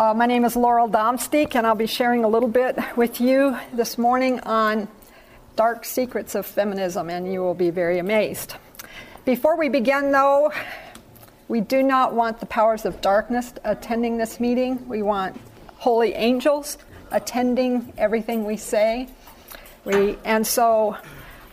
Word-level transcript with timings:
Uh, 0.00 0.14
my 0.14 0.24
name 0.24 0.46
is 0.46 0.56
Laurel 0.56 0.88
Damsteegt, 0.88 1.54
and 1.56 1.66
I'll 1.66 1.74
be 1.74 1.86
sharing 1.86 2.24
a 2.24 2.26
little 2.26 2.48
bit 2.48 2.78
with 2.96 3.20
you 3.20 3.58
this 3.74 3.98
morning 3.98 4.40
on 4.40 4.88
dark 5.56 5.84
secrets 5.84 6.34
of 6.34 6.46
feminism, 6.46 7.10
and 7.10 7.30
you 7.30 7.40
will 7.40 7.52
be 7.52 7.68
very 7.68 7.98
amazed. 7.98 8.54
Before 9.26 9.58
we 9.58 9.68
begin, 9.68 10.10
though, 10.10 10.52
we 11.48 11.60
do 11.60 11.82
not 11.82 12.14
want 12.14 12.40
the 12.40 12.46
powers 12.46 12.86
of 12.86 13.02
darkness 13.02 13.52
attending 13.62 14.16
this 14.16 14.40
meeting. 14.40 14.88
We 14.88 15.02
want 15.02 15.38
holy 15.76 16.14
angels 16.14 16.78
attending 17.10 17.92
everything 17.98 18.46
we 18.46 18.56
say. 18.56 19.06
We, 19.84 20.16
and 20.24 20.46
so 20.46 20.96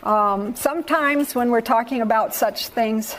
um, 0.02 0.56
sometimes 0.56 1.34
when 1.34 1.50
we're 1.50 1.60
talking 1.60 2.00
about 2.00 2.34
such 2.34 2.68
things, 2.68 3.14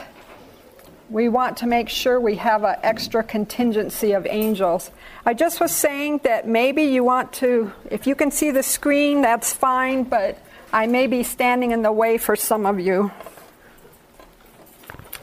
we 1.10 1.28
want 1.28 1.56
to 1.56 1.66
make 1.66 1.88
sure 1.88 2.20
we 2.20 2.36
have 2.36 2.62
an 2.62 2.76
extra 2.84 3.24
contingency 3.24 4.12
of 4.12 4.26
angels. 4.26 4.92
I 5.26 5.34
just 5.34 5.60
was 5.60 5.74
saying 5.74 6.20
that 6.22 6.46
maybe 6.46 6.84
you 6.84 7.02
want 7.02 7.32
to, 7.34 7.72
if 7.90 8.06
you 8.06 8.14
can 8.14 8.30
see 8.30 8.52
the 8.52 8.62
screen, 8.62 9.20
that's 9.20 9.52
fine, 9.52 10.04
but 10.04 10.38
I 10.72 10.86
may 10.86 11.08
be 11.08 11.24
standing 11.24 11.72
in 11.72 11.82
the 11.82 11.90
way 11.90 12.16
for 12.16 12.36
some 12.36 12.64
of 12.64 12.78
you. 12.78 13.10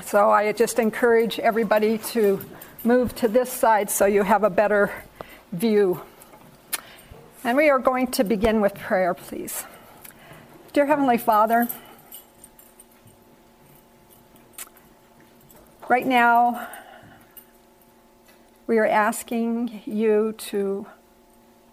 So 0.04 0.30
I 0.30 0.52
just 0.52 0.78
encourage 0.78 1.40
everybody 1.40 2.00
to 2.00 2.44
move 2.84 3.16
to 3.16 3.30
this 3.30 3.52
side 3.52 3.90
so 3.90 4.06
you 4.06 4.24
have 4.24 4.44
a 4.44 4.50
better 4.50 4.92
view. 5.54 6.02
And 7.46 7.56
we 7.56 7.70
are 7.70 7.80
going 7.80 8.08
to 8.12 8.26
begin 8.26 8.60
with 8.60 8.76
prayer, 8.76 9.14
please. 9.14 9.64
Dear 10.74 10.86
Heavenly 10.86 11.18
Father, 11.18 11.70
Right 15.90 16.06
now, 16.06 16.68
we 18.68 18.78
are 18.78 18.86
asking 18.86 19.84
you 19.86 20.34
to 20.38 20.86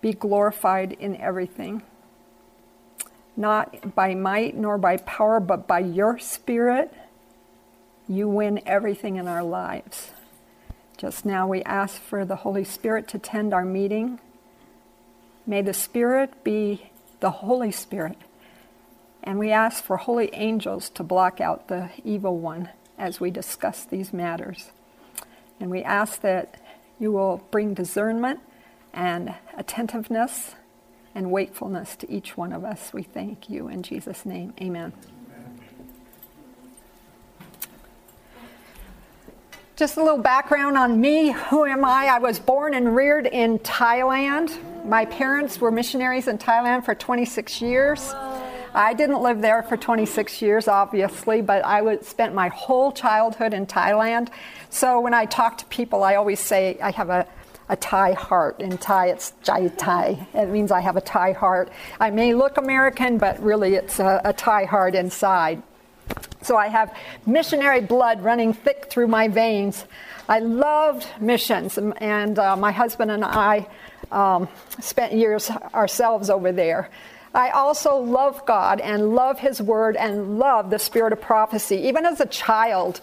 be 0.00 0.12
glorified 0.12 0.92
in 0.92 1.16
everything, 1.16 1.82
not 3.36 3.96
by 3.96 4.14
might 4.14 4.56
nor 4.56 4.78
by 4.78 4.98
power, 4.98 5.40
but 5.40 5.66
by 5.66 5.80
your 5.80 6.20
Spirit. 6.20 6.94
You 8.06 8.28
win 8.28 8.62
everything 8.66 9.16
in 9.16 9.26
our 9.26 9.42
lives. 9.42 10.12
Just 10.96 11.26
now, 11.26 11.48
we 11.48 11.64
ask 11.64 12.00
for 12.00 12.24
the 12.24 12.36
Holy 12.36 12.62
Spirit 12.62 13.08
to 13.08 13.18
tend 13.18 13.52
our 13.52 13.64
meeting. 13.64 14.20
May 15.44 15.60
the 15.60 15.74
Spirit 15.74 16.44
be 16.44 16.92
the 17.18 17.32
Holy 17.32 17.72
Spirit. 17.72 18.18
And 19.24 19.40
we 19.40 19.50
ask 19.50 19.82
for 19.82 19.96
holy 19.96 20.32
angels 20.34 20.88
to 20.90 21.02
block 21.02 21.40
out 21.40 21.66
the 21.66 21.90
evil 22.04 22.38
one 22.38 22.68
as 22.98 23.20
we 23.20 23.30
discuss 23.30 23.84
these 23.84 24.12
matters. 24.12 24.70
And 25.60 25.70
we 25.70 25.82
ask 25.82 26.20
that 26.20 26.60
you 26.98 27.12
will 27.12 27.46
bring 27.50 27.74
discernment 27.74 28.40
and 28.92 29.34
attentiveness 29.56 30.54
and 31.14 31.30
wakefulness 31.30 31.96
to 31.96 32.10
each 32.10 32.36
one 32.36 32.52
of 32.52 32.64
us. 32.64 32.92
We 32.92 33.02
thank 33.02 33.48
you 33.48 33.68
in 33.68 33.82
Jesus' 33.82 34.26
name. 34.26 34.54
Amen. 34.60 34.92
Just 39.76 39.96
a 39.96 40.02
little 40.02 40.18
background 40.18 40.78
on 40.78 41.00
me. 41.00 41.32
Who 41.32 41.64
am 41.64 41.84
I? 41.84 42.06
I 42.06 42.18
was 42.18 42.38
born 42.38 42.74
and 42.74 42.94
reared 42.94 43.26
in 43.26 43.58
Thailand. 43.58 44.56
My 44.84 45.04
parents 45.04 45.60
were 45.60 45.72
missionaries 45.72 46.28
in 46.28 46.38
Thailand 46.38 46.84
for 46.84 46.94
26 46.94 47.60
years. 47.60 48.14
I 48.74 48.92
didn't 48.92 49.22
live 49.22 49.40
there 49.40 49.62
for 49.62 49.76
26 49.76 50.42
years, 50.42 50.66
obviously, 50.66 51.42
but 51.42 51.64
I 51.64 51.80
would, 51.80 52.04
spent 52.04 52.34
my 52.34 52.48
whole 52.48 52.90
childhood 52.90 53.54
in 53.54 53.66
Thailand. 53.66 54.30
So 54.68 55.00
when 55.00 55.14
I 55.14 55.26
talk 55.26 55.58
to 55.58 55.64
people, 55.66 56.02
I 56.02 56.16
always 56.16 56.40
say 56.40 56.76
I 56.82 56.90
have 56.90 57.08
a, 57.08 57.24
a 57.68 57.76
Thai 57.76 58.14
heart. 58.14 58.60
In 58.60 58.76
Thai, 58.76 59.10
it's 59.10 59.32
Jai 59.44 59.68
Thai. 59.68 60.26
It 60.34 60.48
means 60.48 60.72
I 60.72 60.80
have 60.80 60.96
a 60.96 61.00
Thai 61.00 61.32
heart. 61.32 61.70
I 62.00 62.10
may 62.10 62.34
look 62.34 62.56
American, 62.56 63.16
but 63.16 63.40
really 63.40 63.74
it's 63.76 64.00
a, 64.00 64.20
a 64.24 64.32
Thai 64.32 64.64
heart 64.64 64.96
inside. 64.96 65.62
So 66.42 66.56
I 66.56 66.66
have 66.66 66.94
missionary 67.26 67.80
blood 67.80 68.22
running 68.22 68.52
thick 68.52 68.88
through 68.90 69.06
my 69.06 69.28
veins. 69.28 69.84
I 70.28 70.40
loved 70.40 71.06
missions, 71.20 71.78
and 71.78 72.38
uh, 72.38 72.56
my 72.56 72.72
husband 72.72 73.10
and 73.10 73.24
I 73.24 73.68
um, 74.10 74.48
spent 74.80 75.12
years 75.12 75.48
ourselves 75.50 76.28
over 76.28 76.50
there. 76.50 76.90
I 77.34 77.50
also 77.50 77.96
love 77.96 78.46
God 78.46 78.80
and 78.80 79.14
love 79.14 79.38
His 79.38 79.60
Word 79.60 79.96
and 79.96 80.38
love 80.38 80.70
the 80.70 80.78
spirit 80.78 81.12
of 81.12 81.20
prophecy. 81.20 81.76
Even 81.76 82.06
as 82.06 82.20
a 82.20 82.26
child, 82.26 83.00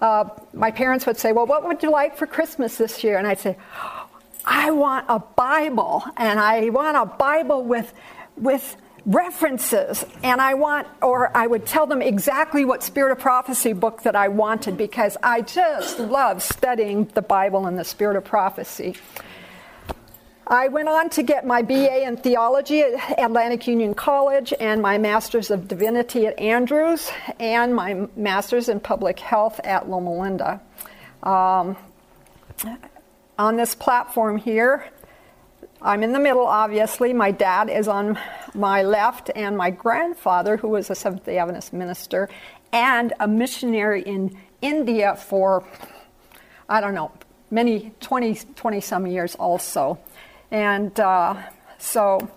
uh, 0.00 0.28
my 0.52 0.70
parents 0.70 1.06
would 1.06 1.16
say, 1.16 1.32
Well, 1.32 1.46
what 1.46 1.64
would 1.64 1.82
you 1.82 1.90
like 1.90 2.16
for 2.16 2.26
Christmas 2.26 2.76
this 2.76 3.02
year? 3.02 3.18
And 3.18 3.26
I'd 3.26 3.40
say, 3.40 3.56
I 4.44 4.70
want 4.70 5.06
a 5.08 5.18
Bible, 5.18 6.04
and 6.16 6.38
I 6.38 6.70
want 6.70 6.96
a 6.96 7.06
Bible 7.06 7.64
with, 7.64 7.92
with 8.36 8.76
references 9.06 10.04
and 10.22 10.42
i 10.42 10.52
want 10.52 10.86
or 11.00 11.34
i 11.34 11.46
would 11.46 11.64
tell 11.64 11.86
them 11.86 12.02
exactly 12.02 12.66
what 12.66 12.82
spirit 12.82 13.10
of 13.10 13.18
prophecy 13.18 13.72
book 13.72 14.02
that 14.02 14.14
i 14.14 14.28
wanted 14.28 14.76
because 14.76 15.16
i 15.22 15.40
just 15.40 15.98
love 15.98 16.42
studying 16.42 17.06
the 17.14 17.22
bible 17.22 17.66
and 17.66 17.78
the 17.78 17.84
spirit 17.84 18.14
of 18.14 18.24
prophecy 18.24 18.94
I 20.50 20.66
went 20.66 20.88
on 20.88 21.10
to 21.10 21.22
get 21.22 21.46
my 21.46 21.62
BA 21.62 22.02
in 22.02 22.16
theology 22.16 22.80
at 22.80 23.20
Atlantic 23.20 23.68
Union 23.68 23.94
College 23.94 24.52
and 24.58 24.82
my 24.82 24.98
Master's 24.98 25.48
of 25.48 25.68
Divinity 25.68 26.26
at 26.26 26.36
Andrews 26.40 27.08
and 27.38 27.72
my 27.72 28.08
Master's 28.16 28.68
in 28.68 28.80
Public 28.80 29.20
Health 29.20 29.60
at 29.62 29.88
Loma 29.88 30.12
Linda. 30.12 30.60
Um, 31.22 31.76
on 33.38 33.54
this 33.54 33.76
platform 33.76 34.38
here, 34.38 34.90
I'm 35.80 36.02
in 36.02 36.12
the 36.12 36.18
middle, 36.18 36.46
obviously. 36.46 37.12
My 37.12 37.30
dad 37.30 37.70
is 37.70 37.86
on 37.86 38.18
my 38.52 38.82
left, 38.82 39.30
and 39.36 39.56
my 39.56 39.70
grandfather, 39.70 40.56
who 40.56 40.66
was 40.66 40.90
a 40.90 40.96
Seventh 40.96 41.26
day 41.26 41.38
Adventist 41.38 41.72
minister 41.72 42.28
and 42.72 43.12
a 43.20 43.28
missionary 43.28 44.02
in 44.02 44.36
India 44.60 45.14
for, 45.14 45.64
I 46.68 46.80
don't 46.80 46.94
know, 46.94 47.12
many 47.52 47.92
20, 48.00 48.34
20 48.56 48.80
some 48.80 49.06
years 49.06 49.36
also. 49.36 50.00
And 50.50 50.98
uh, 50.98 51.36
so, 51.78 52.30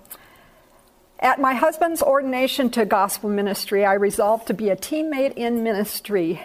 at 1.19 1.39
my 1.39 1.53
husband's 1.53 2.01
ordination 2.01 2.69
to 2.71 2.85
gospel 2.85 3.29
ministry, 3.29 3.85
I 3.85 3.93
resolved 3.93 4.47
to 4.47 4.53
be 4.53 4.69
a 4.69 4.75
teammate 4.75 5.33
in 5.33 5.63
ministry. 5.63 6.41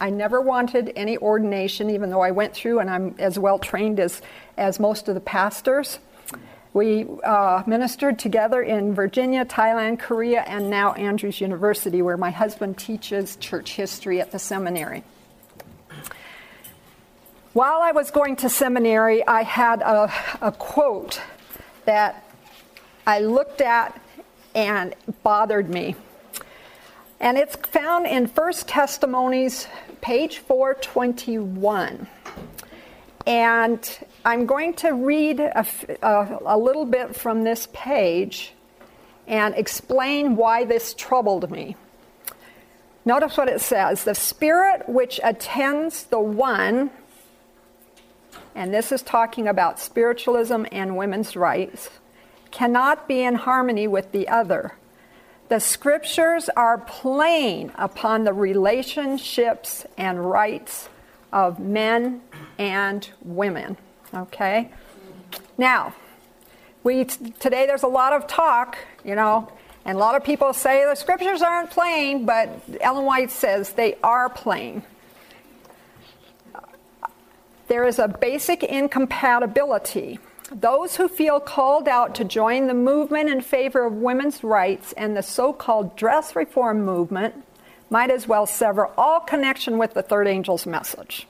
I 0.00 0.08
never 0.08 0.40
wanted 0.40 0.92
any 0.96 1.18
ordination, 1.18 1.90
even 1.90 2.08
though 2.08 2.22
I 2.22 2.30
went 2.30 2.54
through 2.54 2.78
and 2.78 2.88
I'm 2.88 3.14
as 3.18 3.38
well 3.38 3.58
trained 3.58 4.00
as, 4.00 4.22
as 4.56 4.80
most 4.80 5.08
of 5.08 5.14
the 5.14 5.20
pastors. 5.20 5.98
We 6.72 7.06
uh, 7.24 7.64
ministered 7.66 8.18
together 8.18 8.62
in 8.62 8.94
Virginia, 8.94 9.44
Thailand, 9.44 9.98
Korea, 9.98 10.42
and 10.42 10.70
now 10.70 10.92
Andrews 10.94 11.40
University, 11.40 12.00
where 12.00 12.16
my 12.16 12.30
husband 12.30 12.78
teaches 12.78 13.36
church 13.36 13.72
history 13.72 14.20
at 14.20 14.30
the 14.30 14.38
seminary. 14.38 15.02
While 17.52 17.82
I 17.82 17.90
was 17.90 18.12
going 18.12 18.36
to 18.36 18.48
seminary, 18.48 19.26
I 19.26 19.42
had 19.42 19.82
a, 19.82 20.12
a 20.40 20.52
quote 20.52 21.20
that 21.84 22.24
I 23.04 23.18
looked 23.18 23.60
at 23.60 24.00
and 24.54 24.94
bothered 25.24 25.68
me. 25.68 25.96
And 27.18 27.36
it's 27.36 27.56
found 27.56 28.06
in 28.06 28.28
First 28.28 28.68
Testimonies, 28.68 29.66
page 30.00 30.38
421. 30.38 32.06
And 33.26 33.98
I'm 34.24 34.46
going 34.46 34.74
to 34.74 34.90
read 34.90 35.40
a, 35.40 35.66
a, 36.02 36.38
a, 36.46 36.56
little 36.56 36.84
bit 36.84 37.16
from 37.16 37.42
this 37.42 37.66
page 37.72 38.52
and 39.26 39.56
explain 39.56 40.36
why 40.36 40.66
this 40.66 40.94
troubled 40.94 41.50
me. 41.50 41.74
Notice 43.04 43.36
what 43.36 43.48
it 43.48 43.60
says 43.60 44.04
The 44.04 44.14
Spirit 44.14 44.88
which 44.88 45.18
attends 45.24 46.04
the 46.04 46.20
one 46.20 46.90
and 48.54 48.72
this 48.72 48.92
is 48.92 49.02
talking 49.02 49.48
about 49.48 49.78
spiritualism 49.78 50.64
and 50.72 50.96
women's 50.96 51.36
rights, 51.36 51.90
cannot 52.50 53.06
be 53.06 53.22
in 53.22 53.34
harmony 53.34 53.86
with 53.86 54.12
the 54.12 54.28
other. 54.28 54.72
The 55.48 55.60
scriptures 55.60 56.48
are 56.56 56.78
plain 56.78 57.72
upon 57.76 58.24
the 58.24 58.32
relationships 58.32 59.84
and 59.96 60.30
rights 60.30 60.88
of 61.32 61.58
men 61.58 62.20
and 62.58 63.08
women. 63.22 63.76
Okay? 64.14 64.70
Now, 65.58 65.94
we 66.82 67.04
today 67.04 67.66
there's 67.66 67.82
a 67.82 67.88
lot 67.88 68.12
of 68.12 68.26
talk, 68.26 68.78
you 69.04 69.14
know, 69.14 69.52
and 69.84 69.96
a 69.96 70.00
lot 70.00 70.14
of 70.14 70.24
people 70.24 70.52
say 70.52 70.84
the 70.84 70.94
scriptures 70.94 71.42
aren't 71.42 71.70
plain, 71.70 72.26
but 72.26 72.48
Ellen 72.80 73.04
White 73.04 73.30
says 73.30 73.72
they 73.72 73.96
are 74.02 74.28
plain 74.28 74.82
there 77.70 77.86
is 77.86 78.00
a 78.00 78.08
basic 78.08 78.64
incompatibility. 78.64 80.18
Those 80.50 80.96
who 80.96 81.06
feel 81.06 81.38
called 81.38 81.86
out 81.86 82.16
to 82.16 82.24
join 82.24 82.66
the 82.66 82.74
movement 82.74 83.30
in 83.30 83.40
favor 83.40 83.86
of 83.86 83.92
women's 83.92 84.42
rights 84.42 84.92
and 84.96 85.16
the 85.16 85.22
so 85.22 85.52
called 85.52 85.94
dress 85.94 86.34
reform 86.34 86.84
movement 86.84 87.32
might 87.88 88.10
as 88.10 88.26
well 88.26 88.44
sever 88.44 88.88
all 88.98 89.20
connection 89.20 89.78
with 89.78 89.94
the 89.94 90.02
third 90.02 90.26
angel's 90.26 90.66
message. 90.66 91.28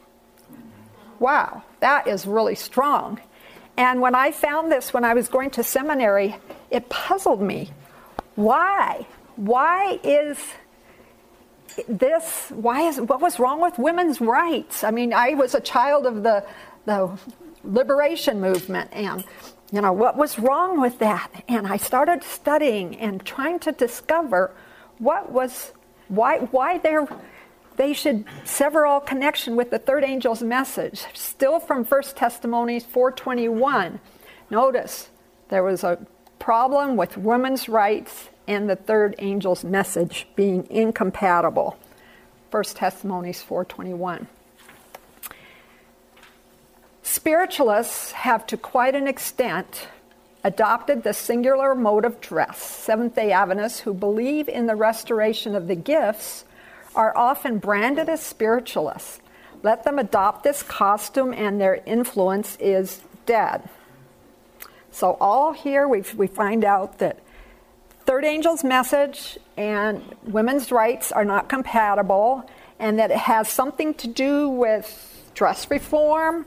Wow, 1.19 1.63
that 1.81 2.07
is 2.07 2.25
really 2.25 2.55
strong. 2.55 3.21
And 3.77 4.01
when 4.01 4.15
I 4.15 4.33
found 4.33 4.73
this 4.73 4.95
when 4.95 5.05
I 5.05 5.13
was 5.13 5.29
going 5.29 5.51
to 5.51 5.63
seminary, 5.63 6.37
it 6.71 6.89
puzzled 6.89 7.43
me. 7.43 7.71
Why? 8.37 9.07
Why 9.37 10.01
is 10.03 10.39
this? 11.89 12.51
Why 12.51 12.83
is 12.83 13.01
what 13.01 13.21
was 13.21 13.39
wrong 13.39 13.61
with 13.61 13.79
women's 13.79 14.21
rights? 14.21 14.85
I 14.85 14.91
mean, 14.91 15.13
I 15.13 15.35
was 15.35 15.55
a 15.55 15.61
child 15.61 16.07
of 16.07 16.23
the 16.23 16.45
the 16.87 17.19
liberation 17.65 18.41
movement, 18.41 18.91
and 18.93 19.25
you 19.73 19.81
know 19.81 19.93
what 19.93 20.17
was 20.17 20.39
wrong 20.39 20.81
with 20.81 20.99
that? 20.99 21.45
And 21.49 21.67
I 21.67 21.77
started 21.77 22.23
studying 22.23 22.97
and 22.97 23.25
trying 23.25 23.59
to 23.61 23.73
discover 23.73 24.53
what 24.99 25.31
was 25.31 25.73
why 26.09 26.39
why 26.39 26.79
there 26.79 27.07
they 27.77 27.93
should 27.93 28.25
sever 28.45 28.85
all 28.85 29.01
connection 29.01 29.57
with 29.57 29.71
the 29.71 29.79
third 29.79 30.05
angel's 30.05 30.43
message. 30.43 31.05
Still 31.15 31.61
from 31.61 31.85
1 31.85 32.03
Testimonies 32.17 32.85
4:21. 32.85 34.01
Notice 34.51 35.11
there 35.49 35.63
was 35.63 35.85
a 35.85 35.99
problem 36.39 36.97
with 36.97 37.17
women's 37.17 37.69
rights 37.69 38.30
and 38.51 38.69
the 38.69 38.75
third 38.75 39.15
angel's 39.21 39.63
message 39.63 40.27
being 40.35 40.67
incompatible. 40.69 41.79
1 42.51 42.65
Testimonies 42.75 43.41
4:21. 43.41 44.27
Spiritualists 47.05 48.11
have 48.11 48.45
to 48.49 48.57
quite 48.57 48.97
an 48.97 49.07
extent 49.07 49.87
adopted 50.43 51.05
the 51.05 51.13
singular 51.13 51.77
mode 51.77 52.05
of 52.05 52.21
dress. 52.21 52.61
Seventh 52.61 53.15
day 53.15 53.31
Adventists 53.31 53.81
who 53.81 53.95
believe 53.95 54.49
in 54.49 54.67
the 54.67 54.75
restoration 54.75 55.55
of 55.55 55.69
the 55.69 55.77
gifts 55.77 56.45
are 56.97 57.17
often 57.17 57.59
branded 57.59 58.09
as 58.09 58.21
spiritualists. 58.21 59.21
Let 59.63 59.85
them 59.85 59.97
adopt 59.97 60.43
this 60.43 60.65
costume, 60.65 61.33
and 61.33 61.61
their 61.61 61.83
influence 61.87 62.57
is 62.59 63.01
dead. 63.27 63.69
So, 64.91 65.17
all 65.21 65.53
here 65.53 65.87
we, 65.87 66.03
we 66.17 66.27
find 66.27 66.65
out 66.65 66.99
that 66.99 67.21
third 68.11 68.25
angel's 68.25 68.65
message 68.65 69.39
and 69.57 70.03
women's 70.25 70.73
rights 70.73 71.13
are 71.13 71.25
not 71.25 71.49
compatible, 71.49 72.45
and 72.81 72.99
that 72.99 73.13
it 73.13 73.17
has 73.17 73.49
something 73.49 73.95
to 73.95 74.09
do 74.09 74.49
with 74.49 75.31
dress 75.33 75.71
reform 75.71 76.45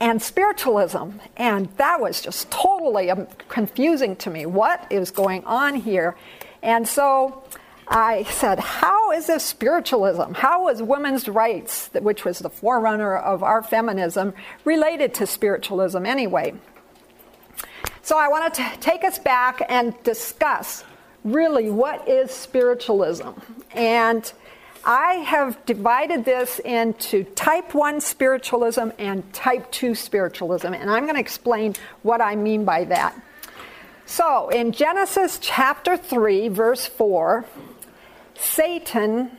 and 0.00 0.20
spiritualism. 0.20 1.10
And 1.36 1.68
that 1.76 2.00
was 2.00 2.20
just 2.20 2.50
totally 2.50 3.12
um, 3.12 3.28
confusing 3.46 4.16
to 4.16 4.28
me. 4.28 4.44
What 4.44 4.90
is 4.90 5.12
going 5.12 5.44
on 5.44 5.76
here? 5.76 6.16
And 6.64 6.88
so 6.88 7.44
I 7.86 8.24
said, 8.24 8.58
How 8.58 9.12
is 9.12 9.28
this 9.28 9.44
spiritualism? 9.44 10.32
How 10.32 10.66
is 10.66 10.82
women's 10.82 11.28
rights, 11.28 11.90
which 11.92 12.24
was 12.24 12.40
the 12.40 12.50
forerunner 12.50 13.16
of 13.16 13.44
our 13.44 13.62
feminism, 13.62 14.34
related 14.64 15.14
to 15.14 15.28
spiritualism 15.28 16.04
anyway? 16.04 16.54
So 18.02 18.18
I 18.18 18.26
want 18.26 18.52
to 18.54 18.72
take 18.80 19.04
us 19.04 19.20
back 19.20 19.62
and 19.68 19.94
discuss 20.02 20.82
really 21.24 21.70
what 21.70 22.08
is 22.08 22.30
spiritualism. 22.30 23.30
And 23.72 24.30
I 24.84 25.14
have 25.14 25.64
divided 25.66 26.24
this 26.24 26.60
into 26.60 27.24
type 27.24 27.74
1 27.74 28.00
spiritualism 28.00 28.90
and 28.98 29.30
type 29.32 29.70
2 29.72 29.94
spiritualism, 29.94 30.72
and 30.72 30.90
I'm 30.90 31.02
going 31.02 31.16
to 31.16 31.20
explain 31.20 31.74
what 32.02 32.20
I 32.20 32.36
mean 32.36 32.64
by 32.64 32.84
that. 32.84 33.20
So, 34.06 34.48
in 34.48 34.72
Genesis 34.72 35.38
chapter 35.42 35.96
3, 35.96 36.48
verse 36.48 36.86
4, 36.86 37.44
Satan, 38.36 39.30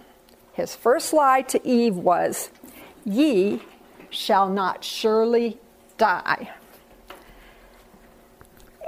his 0.54 0.76
first 0.76 1.14
lie 1.14 1.42
to 1.44 1.68
Eve 1.68 1.96
was, 1.96 2.52
Ye 3.04 3.64
shall 4.12 4.50
not 4.50 4.84
surely 4.84 5.58
die. 5.98 6.52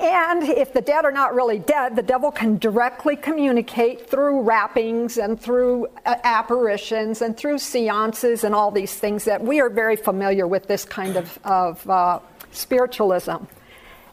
And 0.02 0.42
if 0.42 0.74
the 0.74 0.82
dead 0.82 1.06
are 1.06 1.12
not 1.12 1.36
really 1.36 1.60
dead, 1.60 1.96
the 1.96 2.02
devil 2.02 2.32
can 2.32 2.58
directly 2.58 3.16
communicate 3.16 4.10
through 4.10 4.42
rappings 4.42 5.20
and 5.20 5.40
through 5.40 5.90
uh, 6.08 6.16
apparitions 6.24 7.22
and 7.22 7.38
through 7.38 7.60
seances 7.60 8.44
and 8.44 8.56
all 8.56 8.72
these 8.72 8.96
things 8.96 9.26
that 9.26 9.44
we 9.44 9.62
are 9.62 9.70
very 9.70 9.96
familiar 9.96 10.48
with 10.48 10.68
this 10.68 10.86
kind 10.86 11.18
of, 11.18 11.38
of 11.44 11.88
uh, 11.88 12.20
spiritualism. 12.52 13.46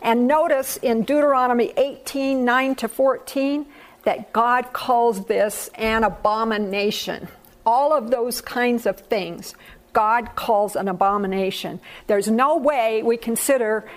And 0.02 0.26
notice 0.26 0.76
in 0.76 1.04
Deuteronomy 1.04 1.72
18 1.78 2.44
9 2.44 2.74
to 2.76 2.88
14 2.88 3.64
that 4.04 4.30
God 4.34 4.74
calls 4.74 5.24
this 5.24 5.70
an 5.74 6.04
abomination. 6.04 7.28
All 7.64 7.94
of 7.94 8.10
those 8.10 8.42
kinds 8.42 8.84
of 8.84 9.00
things 9.00 9.54
God 9.94 10.36
calls 10.36 10.76
an 10.76 10.86
abomination. 10.86 11.80
There's 12.08 12.28
no 12.28 12.56
way 12.58 13.02
we 13.02 13.16
consider 13.16 13.88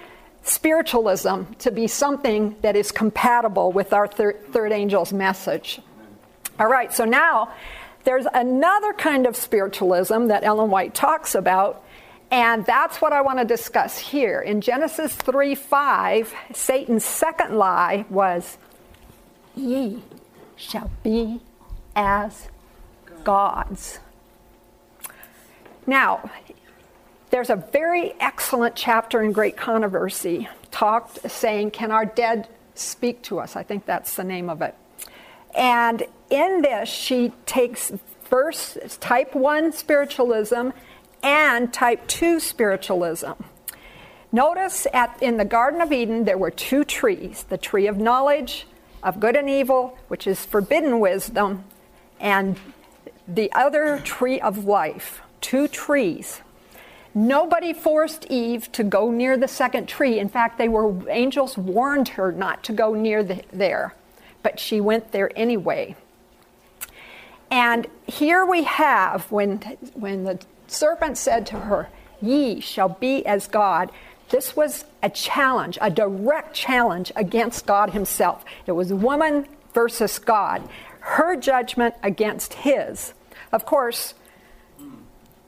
spiritualism 0.43 1.43
to 1.59 1.71
be 1.71 1.87
something 1.87 2.55
that 2.61 2.75
is 2.75 2.91
compatible 2.91 3.71
with 3.71 3.93
our 3.93 4.07
thir- 4.07 4.39
third 4.51 4.71
angel's 4.71 5.13
message. 5.13 5.79
All 6.59 6.67
right, 6.67 6.91
so 6.93 7.05
now 7.05 7.51
there's 8.03 8.25
another 8.33 8.93
kind 8.93 9.27
of 9.27 9.35
spiritualism 9.35 10.27
that 10.27 10.43
Ellen 10.43 10.69
White 10.69 10.93
talks 10.93 11.35
about, 11.35 11.83
and 12.31 12.65
that's 12.65 13.01
what 13.01 13.13
I 13.13 13.21
want 13.21 13.39
to 13.39 13.45
discuss 13.45 13.97
here. 13.97 14.41
In 14.41 14.61
Genesis 14.61 15.13
3 15.15 15.53
5, 15.55 16.33
Satan's 16.53 17.05
second 17.05 17.57
lie 17.57 18.05
was, 18.09 18.57
Ye 19.55 20.01
shall 20.55 20.89
be 21.03 21.41
as 21.95 22.47
gods. 23.23 23.99
Now, 25.85 26.29
there's 27.31 27.49
a 27.49 27.55
very 27.55 28.13
excellent 28.19 28.75
chapter 28.75 29.23
in 29.23 29.31
Great 29.31 29.55
Controversy 29.55 30.47
talked 30.69 31.29
saying, 31.31 31.71
Can 31.71 31.89
our 31.91 32.05
dead 32.05 32.47
speak 32.75 33.21
to 33.23 33.39
us? 33.39 33.55
I 33.55 33.63
think 33.63 33.85
that's 33.85 34.15
the 34.15 34.23
name 34.23 34.49
of 34.49 34.61
it. 34.61 34.75
And 35.55 36.03
in 36.29 36.61
this, 36.61 36.89
she 36.89 37.31
takes 37.45 37.91
first 38.23 38.77
type 39.01 39.33
1 39.33 39.71
spiritualism 39.71 40.69
and 41.23 41.73
type 41.73 42.05
2 42.07 42.39
spiritualism. 42.39 43.31
Notice 44.33 44.87
at, 44.93 45.21
in 45.21 45.37
the 45.37 45.45
Garden 45.45 45.81
of 45.81 45.91
Eden, 45.91 46.25
there 46.25 46.37
were 46.37 46.51
two 46.51 46.83
trees 46.83 47.43
the 47.49 47.57
tree 47.57 47.87
of 47.87 47.97
knowledge 47.97 48.65
of 49.03 49.19
good 49.19 49.35
and 49.35 49.49
evil, 49.49 49.97
which 50.09 50.27
is 50.27 50.45
forbidden 50.45 50.99
wisdom, 50.99 51.63
and 52.19 52.57
the 53.27 53.51
other 53.53 53.99
tree 53.99 54.39
of 54.39 54.65
life. 54.65 55.21
Two 55.41 55.67
trees. 55.67 56.41
Nobody 57.13 57.73
forced 57.73 58.25
Eve 58.29 58.71
to 58.71 58.83
go 58.83 59.11
near 59.11 59.35
the 59.35 59.47
second 59.47 59.87
tree. 59.87 60.19
In 60.19 60.29
fact, 60.29 60.57
they 60.57 60.69
were 60.69 61.09
angels 61.09 61.57
warned 61.57 62.09
her 62.09 62.31
not 62.31 62.63
to 62.63 62.73
go 62.73 62.93
near 62.93 63.23
the, 63.23 63.43
there, 63.51 63.93
but 64.43 64.59
she 64.59 64.79
went 64.79 65.11
there 65.11 65.29
anyway. 65.35 65.95
And 67.49 67.87
here 68.07 68.45
we 68.45 68.63
have 68.63 69.29
when 69.29 69.57
when 69.93 70.23
the 70.23 70.39
serpent 70.67 71.17
said 71.17 71.45
to 71.47 71.57
her, 71.57 71.89
"Ye 72.21 72.61
shall 72.61 72.89
be 72.89 73.25
as 73.25 73.47
God." 73.47 73.91
This 74.29 74.55
was 74.55 74.85
a 75.03 75.09
challenge, 75.09 75.77
a 75.81 75.89
direct 75.89 76.53
challenge 76.53 77.11
against 77.17 77.65
God 77.65 77.89
himself. 77.89 78.45
It 78.65 78.71
was 78.71 78.93
woman 78.93 79.45
versus 79.73 80.17
God. 80.17 80.69
Her 81.01 81.35
judgment 81.35 81.95
against 82.01 82.53
his. 82.53 83.13
Of 83.51 83.65
course, 83.65 84.13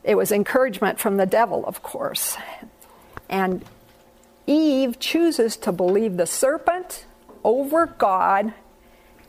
it 0.04 0.16
was 0.16 0.32
encouragement 0.32 1.00
from 1.00 1.18
the 1.18 1.26
devil, 1.26 1.66
of 1.66 1.82
course. 1.84 2.38
And 3.30 3.64
Eve 4.46 5.00
chooses 5.00 5.56
to 5.58 5.72
believe 5.72 6.18
the 6.18 6.28
serpent 6.28 7.06
over 7.44 7.86
God, 7.86 8.54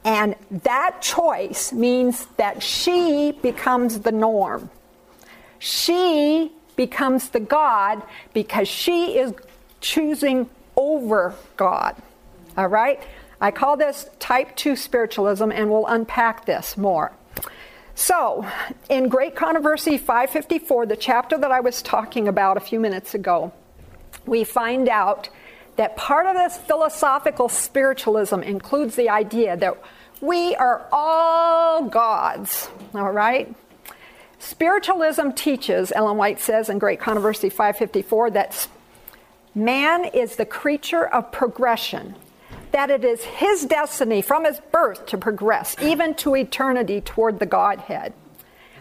and 0.04 0.34
that 0.50 1.00
choice 1.00 1.72
means 1.72 2.26
that 2.36 2.62
she 2.62 3.32
becomes 3.32 4.00
the 4.00 4.12
norm. 4.12 4.70
She 5.58 6.52
becomes 6.76 7.30
the 7.30 7.40
God 7.40 8.02
because 8.32 8.68
she 8.68 9.16
is 9.18 9.32
choosing 9.80 10.50
over 10.76 11.34
God. 11.56 11.96
All 12.56 12.66
right? 12.68 13.02
I 13.40 13.50
call 13.50 13.76
this 13.76 14.08
type 14.18 14.56
2 14.56 14.76
spiritualism, 14.76 15.50
and 15.50 15.70
we'll 15.70 15.86
unpack 15.86 16.44
this 16.44 16.76
more. 16.76 17.12
So, 17.96 18.44
in 18.90 19.08
Great 19.08 19.36
Controversy 19.36 19.98
554, 19.98 20.86
the 20.86 20.96
chapter 20.96 21.38
that 21.38 21.52
I 21.52 21.60
was 21.60 21.80
talking 21.80 22.26
about 22.26 22.56
a 22.56 22.60
few 22.60 22.80
minutes 22.80 23.14
ago, 23.14 23.52
we 24.26 24.42
find 24.42 24.88
out 24.88 25.28
that 25.76 25.96
part 25.96 26.26
of 26.26 26.34
this 26.34 26.56
philosophical 26.56 27.48
spiritualism 27.48 28.40
includes 28.40 28.96
the 28.96 29.10
idea 29.10 29.56
that 29.56 29.80
we 30.20 30.56
are 30.56 30.86
all 30.90 31.84
gods, 31.88 32.68
all 32.94 33.12
right? 33.12 33.54
Spiritualism 34.40 35.30
teaches, 35.30 35.92
Ellen 35.92 36.16
White 36.16 36.40
says 36.40 36.68
in 36.68 36.78
Great 36.78 36.98
Controversy 36.98 37.48
554, 37.48 38.30
that 38.30 38.68
man 39.54 40.04
is 40.04 40.34
the 40.34 40.46
creature 40.46 41.06
of 41.06 41.30
progression 41.30 42.16
that 42.74 42.90
it 42.90 43.04
is 43.04 43.22
his 43.22 43.64
destiny 43.66 44.20
from 44.20 44.44
his 44.44 44.58
birth 44.72 45.06
to 45.06 45.16
progress, 45.16 45.76
even 45.80 46.12
to 46.12 46.34
eternity, 46.34 47.00
toward 47.00 47.38
the 47.38 47.46
Godhead. 47.46 48.12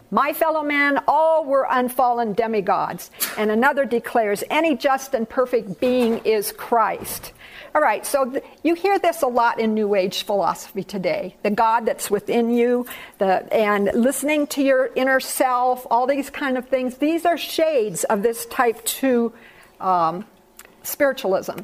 My 0.09 0.33
fellow 0.33 0.63
man, 0.63 0.99
all 1.07 1.45
were 1.45 1.67
unfallen 1.69 2.33
demigods. 2.33 3.11
And 3.37 3.51
another 3.51 3.85
declares, 3.85 4.43
Any 4.49 4.75
just 4.75 5.13
and 5.13 5.29
perfect 5.29 5.79
being 5.79 6.21
is 6.25 6.51
Christ. 6.51 7.33
All 7.75 7.83
right, 7.83 8.03
so 8.03 8.31
th- 8.31 8.43
you 8.63 8.73
hear 8.73 8.97
this 8.97 9.21
a 9.21 9.27
lot 9.27 9.59
in 9.59 9.75
New 9.75 9.93
Age 9.93 10.23
philosophy 10.23 10.83
today. 10.83 11.35
The 11.43 11.51
God 11.51 11.85
that's 11.85 12.09
within 12.09 12.49
you, 12.49 12.87
the, 13.19 13.47
and 13.53 13.91
listening 13.93 14.47
to 14.47 14.63
your 14.63 14.89
inner 14.95 15.19
self, 15.19 15.85
all 15.91 16.07
these 16.07 16.31
kind 16.31 16.57
of 16.57 16.67
things. 16.67 16.97
These 16.97 17.27
are 17.27 17.37
shades 17.37 18.05
of 18.05 18.23
this 18.23 18.47
type 18.47 18.83
2 18.85 19.31
um, 19.79 20.25
spiritualism. 20.81 21.59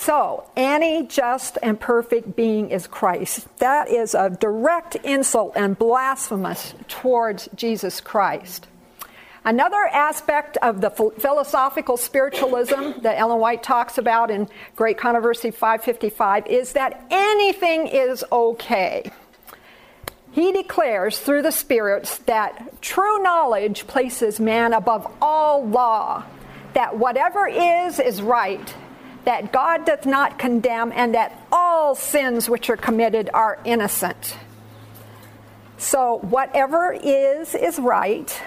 So, 0.00 0.48
any 0.56 1.08
just 1.08 1.58
and 1.60 1.78
perfect 1.78 2.36
being 2.36 2.70
is 2.70 2.86
Christ. 2.86 3.48
That 3.58 3.90
is 3.90 4.14
a 4.14 4.30
direct 4.30 4.94
insult 4.94 5.54
and 5.56 5.76
blasphemous 5.76 6.72
towards 6.86 7.48
Jesus 7.56 8.00
Christ. 8.00 8.68
Another 9.44 9.90
aspect 9.92 10.56
of 10.58 10.80
the 10.80 10.90
philosophical 10.90 11.96
spiritualism 11.96 13.00
that 13.02 13.18
Ellen 13.18 13.40
White 13.40 13.64
talks 13.64 13.98
about 13.98 14.30
in 14.30 14.48
Great 14.76 14.98
Controversy 14.98 15.50
555 15.50 16.46
is 16.46 16.74
that 16.74 17.04
anything 17.10 17.88
is 17.88 18.24
okay. 18.30 19.10
He 20.30 20.52
declares 20.52 21.18
through 21.18 21.42
the 21.42 21.50
spirits 21.50 22.18
that 22.18 22.80
true 22.80 23.20
knowledge 23.20 23.88
places 23.88 24.38
man 24.38 24.74
above 24.74 25.12
all 25.20 25.66
law, 25.66 26.22
that 26.74 26.96
whatever 26.96 27.48
is, 27.48 27.98
is 27.98 28.22
right, 28.22 28.74
that 29.28 29.52
God 29.52 29.84
doth 29.84 30.06
not 30.06 30.38
condemn, 30.38 30.90
and 30.90 31.14
that 31.14 31.38
all 31.52 31.94
sins 31.94 32.48
which 32.48 32.70
are 32.70 32.78
committed 32.78 33.28
are 33.34 33.58
innocent. 33.62 34.38
So, 35.76 36.20
whatever 36.20 36.94
is, 36.98 37.54
is 37.54 37.78
right, 37.78 38.42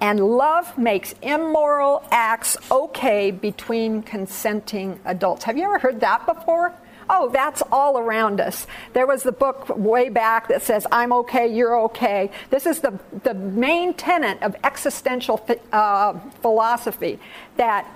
and 0.00 0.18
love 0.18 0.76
makes 0.76 1.14
immoral 1.22 2.02
acts 2.10 2.56
okay 2.72 3.30
between 3.30 4.02
consenting 4.02 4.98
adults. 5.04 5.44
Have 5.44 5.56
you 5.56 5.62
ever 5.62 5.78
heard 5.78 6.00
that 6.00 6.26
before? 6.26 6.74
Oh, 7.08 7.28
that's 7.28 7.62
all 7.70 7.96
around 7.96 8.40
us. 8.40 8.66
There 8.94 9.06
was 9.06 9.22
the 9.22 9.30
book 9.30 9.68
way 9.76 10.08
back 10.08 10.48
that 10.48 10.62
says, 10.62 10.88
I'm 10.90 11.12
okay, 11.12 11.46
you're 11.46 11.78
okay. 11.82 12.32
This 12.50 12.66
is 12.66 12.80
the, 12.80 12.98
the 13.22 13.34
main 13.34 13.94
tenet 13.94 14.42
of 14.42 14.56
existential 14.64 15.46
uh, 15.70 16.18
philosophy 16.42 17.20
that 17.58 17.86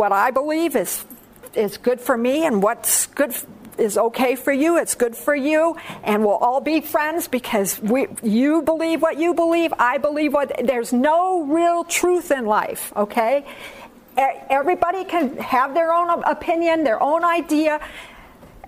what 0.00 0.12
I 0.12 0.30
believe 0.30 0.76
is 0.76 1.04
is 1.54 1.76
good 1.76 2.00
for 2.00 2.16
me 2.16 2.46
and 2.46 2.62
what's 2.62 3.04
good 3.08 3.34
is 3.76 3.98
okay 3.98 4.34
for 4.34 4.50
you 4.50 4.78
it's 4.78 4.94
good 4.94 5.14
for 5.14 5.34
you 5.34 5.76
and 6.02 6.24
we'll 6.24 6.38
all 6.38 6.62
be 6.62 6.80
friends 6.80 7.28
because 7.28 7.78
we 7.82 8.06
you 8.22 8.62
believe 8.62 9.02
what 9.02 9.18
you 9.18 9.34
believe 9.34 9.74
I 9.78 9.98
believe 9.98 10.32
what 10.32 10.58
there's 10.64 10.90
no 10.94 11.42
real 11.42 11.84
truth 11.84 12.30
in 12.30 12.46
life 12.46 12.94
okay? 12.96 13.44
Everybody 14.48 15.04
can 15.04 15.36
have 15.36 15.74
their 15.74 15.92
own 15.92 16.08
opinion 16.24 16.82
their 16.82 17.02
own 17.02 17.22
idea 17.22 17.78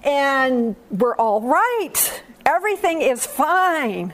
and 0.04 0.76
we're 0.90 1.16
all 1.16 1.40
right. 1.40 2.22
Everything 2.44 3.00
is 3.00 3.24
fine. 3.24 4.12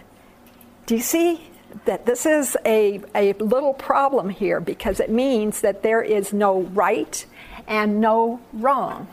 Do 0.86 0.94
you 0.94 1.02
see 1.02 1.40
that 1.84 2.06
this 2.06 2.26
is 2.26 2.56
a, 2.64 3.00
a 3.14 3.32
little 3.34 3.74
problem 3.74 4.28
here 4.28 4.60
because 4.60 5.00
it 5.00 5.10
means 5.10 5.60
that 5.60 5.82
there 5.82 6.02
is 6.02 6.32
no 6.32 6.62
right 6.62 7.24
and 7.66 8.00
no 8.00 8.40
wrong. 8.52 9.08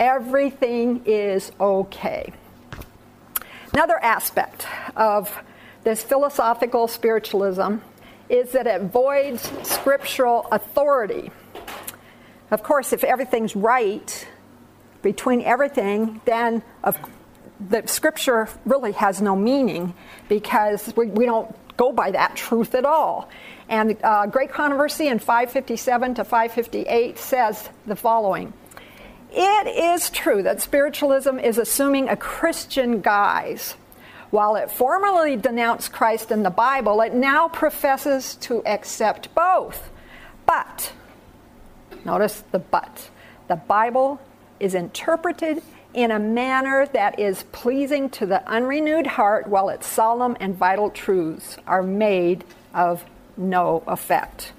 Everything 0.00 1.02
is 1.04 1.52
okay. 1.60 2.32
Another 3.72 4.02
aspect 4.02 4.66
of 4.96 5.42
this 5.84 6.02
philosophical 6.02 6.88
spiritualism 6.88 7.76
is 8.28 8.52
that 8.52 8.66
it 8.66 8.82
voids 8.82 9.50
scriptural 9.62 10.46
authority. 10.52 11.30
Of 12.50 12.62
course, 12.62 12.92
if 12.92 13.04
everything's 13.04 13.56
right 13.56 14.28
between 15.02 15.42
everything, 15.42 16.20
then 16.24 16.62
of 16.84 16.98
the 17.68 17.86
scripture 17.86 18.48
really 18.64 18.92
has 18.92 19.20
no 19.20 19.36
meaning 19.36 19.94
because 20.28 20.92
we, 20.96 21.06
we 21.06 21.26
don't 21.26 21.54
go 21.76 21.92
by 21.92 22.10
that 22.10 22.36
truth 22.36 22.74
at 22.74 22.84
all. 22.84 23.28
And 23.68 23.96
uh, 24.02 24.26
Great 24.26 24.50
Controversy 24.50 25.08
in 25.08 25.18
557 25.18 26.14
to 26.14 26.24
558 26.24 27.18
says 27.18 27.68
the 27.86 27.96
following 27.96 28.52
It 29.30 29.66
is 29.66 30.10
true 30.10 30.42
that 30.42 30.60
spiritualism 30.60 31.38
is 31.38 31.58
assuming 31.58 32.08
a 32.08 32.16
Christian 32.16 33.00
guise. 33.00 33.76
While 34.30 34.56
it 34.56 34.70
formerly 34.70 35.36
denounced 35.36 35.92
Christ 35.92 36.30
in 36.30 36.42
the 36.42 36.50
Bible, 36.50 37.02
it 37.02 37.12
now 37.12 37.48
professes 37.48 38.36
to 38.36 38.64
accept 38.66 39.34
both. 39.34 39.90
But, 40.46 40.92
notice 42.04 42.42
the 42.50 42.58
but, 42.58 43.10
the 43.48 43.56
Bible 43.56 44.20
is 44.58 44.74
interpreted 44.74 45.62
in 45.94 46.10
a 46.10 46.18
manner 46.18 46.86
that 46.92 47.18
is 47.18 47.44
pleasing 47.52 48.10
to 48.10 48.26
the 48.26 48.46
unrenewed 48.48 49.06
heart, 49.06 49.46
while 49.46 49.68
its 49.68 49.86
solemn 49.86 50.36
and 50.40 50.56
vital 50.56 50.90
truths 50.90 51.56
are 51.66 51.82
made 51.82 52.44
of 52.74 53.04
no 53.36 53.82
effect. 53.86 54.52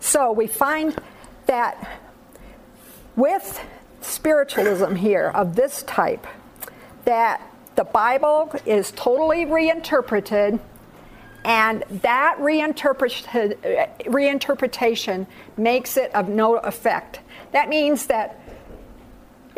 So 0.00 0.30
we 0.30 0.46
find 0.46 0.96
that 1.46 2.00
with 3.16 3.60
spiritualism 4.00 4.94
here 4.94 5.32
of 5.34 5.56
this 5.56 5.82
type, 5.84 6.26
that 7.04 7.40
the 7.74 7.84
Bible 7.84 8.52
is 8.66 8.92
totally 8.92 9.44
reinterpreted, 9.44 10.60
and 11.44 11.84
that 12.02 12.36
reinterpretation 12.38 15.26
makes 15.56 15.96
it 15.96 16.14
of 16.14 16.28
no 16.28 16.56
effect. 16.56 17.20
That 17.52 17.68
means 17.68 18.06
that 18.06 18.40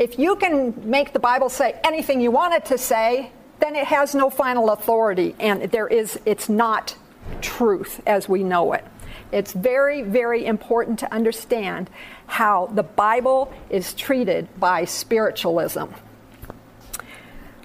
if 0.01 0.19
you 0.19 0.35
can 0.37 0.91
make 0.91 1.13
the 1.13 1.19
Bible 1.19 1.51
say 1.51 1.79
anything 1.85 2.23
you 2.23 2.31
want 2.31 2.55
it 2.55 2.65
to 2.65 2.79
say, 2.79 3.31
then 3.61 3.77
it 3.77 3.87
has 3.87 4.15
no 4.15 4.31
final 4.31 4.71
authority 4.71 5.37
and 5.39 5.63
there 5.65 5.87
is 5.87 6.19
it's 6.25 6.49
not 6.49 6.97
truth 7.43 8.01
as 8.07 8.27
we 8.27 8.43
know 8.43 8.73
it. 8.73 8.83
It's 9.31 9.53
very, 9.53 10.01
very 10.01 10.47
important 10.47 11.01
to 11.01 11.13
understand 11.13 11.91
how 12.27 12.69
the 12.69 12.83
Bible 12.83 13.53
is 13.69 13.93
treated 13.93 14.49
by 14.59 14.87
spiritualism. 14.87 15.85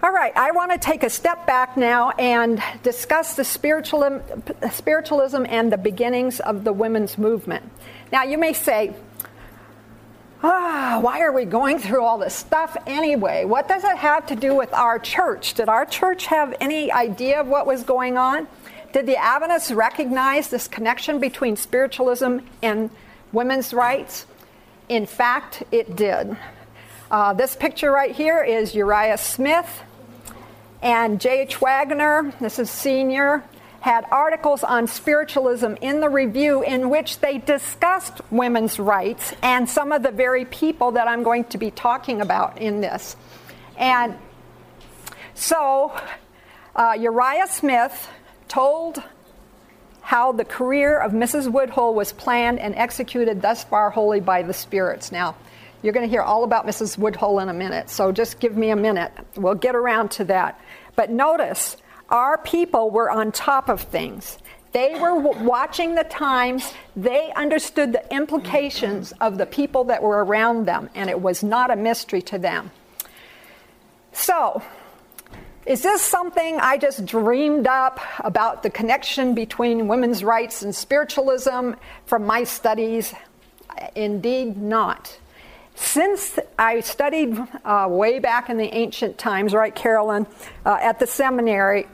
All 0.03 0.11
right, 0.11 0.33
I 0.35 0.51
want 0.51 0.73
to 0.73 0.77
take 0.77 1.03
a 1.03 1.09
step 1.09 1.47
back 1.47 1.77
now 1.77 2.11
and 2.11 2.61
discuss 2.83 3.37
the 3.37 3.45
spiritualism, 3.45 4.19
spiritualism 4.71 5.45
and 5.47 5.71
the 5.71 5.77
beginnings 5.77 6.41
of 6.41 6.65
the 6.65 6.73
women's 6.73 7.17
movement. 7.17 7.71
Now, 8.11 8.23
you 8.23 8.37
may 8.37 8.51
say, 8.51 8.93
ah, 10.45 10.99
why 11.01 11.21
are 11.21 11.31
we 11.31 11.45
going 11.45 11.79
through 11.79 12.03
all 12.03 12.17
this 12.17 12.33
stuff 12.33 12.77
anyway? 12.85 13.45
What 13.45 13.67
does 13.67 13.83
it 13.83 13.97
have 13.97 14.27
to 14.27 14.35
do 14.35 14.55
with 14.55 14.73
our 14.73 14.99
church? 14.99 15.55
Did 15.55 15.69
our 15.69 15.85
church 15.85 16.27
have 16.27 16.55
any 16.61 16.91
idea 16.91 17.39
of 17.39 17.47
what 17.47 17.65
was 17.65 17.83
going 17.83 18.17
on? 18.17 18.47
Did 18.93 19.07
the 19.07 19.17
Adventists 19.17 19.71
recognize 19.71 20.49
this 20.49 20.67
connection 20.67 21.19
between 21.19 21.55
spiritualism 21.55 22.39
and 22.61 22.89
women's 23.33 23.73
rights? 23.73 24.25
In 24.87 25.05
fact, 25.05 25.63
it 25.71 25.95
did. 25.95 26.37
Uh, 27.09 27.33
this 27.33 27.55
picture 27.55 27.91
right 27.91 28.15
here 28.15 28.43
is 28.43 28.75
Uriah 28.75 29.17
Smith 29.17 29.81
and 30.81 31.19
J.H. 31.19 31.59
Waggoner. 31.59 32.33
This 32.39 32.59
is 32.59 32.69
senior 32.69 33.43
had 33.85 34.03
articles 34.09 34.63
on 34.63 34.87
spiritualism 34.87 35.75
in 35.79 35.99
the 35.99 36.09
review 36.09 36.63
in 36.63 36.89
which 36.89 37.19
they 37.19 37.37
discussed 37.37 38.19
women's 38.31 38.79
rights 38.79 39.31
and 39.43 39.69
some 39.69 39.91
of 39.91 40.01
the 40.01 40.09
very 40.09 40.43
people 40.43 40.93
that 40.93 41.07
I'm 41.07 41.21
going 41.21 41.43
to 41.43 41.59
be 41.59 41.69
talking 41.69 42.19
about 42.19 42.57
in 42.57 42.81
this. 42.81 43.15
And 43.77 44.15
so 45.35 45.95
uh, 46.75 46.97
Uriah 46.99 47.45
Smith 47.47 48.09
told 48.47 49.03
how 50.01 50.31
the 50.31 50.45
career 50.45 50.99
of 50.99 51.11
Mrs. 51.11 51.47
Woodhull 51.51 51.93
was 51.93 52.11
planned 52.11 52.57
and 52.57 52.73
executed 52.73 53.39
thus 53.39 53.63
far 53.65 53.91
wholly 53.91 54.19
by 54.19 54.41
the 54.41 54.53
spirits. 54.53 55.11
Now, 55.11 55.35
you're 55.83 55.93
going 55.93 56.07
to 56.07 56.09
hear 56.09 56.23
all 56.23 56.43
about 56.43 56.65
Mrs. 56.65 56.97
Woodhull 56.97 57.37
in 57.37 57.49
a 57.49 57.53
minute, 57.53 57.91
so 57.91 58.11
just 58.11 58.39
give 58.39 58.57
me 58.57 58.71
a 58.71 58.75
minute. 58.75 59.11
We'll 59.35 59.53
get 59.53 59.75
around 59.75 60.09
to 60.13 60.23
that. 60.23 60.59
But 60.95 61.11
notice, 61.11 61.77
our 62.09 62.37
people 62.37 62.89
were 62.89 63.09
on 63.09 63.31
top 63.31 63.69
of 63.69 63.81
things. 63.81 64.37
They 64.71 64.99
were 64.99 65.15
watching 65.15 65.95
the 65.95 66.03
times. 66.03 66.73
They 66.97 67.31
understood 67.35 67.93
the 67.93 68.13
implications 68.13 69.13
of 69.21 69.37
the 69.37 69.45
people 69.45 69.85
that 69.85 70.03
were 70.03 70.23
around 70.23 70.65
them, 70.65 70.89
and 70.93 71.09
it 71.09 71.21
was 71.21 71.43
not 71.43 71.71
a 71.71 71.77
mystery 71.77 72.21
to 72.23 72.37
them. 72.37 72.71
So, 74.11 74.61
is 75.65 75.81
this 75.81 76.01
something 76.01 76.59
I 76.59 76.77
just 76.77 77.05
dreamed 77.05 77.67
up 77.67 77.99
about 78.19 78.63
the 78.63 78.69
connection 78.69 79.33
between 79.33 79.87
women's 79.87 80.23
rights 80.23 80.61
and 80.61 80.75
spiritualism 80.75 81.71
from 82.05 82.25
my 82.25 82.43
studies? 82.43 83.13
Indeed, 83.95 84.57
not. 84.57 85.17
Since 85.75 86.39
I 86.57 86.79
studied 86.79 87.37
uh, 87.65 87.87
way 87.89 88.19
back 88.19 88.49
in 88.49 88.57
the 88.57 88.73
ancient 88.73 89.17
times, 89.17 89.53
right, 89.53 89.75
Carolyn, 89.75 90.25
uh, 90.65 90.77
at 90.81 90.99
the 90.99 91.07
seminary, 91.07 91.87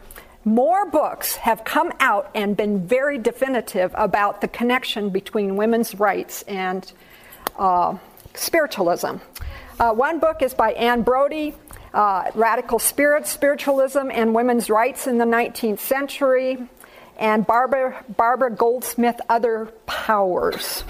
more 0.46 0.90
books 0.90 1.36
have 1.36 1.64
come 1.64 1.92
out 2.00 2.30
and 2.34 2.56
been 2.56 2.88
very 2.88 3.18
definitive 3.18 3.92
about 3.96 4.42
the 4.42 4.48
connection 4.48 5.10
between 5.10 5.56
women's 5.56 5.96
rights 5.96 6.44
and 6.44 6.92
uh, 7.58 7.98
spiritualism. 8.34 9.18
Uh, 9.80 9.94
one 9.94 10.20
book 10.20 10.42
is 10.42 10.54
by 10.54 10.74
Ann 10.74 11.04
Braude, 11.04 11.54
uh, 11.94 12.32
Radical 12.36 12.80
Spirit, 12.80 13.28
Spiritualism, 13.28 14.10
and 14.12 14.34
Women's 14.34 14.70
Rights 14.70 15.08
in 15.08 15.18
the 15.18 15.26
19th 15.26 15.80
Century, 15.80 16.58
and 17.18 17.46
Barbara, 17.46 18.04
Barbara 18.16 18.52
Goldsmith, 18.52 19.20
Other 19.28 19.66
Powers. 19.86 20.84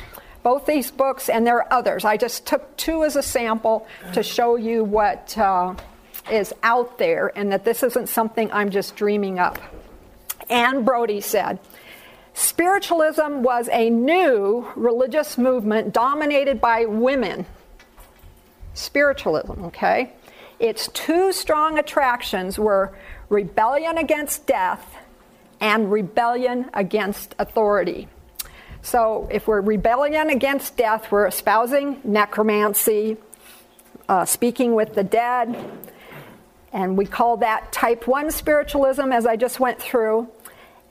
Both 0.43 0.65
these 0.65 0.89
books, 0.91 1.29
and 1.29 1.45
there 1.45 1.57
are 1.57 1.71
others. 1.71 2.03
I 2.03 2.17
just 2.17 2.45
took 2.47 2.75
two 2.77 3.03
as 3.03 3.15
a 3.15 3.23
sample 3.23 3.87
to 4.13 4.23
show 4.23 4.55
you 4.55 4.83
what 4.83 5.37
uh, 5.37 5.75
is 6.31 6.53
out 6.63 6.97
there 6.97 7.31
and 7.35 7.51
that 7.51 7.63
this 7.65 7.83
isn't 7.83 8.09
something 8.09 8.51
I'm 8.51 8.69
just 8.69 8.95
dreaming 8.95 9.39
up. 9.39 9.59
Ann 10.49 10.83
Braude 10.83 11.21
said, 11.23 11.59
Spiritualism 12.33 13.41
was 13.41 13.69
a 13.71 13.89
new 13.89 14.67
religious 14.75 15.37
movement 15.37 15.93
dominated 15.93 16.61
by 16.61 16.85
women. 16.85 17.45
Spiritualism, 18.73 19.65
okay? 19.65 20.13
Its 20.59 20.87
two 20.89 21.33
strong 21.33 21.77
attractions 21.77 22.57
were 22.57 22.93
rebellion 23.29 23.97
against 23.97 24.47
death 24.47 24.95
and 25.59 25.91
rebellion 25.91 26.69
against 26.73 27.35
authority. 27.37 28.07
So, 28.83 29.27
if 29.31 29.47
we're 29.47 29.61
rebellion 29.61 30.29
against 30.29 30.75
death, 30.75 31.11
we're 31.11 31.27
espousing 31.27 32.01
necromancy, 32.03 33.17
uh, 34.09 34.25
speaking 34.25 34.73
with 34.73 34.95
the 34.95 35.03
dead, 35.03 35.55
and 36.73 36.97
we 36.97 37.05
call 37.05 37.37
that 37.37 37.71
type 37.71 38.07
1 38.07 38.31
spiritualism, 38.31 39.11
as 39.11 39.27
I 39.27 39.35
just 39.35 39.59
went 39.59 39.79
through. 39.79 40.29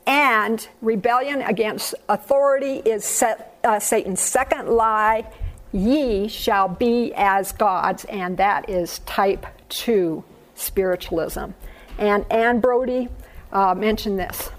And 0.06 0.66
rebellion 0.80 1.42
against 1.42 1.94
authority 2.09 2.76
is 2.76 3.04
set, 3.04 3.59
uh, 3.64 3.80
Satan's 3.80 4.20
second 4.20 4.68
lie 4.68 5.26
ye 5.73 6.28
shall 6.28 6.68
be 6.68 7.12
as 7.14 7.52
gods, 7.52 8.04
and 8.06 8.37
that 8.37 8.68
is 8.68 9.00
type 9.00 9.47
2 9.68 10.23
spiritualism. 10.54 11.47
And 11.99 12.25
Ann 12.30 12.61
Braude 12.61 13.09
uh, 13.52 13.75
mentioned 13.75 14.18
this. 14.18 14.50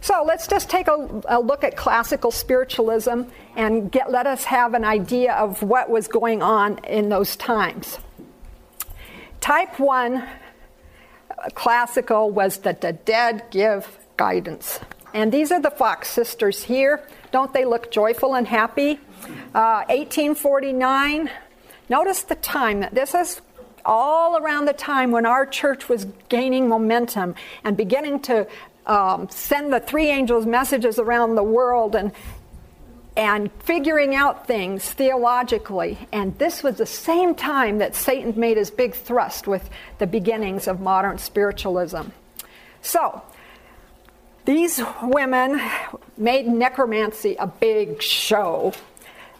So 0.00 0.22
let's 0.24 0.46
just 0.46 0.70
take 0.70 0.88
a, 0.88 1.22
a, 1.28 1.40
look 1.40 1.64
at 1.64 1.76
classical 1.76 2.30
spiritualism 2.30 3.22
and 3.56 3.90
get, 3.90 4.10
let 4.10 4.26
us 4.26 4.44
have 4.44 4.74
an 4.74 4.84
idea 4.84 5.34
of 5.34 5.62
what 5.62 5.90
was 5.90 6.06
going 6.06 6.42
on 6.42 6.78
in 6.84 7.08
those 7.08 7.36
times. 7.36 7.98
Type 9.40 9.78
1 9.78 10.26
classical 11.54 12.30
was 12.30 12.58
that 12.58 12.80
the 12.80 12.92
dead 12.92 13.44
give 13.50 13.98
guidance. 14.16 14.80
And 15.14 15.32
these 15.32 15.50
are 15.50 15.60
the 15.60 15.70
Fox 15.70 16.08
sisters 16.08 16.64
here. 16.64 17.06
Don't 17.32 17.52
they 17.52 17.64
look 17.64 17.90
joyful 17.90 18.34
and 18.34 18.46
happy? 18.46 19.00
Uh, 19.54 19.84
1849. 19.88 21.30
Notice 21.88 22.22
the 22.22 22.34
time. 22.36 22.86
This 22.92 23.14
is 23.14 23.40
all 23.84 24.36
around 24.36 24.66
the 24.66 24.72
time 24.72 25.10
when 25.10 25.24
our 25.24 25.46
church 25.46 25.88
was 25.88 26.06
gaining 26.28 26.68
momentum 26.68 27.34
and 27.64 27.76
beginning 27.76 28.20
to 28.20 28.46
um, 28.88 29.28
send 29.28 29.72
the 29.72 29.80
three 29.80 30.08
angels 30.08 30.46
messages 30.46 30.98
around 30.98 31.34
the 31.34 31.42
world 31.42 31.94
and 31.94 32.12
and 33.18 33.50
figuring 33.64 34.14
out 34.14 34.46
things 34.46 34.88
theologically. 34.92 35.98
And 36.12 36.38
this 36.38 36.62
was 36.62 36.76
the 36.76 36.86
same 36.86 37.34
time 37.34 37.78
that 37.78 37.96
Satan 37.96 38.38
made 38.38 38.56
his 38.56 38.70
big 38.70 38.94
thrust 38.94 39.48
with 39.48 39.68
the 39.98 40.06
beginnings 40.06 40.68
of 40.68 40.78
modern 40.78 41.18
spiritualism. 41.18 42.02
So, 42.80 43.20
these 44.44 44.80
women 45.02 45.60
made 46.16 46.46
necromancy 46.46 47.34
a 47.38 47.48
big 47.48 48.00
show. 48.00 48.72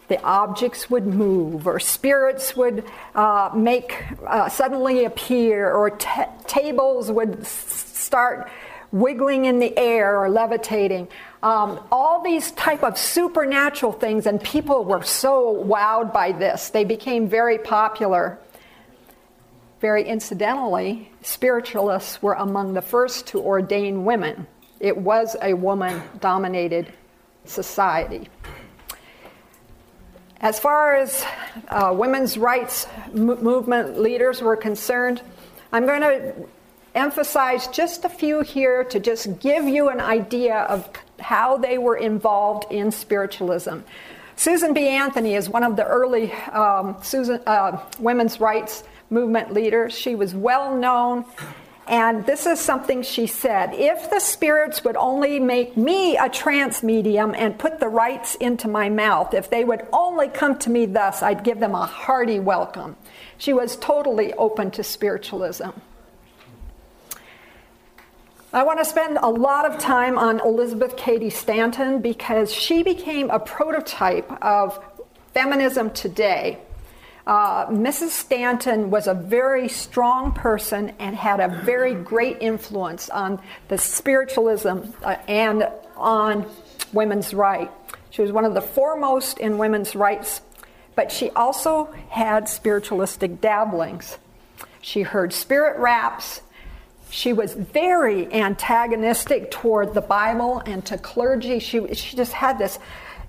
The 0.09 0.21
objects 0.23 0.89
would 0.89 1.07
move, 1.07 1.65
or 1.65 1.79
spirits 1.79 2.57
would 2.57 2.83
uh, 3.15 3.51
make 3.55 4.03
uh, 4.27 4.49
suddenly 4.49 5.05
appear, 5.05 5.71
or 5.71 5.91
t- 5.91 6.09
tables 6.47 7.09
would 7.11 7.47
start 7.47 8.51
wiggling 8.91 9.45
in 9.45 9.59
the 9.59 9.77
air 9.77 10.17
or 10.19 10.29
levitating. 10.29 11.07
Um, 11.43 11.79
all 11.91 12.21
these 12.23 12.51
type 12.51 12.83
of 12.83 12.97
supernatural 12.97 13.91
things, 13.91 14.25
and 14.25 14.41
people 14.41 14.83
were 14.83 15.03
so 15.03 15.63
wowed 15.63 16.11
by 16.11 16.31
this. 16.31 16.69
They 16.69 16.83
became 16.83 17.27
very 17.27 17.57
popular. 17.57 18.39
Very 19.79 20.03
incidentally, 20.03 21.11
spiritualists 21.21 22.21
were 22.21 22.33
among 22.33 22.73
the 22.73 22.81
first 22.81 23.27
to 23.27 23.39
ordain 23.39 24.03
women. 24.03 24.47
It 24.79 24.97
was 24.97 25.35
a 25.41 25.53
woman 25.53 26.01
dominated 26.19 26.91
society. 27.45 28.29
As 30.41 30.59
far 30.59 30.95
as 30.95 31.25
uh, 31.67 31.93
women's 31.95 32.37
rights 32.37 32.87
m- 33.13 33.43
movement 33.43 33.99
leaders 33.99 34.41
were 34.41 34.55
concerned, 34.55 35.21
I'm 35.71 35.85
going 35.85 36.01
to 36.01 36.33
emphasize 36.95 37.67
just 37.67 38.05
a 38.05 38.09
few 38.09 38.41
here 38.41 38.83
to 38.85 38.99
just 38.99 39.39
give 39.39 39.65
you 39.65 39.89
an 39.89 39.99
idea 39.99 40.59
of 40.61 40.89
how 41.19 41.57
they 41.57 41.77
were 41.77 41.97
involved 41.97 42.71
in 42.71 42.91
spiritualism. 42.91 43.79
Susan 44.35 44.73
B. 44.73 44.87
Anthony 44.87 45.35
is 45.35 45.49
one 45.49 45.63
of 45.63 45.75
the 45.75 45.85
early 45.85 46.31
um, 46.53 46.95
Susan, 47.01 47.41
uh, 47.45 47.83
women's 47.99 48.39
rights 48.39 48.83
movement 49.09 49.53
leaders. 49.53 49.97
She 49.97 50.15
was 50.15 50.33
well 50.33 50.77
known, 50.77 51.25
and 51.87 52.25
this 52.25 52.45
is 52.45 52.59
something 52.59 53.01
she 53.01 53.27
said 53.27 53.73
If 53.73 54.09
the 54.09 54.19
spirits 54.19 54.83
would 54.85 54.95
only 54.95 55.39
make 55.39 55.75
me 55.75 56.15
a 56.15 56.29
trance 56.29 56.83
medium 56.83 57.35
and 57.35 57.59
put 57.59 57.81
the 57.81 57.89
rights 57.89 58.35
into 58.35 58.69
my 58.69 58.87
mouth, 58.87 59.33
if 59.33 59.49
they 59.49 59.65
would 59.65 59.85
only 59.91 60.29
come 60.29 60.57
to 60.59 60.69
me 60.69 60.85
thus, 60.85 61.21
I'd 61.21 61.43
give 61.43 61.59
them 61.59 61.75
a 61.75 61.85
hearty 61.85 62.39
welcome. 62.39 62.95
She 63.37 63.51
was 63.51 63.75
totally 63.75 64.33
open 64.35 64.71
to 64.71 64.83
spiritualism. 64.83 65.71
I 68.51 68.63
want 68.63 68.79
to 68.79 68.85
spend 68.85 69.19
a 69.21 69.29
lot 69.29 69.71
of 69.71 69.77
time 69.77 70.17
on 70.17 70.39
Elizabeth 70.39 70.97
Cady 70.97 71.29
Stanton 71.29 72.01
because 72.01 72.51
she 72.51 72.81
became 72.81 73.29
a 73.29 73.39
prototype 73.39 74.27
of 74.43 74.83
feminism 75.35 75.91
today. 75.91 76.57
Uh, 77.27 77.67
Mrs. 77.67 78.09
Stanton 78.09 78.89
was 78.89 79.05
a 79.05 79.13
very 79.13 79.69
strong 79.69 80.31
person 80.31 80.93
and 80.97 81.15
had 81.15 81.39
a 81.39 81.47
very 81.63 81.93
great 81.93 82.37
influence 82.41 83.07
on 83.11 83.39
the 83.67 83.77
spiritualism 83.77 84.79
uh, 85.03 85.17
and 85.27 85.69
on 85.95 86.49
women's 86.91 87.35
rights. 87.35 87.71
She 88.09 88.23
was 88.23 88.31
one 88.31 88.45
of 88.45 88.55
the 88.55 88.61
foremost 88.61 89.37
in 89.37 89.59
women's 89.59 89.95
rights, 89.95 90.41
but 90.95 91.11
she 91.11 91.29
also 91.31 91.93
had 92.09 92.49
spiritualistic 92.49 93.41
dabblings. 93.41 94.17
She 94.81 95.03
heard 95.03 95.33
spirit 95.33 95.77
raps, 95.77 96.41
she 97.09 97.33
was 97.33 97.53
very 97.53 98.31
antagonistic 98.31 99.51
toward 99.51 99.93
the 99.93 100.01
Bible 100.01 100.61
and 100.65 100.85
to 100.85 100.97
clergy. 100.97 101.59
She, 101.59 101.93
she 101.93 102.15
just 102.15 102.33
had 102.33 102.57
this, 102.59 102.77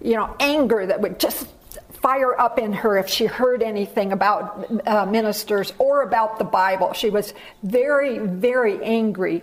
you 0.03 0.14
know, 0.14 0.37
anger 0.38 0.87
that 0.87 1.01
would 1.01 1.19
just 1.19 1.49
fire 1.93 2.38
up 2.38 2.59
in 2.59 2.73
her 2.73 2.97
if 2.97 3.09
she 3.09 3.27
heard 3.27 3.62
anything 3.62 4.12
about 4.12 4.71
uh, 4.87 5.07
ministers 5.07 5.73
or 5.79 6.03
about 6.03 6.38
the 6.38 6.45
Bible. 6.45 6.93
She 6.93 7.11
was 7.11 7.35
very, 7.62 8.19
very 8.19 8.83
angry. 8.83 9.43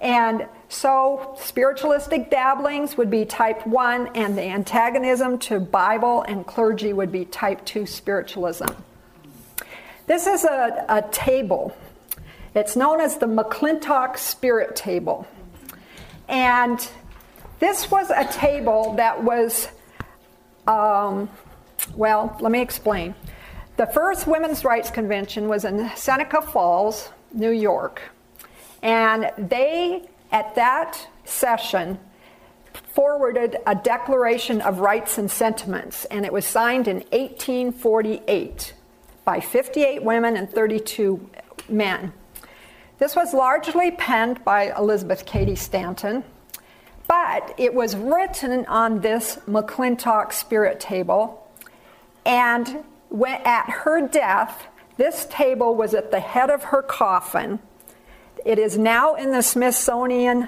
And 0.00 0.46
so, 0.68 1.36
spiritualistic 1.38 2.28
dabblings 2.30 2.96
would 2.96 3.10
be 3.10 3.24
type 3.24 3.66
1, 3.66 4.08
and 4.16 4.36
the 4.36 4.42
antagonism 4.42 5.38
to 5.40 5.60
Bible 5.60 6.22
and 6.22 6.44
clergy 6.46 6.92
would 6.92 7.12
be 7.12 7.24
type 7.26 7.64
2 7.66 7.86
spiritualism. 7.86 8.66
This 10.06 10.26
is 10.26 10.44
a, 10.44 10.84
a 10.88 11.02
table 11.12 11.76
it's 12.54 12.76
known 12.76 13.00
as 13.00 13.18
the 13.18 13.26
McClintock 13.26 14.18
Spirit 14.18 14.76
Table. 14.76 15.26
And 16.28 16.86
this 17.60 17.90
was 17.90 18.10
a 18.10 18.24
table 18.32 18.94
that 18.96 19.22
was, 19.22 19.68
um, 20.66 21.30
well, 21.94 22.36
let 22.40 22.52
me 22.52 22.60
explain. 22.60 23.14
The 23.76 23.86
first 23.86 24.26
Women's 24.26 24.64
Rights 24.64 24.90
Convention 24.90 25.48
was 25.48 25.64
in 25.64 25.90
Seneca 25.96 26.42
Falls, 26.42 27.10
New 27.32 27.50
York. 27.50 28.02
And 28.82 29.30
they, 29.38 30.08
at 30.30 30.54
that 30.56 31.08
session, 31.24 31.98
forwarded 32.94 33.56
a 33.66 33.74
Declaration 33.74 34.60
of 34.60 34.80
Rights 34.80 35.16
and 35.18 35.30
Sentiments, 35.30 36.04
and 36.06 36.26
it 36.26 36.32
was 36.32 36.44
signed 36.44 36.88
in 36.88 36.96
1848 37.12 38.74
by 39.24 39.40
58 39.40 40.02
women 40.02 40.36
and 40.36 40.50
32 40.50 41.30
men. 41.68 42.12
This 43.02 43.16
was 43.16 43.34
largely 43.34 43.90
penned 43.90 44.44
by 44.44 44.72
Elizabeth 44.78 45.26
Cady 45.26 45.56
Stanton, 45.56 46.22
but 47.08 47.52
it 47.58 47.74
was 47.74 47.96
written 47.96 48.64
on 48.66 49.00
this 49.00 49.40
McClintock 49.48 50.32
spirit 50.32 50.78
table. 50.78 51.50
And 52.24 52.84
at 53.44 53.68
her 53.70 54.06
death, 54.06 54.68
this 54.98 55.26
table 55.28 55.74
was 55.74 55.94
at 55.94 56.12
the 56.12 56.20
head 56.20 56.48
of 56.48 56.62
her 56.62 56.80
coffin. 56.80 57.58
It 58.46 58.60
is 58.60 58.78
now 58.78 59.16
in 59.16 59.32
the 59.32 59.42
Smithsonian 59.42 60.46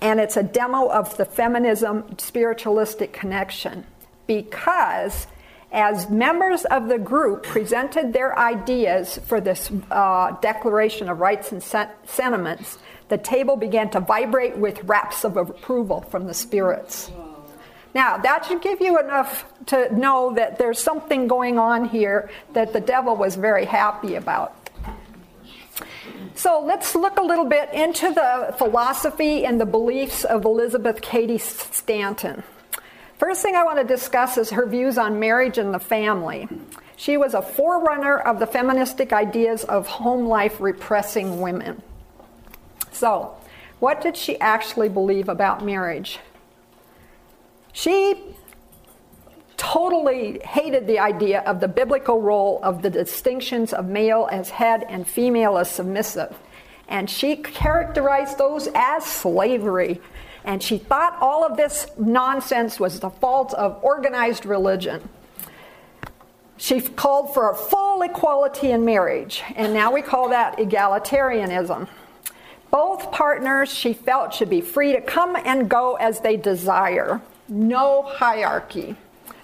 and 0.00 0.20
it's 0.20 0.38
a 0.38 0.42
demo 0.42 0.88
of 0.88 1.14
the 1.18 1.26
feminism 1.26 2.16
spiritualistic 2.16 3.12
connection 3.12 3.84
because 4.26 5.26
as 5.74 6.08
members 6.08 6.64
of 6.66 6.86
the 6.88 6.98
group 6.98 7.42
presented 7.42 8.12
their 8.12 8.38
ideas 8.38 9.18
for 9.26 9.40
this 9.40 9.70
uh, 9.90 10.30
Declaration 10.40 11.08
of 11.08 11.18
Rights 11.18 11.50
and 11.50 11.60
Sentiments, 11.60 12.78
the 13.08 13.18
table 13.18 13.56
began 13.56 13.90
to 13.90 14.00
vibrate 14.00 14.56
with 14.56 14.84
raps 14.84 15.24
of 15.24 15.36
approval 15.36 16.02
from 16.02 16.28
the 16.28 16.32
spirits. 16.32 17.10
Now, 17.92 18.18
that 18.18 18.46
should 18.46 18.62
give 18.62 18.80
you 18.80 19.00
enough 19.00 19.46
to 19.66 19.92
know 19.94 20.34
that 20.34 20.58
there's 20.58 20.78
something 20.78 21.26
going 21.26 21.58
on 21.58 21.88
here 21.88 22.30
that 22.52 22.72
the 22.72 22.80
devil 22.80 23.16
was 23.16 23.34
very 23.34 23.64
happy 23.64 24.14
about. 24.14 24.56
So 26.36 26.62
let's 26.64 26.94
look 26.94 27.18
a 27.18 27.22
little 27.22 27.44
bit 27.44 27.72
into 27.72 28.12
the 28.12 28.54
philosophy 28.58 29.44
and 29.44 29.60
the 29.60 29.66
beliefs 29.66 30.24
of 30.24 30.44
Elizabeth 30.44 31.00
Cady 31.00 31.38
Stanton. 31.38 32.44
First 33.18 33.42
thing 33.42 33.54
I 33.54 33.62
want 33.62 33.78
to 33.78 33.84
discuss 33.84 34.36
is 34.38 34.50
her 34.50 34.66
views 34.66 34.98
on 34.98 35.20
marriage 35.20 35.58
and 35.58 35.72
the 35.72 35.78
family. 35.78 36.48
She 36.96 37.16
was 37.16 37.34
a 37.34 37.42
forerunner 37.42 38.18
of 38.18 38.38
the 38.38 38.46
feministic 38.46 39.12
ideas 39.12 39.64
of 39.64 39.86
home 39.86 40.26
life 40.26 40.60
repressing 40.60 41.40
women. 41.40 41.82
So, 42.90 43.36
what 43.80 44.00
did 44.00 44.16
she 44.16 44.38
actually 44.40 44.88
believe 44.88 45.28
about 45.28 45.64
marriage? 45.64 46.18
She 47.72 48.34
totally 49.56 50.40
hated 50.44 50.86
the 50.86 50.98
idea 50.98 51.40
of 51.40 51.60
the 51.60 51.68
biblical 51.68 52.20
role 52.20 52.60
of 52.62 52.82
the 52.82 52.90
distinctions 52.90 53.72
of 53.72 53.86
male 53.86 54.28
as 54.30 54.50
head 54.50 54.84
and 54.88 55.06
female 55.06 55.58
as 55.58 55.70
submissive. 55.70 56.36
And 56.88 57.08
she 57.08 57.36
characterized 57.36 58.38
those 58.38 58.68
as 58.74 59.04
slavery. 59.04 60.00
And 60.44 60.62
she 60.62 60.78
thought 60.78 61.16
all 61.20 61.44
of 61.44 61.56
this 61.56 61.86
nonsense 61.98 62.78
was 62.78 63.00
the 63.00 63.10
fault 63.10 63.54
of 63.54 63.82
organized 63.82 64.44
religion. 64.44 65.08
She 66.56 66.80
called 66.80 67.34
for 67.34 67.54
full 67.54 68.02
equality 68.02 68.70
in 68.70 68.84
marriage, 68.84 69.42
and 69.56 69.72
now 69.72 69.92
we 69.92 70.02
call 70.02 70.28
that 70.28 70.58
egalitarianism. 70.58 71.88
Both 72.70 73.10
partners, 73.10 73.72
she 73.72 73.92
felt, 73.92 74.34
should 74.34 74.50
be 74.50 74.60
free 74.60 74.92
to 74.92 75.00
come 75.00 75.36
and 75.36 75.68
go 75.68 75.94
as 75.94 76.20
they 76.20 76.36
desire. 76.36 77.20
No 77.48 78.02
hierarchy. 78.02 78.96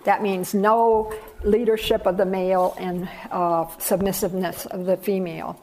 That 0.05 0.23
means 0.23 0.55
no 0.55 1.15
leadership 1.43 2.07
of 2.07 2.17
the 2.17 2.25
male 2.25 2.75
and 2.79 3.09
uh, 3.31 3.67
submissiveness 3.79 4.67
of 4.67 4.87
the 4.87 4.97
female. 4.97 5.61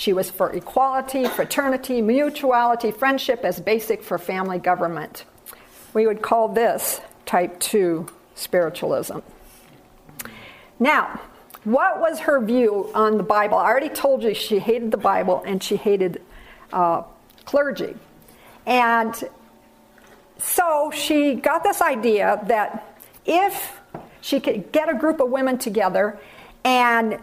She 0.00 0.14
was 0.14 0.30
for 0.30 0.50
equality, 0.50 1.26
fraternity, 1.26 2.00
mutuality, 2.00 2.90
friendship 2.90 3.40
as 3.44 3.60
basic 3.60 4.02
for 4.02 4.16
family 4.16 4.58
government. 4.58 5.26
We 5.92 6.06
would 6.06 6.22
call 6.22 6.48
this 6.48 7.02
type 7.26 7.60
2 7.60 8.06
spiritualism. 8.34 9.18
Now, 10.78 11.20
what 11.64 12.00
was 12.00 12.20
her 12.20 12.40
view 12.40 12.90
on 12.94 13.18
the 13.18 13.22
Bible? 13.22 13.58
I 13.58 13.66
already 13.66 13.90
told 13.90 14.22
you 14.22 14.32
she 14.32 14.58
hated 14.58 14.90
the 14.90 14.96
Bible 14.96 15.42
and 15.46 15.62
she 15.62 15.76
hated 15.76 16.22
uh, 16.72 17.02
clergy. 17.44 17.94
And 18.64 19.22
so 20.38 20.90
she 20.94 21.34
got 21.34 21.62
this 21.62 21.82
idea 21.82 22.42
that 22.46 22.98
if 23.26 23.78
she 24.22 24.40
could 24.40 24.72
get 24.72 24.88
a 24.88 24.94
group 24.94 25.20
of 25.20 25.28
women 25.28 25.58
together 25.58 26.18
and 26.64 27.18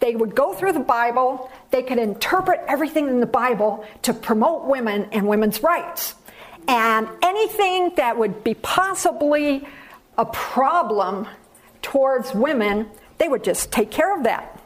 they 0.00 0.14
would 0.14 0.34
go 0.34 0.54
through 0.54 0.72
the 0.72 0.80
Bible, 0.80 1.50
they 1.70 1.82
could 1.82 1.98
interpret 1.98 2.60
everything 2.66 3.08
in 3.08 3.20
the 3.20 3.26
Bible 3.26 3.84
to 4.02 4.14
promote 4.14 4.64
women 4.64 5.08
and 5.12 5.26
women's 5.26 5.62
rights. 5.62 6.14
And 6.66 7.08
anything 7.22 7.92
that 7.96 8.18
would 8.18 8.44
be 8.44 8.54
possibly 8.54 9.66
a 10.16 10.26
problem 10.26 11.26
towards 11.82 12.34
women, 12.34 12.88
they 13.18 13.28
would 13.28 13.44
just 13.44 13.70
take 13.70 13.90
care 13.90 14.16
of 14.16 14.24
that. 14.24 14.58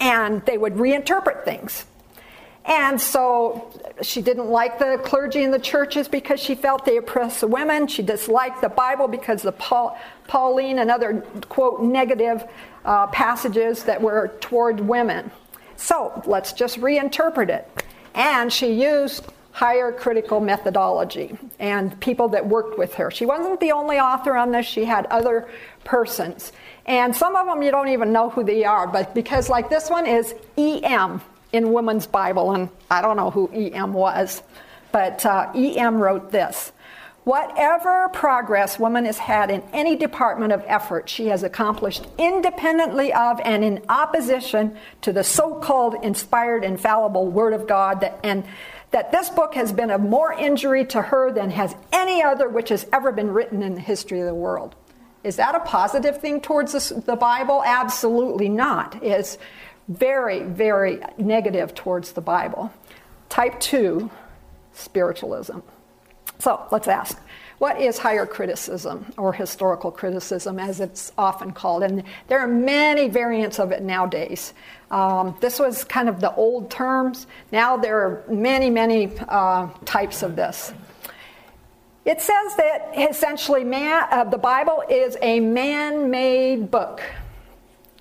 And 0.00 0.44
they 0.46 0.56
would 0.56 0.74
reinterpret 0.74 1.44
things. 1.44 1.84
And 2.64 3.00
so 3.00 3.72
she 4.02 4.22
didn't 4.22 4.48
like 4.48 4.78
the 4.78 5.00
clergy 5.02 5.42
in 5.42 5.50
the 5.50 5.58
churches 5.58 6.08
because 6.08 6.40
she 6.40 6.54
felt 6.54 6.84
they 6.84 6.98
oppressed 6.98 7.40
the 7.40 7.46
women. 7.46 7.86
She 7.86 8.02
disliked 8.02 8.60
the 8.60 8.68
Bible 8.68 9.08
because 9.08 9.42
the 9.42 9.52
Paul, 9.52 9.98
Pauline 10.28 10.78
and 10.78 10.90
other, 10.90 11.22
quote, 11.48 11.82
negative 11.82 12.44
uh, 12.84 13.06
passages 13.08 13.84
that 13.84 14.00
were 14.00 14.28
toward 14.40 14.80
women. 14.80 15.30
So 15.80 16.22
let's 16.26 16.52
just 16.52 16.78
reinterpret 16.78 17.48
it. 17.48 17.84
And 18.14 18.52
she 18.52 18.72
used 18.72 19.24
higher 19.52 19.90
critical 19.90 20.38
methodology 20.38 21.36
and 21.58 21.98
people 22.00 22.28
that 22.28 22.46
worked 22.46 22.78
with 22.78 22.94
her. 22.94 23.10
She 23.10 23.26
wasn't 23.26 23.58
the 23.60 23.72
only 23.72 23.98
author 23.98 24.36
on 24.36 24.52
this, 24.52 24.66
she 24.66 24.84
had 24.84 25.06
other 25.06 25.48
persons. 25.82 26.52
And 26.86 27.14
some 27.14 27.34
of 27.34 27.46
them 27.46 27.62
you 27.62 27.70
don't 27.70 27.88
even 27.88 28.12
know 28.12 28.30
who 28.30 28.44
they 28.44 28.64
are, 28.64 28.86
but 28.86 29.14
because, 29.14 29.48
like 29.48 29.68
this 29.68 29.90
one 29.90 30.06
is 30.06 30.34
EM, 30.56 31.20
in 31.52 31.72
Woman's 31.72 32.06
Bible, 32.06 32.52
and 32.52 32.68
I 32.90 33.00
don't 33.00 33.16
know 33.16 33.30
who 33.30 33.50
E.M. 33.52 33.92
was, 33.92 34.42
but 34.92 35.24
uh, 35.26 35.50
E.M. 35.54 35.98
wrote 35.98 36.30
this 36.30 36.72
Whatever 37.24 38.08
progress 38.08 38.78
woman 38.78 39.04
has 39.04 39.18
had 39.18 39.50
in 39.50 39.62
any 39.74 39.94
department 39.94 40.52
of 40.52 40.64
effort, 40.66 41.08
she 41.08 41.26
has 41.26 41.42
accomplished 41.42 42.06
independently 42.16 43.12
of 43.12 43.40
and 43.44 43.62
in 43.62 43.82
opposition 43.90 44.74
to 45.02 45.12
the 45.12 45.22
so 45.22 45.56
called 45.56 45.96
inspired, 46.02 46.64
infallible 46.64 47.26
Word 47.26 47.52
of 47.52 47.66
God, 47.66 48.00
that, 48.00 48.18
and 48.24 48.44
that 48.90 49.12
this 49.12 49.28
book 49.28 49.54
has 49.54 49.70
been 49.70 49.90
of 49.90 50.00
more 50.00 50.32
injury 50.32 50.84
to 50.86 51.02
her 51.02 51.30
than 51.30 51.50
has 51.50 51.74
any 51.92 52.22
other 52.22 52.48
which 52.48 52.70
has 52.70 52.86
ever 52.90 53.12
been 53.12 53.30
written 53.30 53.62
in 53.62 53.74
the 53.74 53.80
history 53.80 54.20
of 54.20 54.26
the 54.26 54.34
world. 54.34 54.74
Is 55.22 55.36
that 55.36 55.54
a 55.54 55.60
positive 55.60 56.20
thing 56.22 56.40
towards 56.40 56.72
the 56.72 57.16
Bible? 57.16 57.62
Absolutely 57.64 58.48
not. 58.48 59.02
It's 59.02 59.36
very, 59.88 60.42
very 60.42 61.00
negative 61.18 61.74
towards 61.74 62.12
the 62.12 62.22
Bible. 62.22 62.72
Type 63.28 63.60
2, 63.60 64.10
spiritualism. 64.72 65.58
So 66.40 66.66
let's 66.70 66.88
ask 66.88 67.20
what 67.58 67.78
is 67.78 67.98
higher 67.98 68.24
criticism 68.24 69.12
or 69.18 69.34
historical 69.34 69.90
criticism, 69.90 70.58
as 70.58 70.80
it's 70.80 71.12
often 71.18 71.52
called? 71.52 71.82
And 71.82 72.02
there 72.26 72.38
are 72.38 72.48
many 72.48 73.08
variants 73.08 73.60
of 73.60 73.70
it 73.70 73.82
nowadays. 73.82 74.54
Um, 74.90 75.36
this 75.40 75.58
was 75.58 75.84
kind 75.84 76.08
of 76.08 76.20
the 76.20 76.34
old 76.34 76.70
terms. 76.70 77.26
Now 77.52 77.76
there 77.76 78.00
are 78.00 78.24
many, 78.30 78.70
many 78.70 79.10
uh, 79.28 79.68
types 79.84 80.22
of 80.22 80.36
this. 80.36 80.72
It 82.06 82.22
says 82.22 82.56
that 82.56 82.92
essentially 82.96 83.62
man, 83.62 84.06
uh, 84.10 84.24
the 84.24 84.38
Bible 84.38 84.82
is 84.88 85.18
a 85.20 85.38
man 85.40 86.10
made 86.10 86.70
book 86.70 87.02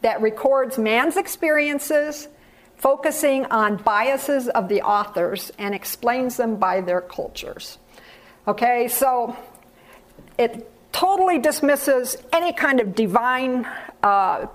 that 0.02 0.22
records 0.22 0.78
man's 0.78 1.18
experiences, 1.18 2.30
focusing 2.78 3.46
on 3.48 3.76
biases 3.76 4.48
of 4.48 4.70
the 4.70 4.82
authors 4.84 5.52
and 5.58 5.76
explains 5.76 6.38
them 6.38 6.56
by 6.56 6.80
their 6.80 7.02
cultures. 7.02 7.78
Okay, 8.48 8.88
so 8.88 9.36
it 10.38 10.72
totally 10.92 11.40
dismisses 11.40 12.18
any 12.34 12.54
kind 12.54 12.80
of 12.80 12.96
divine 12.96 13.68
uh, 14.02 14.48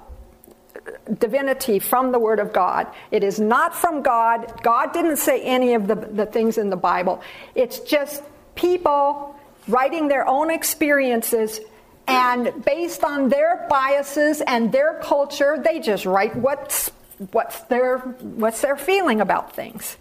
divinity 1.19 1.79
from 1.79 2.13
the 2.13 2.19
Word 2.19 2.41
of 2.41 2.53
God. 2.53 2.87
It 3.11 3.23
is 3.23 3.39
not 3.39 3.75
from 3.75 4.03
God. 4.03 4.63
God 4.63 4.93
didn't 4.93 5.17
say 5.17 5.43
any 5.43 5.75
of 5.75 5.87
the, 5.87 5.95
the 5.95 6.27
things 6.27 6.59
in 6.59 6.71
the 6.71 6.77
Bible. 6.77 7.23
It's 7.55 7.81
just 7.81 8.23
people 8.55 9.39
writing 9.69 10.09
their 10.09 10.27
own 10.27 10.51
experiences 10.51 11.61
and 12.07 12.65
based 12.65 13.03
on 13.03 13.29
their 13.29 13.67
biases 13.69 14.43
and 14.43 14.71
their 14.71 15.01
culture, 15.03 15.59
they 15.63 15.81
just 15.81 16.05
write 16.05 16.37
what's, 16.37 16.91
what's, 17.33 17.61
their, 17.63 17.99
what's 17.99 18.61
their 18.61 18.77
feeling 18.77 19.21
about 19.21 19.55
things. 19.55 19.97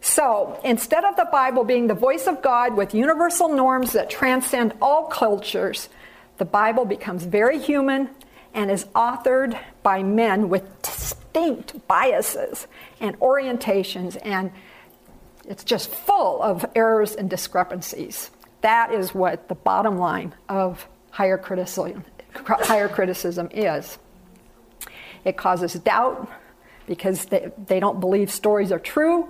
So 0.00 0.58
instead 0.64 1.04
of 1.04 1.16
the 1.16 1.28
Bible 1.30 1.64
being 1.64 1.86
the 1.86 1.94
voice 1.94 2.26
of 2.26 2.42
God 2.42 2.74
with 2.74 2.94
universal 2.94 3.48
norms 3.48 3.92
that 3.92 4.08
transcend 4.08 4.72
all 4.80 5.04
cultures, 5.04 5.88
the 6.38 6.44
Bible 6.44 6.84
becomes 6.84 7.24
very 7.24 7.58
human 7.58 8.08
and 8.54 8.70
is 8.70 8.84
authored 8.94 9.58
by 9.82 10.02
men 10.02 10.48
with 10.48 10.82
distinct 10.82 11.86
biases 11.86 12.66
and 12.98 13.18
orientations, 13.20 14.16
and 14.22 14.50
it's 15.46 15.64
just 15.64 15.90
full 15.90 16.42
of 16.42 16.64
errors 16.74 17.14
and 17.14 17.30
discrepancies. 17.30 18.30
That 18.62 18.92
is 18.92 19.14
what 19.14 19.48
the 19.48 19.54
bottom 19.54 19.98
line 19.98 20.34
of 20.48 20.86
higher 21.10 21.38
criticism, 21.38 22.04
higher 22.34 22.88
criticism 22.88 23.48
is. 23.52 23.98
It 25.24 25.36
causes 25.36 25.74
doubt 25.74 26.28
because 26.86 27.26
they, 27.26 27.50
they 27.66 27.80
don't 27.80 28.00
believe 28.00 28.30
stories 28.30 28.72
are 28.72 28.78
true, 28.78 29.28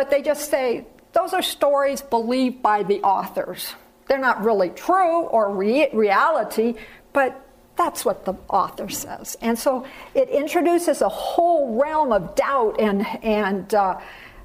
but 0.00 0.08
they 0.08 0.22
just 0.22 0.50
say, 0.50 0.86
those 1.12 1.34
are 1.34 1.42
stories 1.42 2.00
believed 2.00 2.62
by 2.62 2.82
the 2.84 3.02
authors. 3.02 3.74
They're 4.08 4.16
not 4.16 4.42
really 4.42 4.70
true 4.70 5.24
or 5.24 5.54
re- 5.54 5.90
reality, 5.92 6.76
but 7.12 7.38
that's 7.76 8.02
what 8.02 8.24
the 8.24 8.32
author 8.48 8.88
says. 8.88 9.36
And 9.42 9.58
so 9.58 9.84
it 10.14 10.30
introduces 10.30 11.02
a 11.02 11.08
whole 11.10 11.78
realm 11.78 12.12
of 12.12 12.34
doubt 12.34 12.80
and, 12.80 13.06
and 13.22 13.74
uh, 13.74 14.00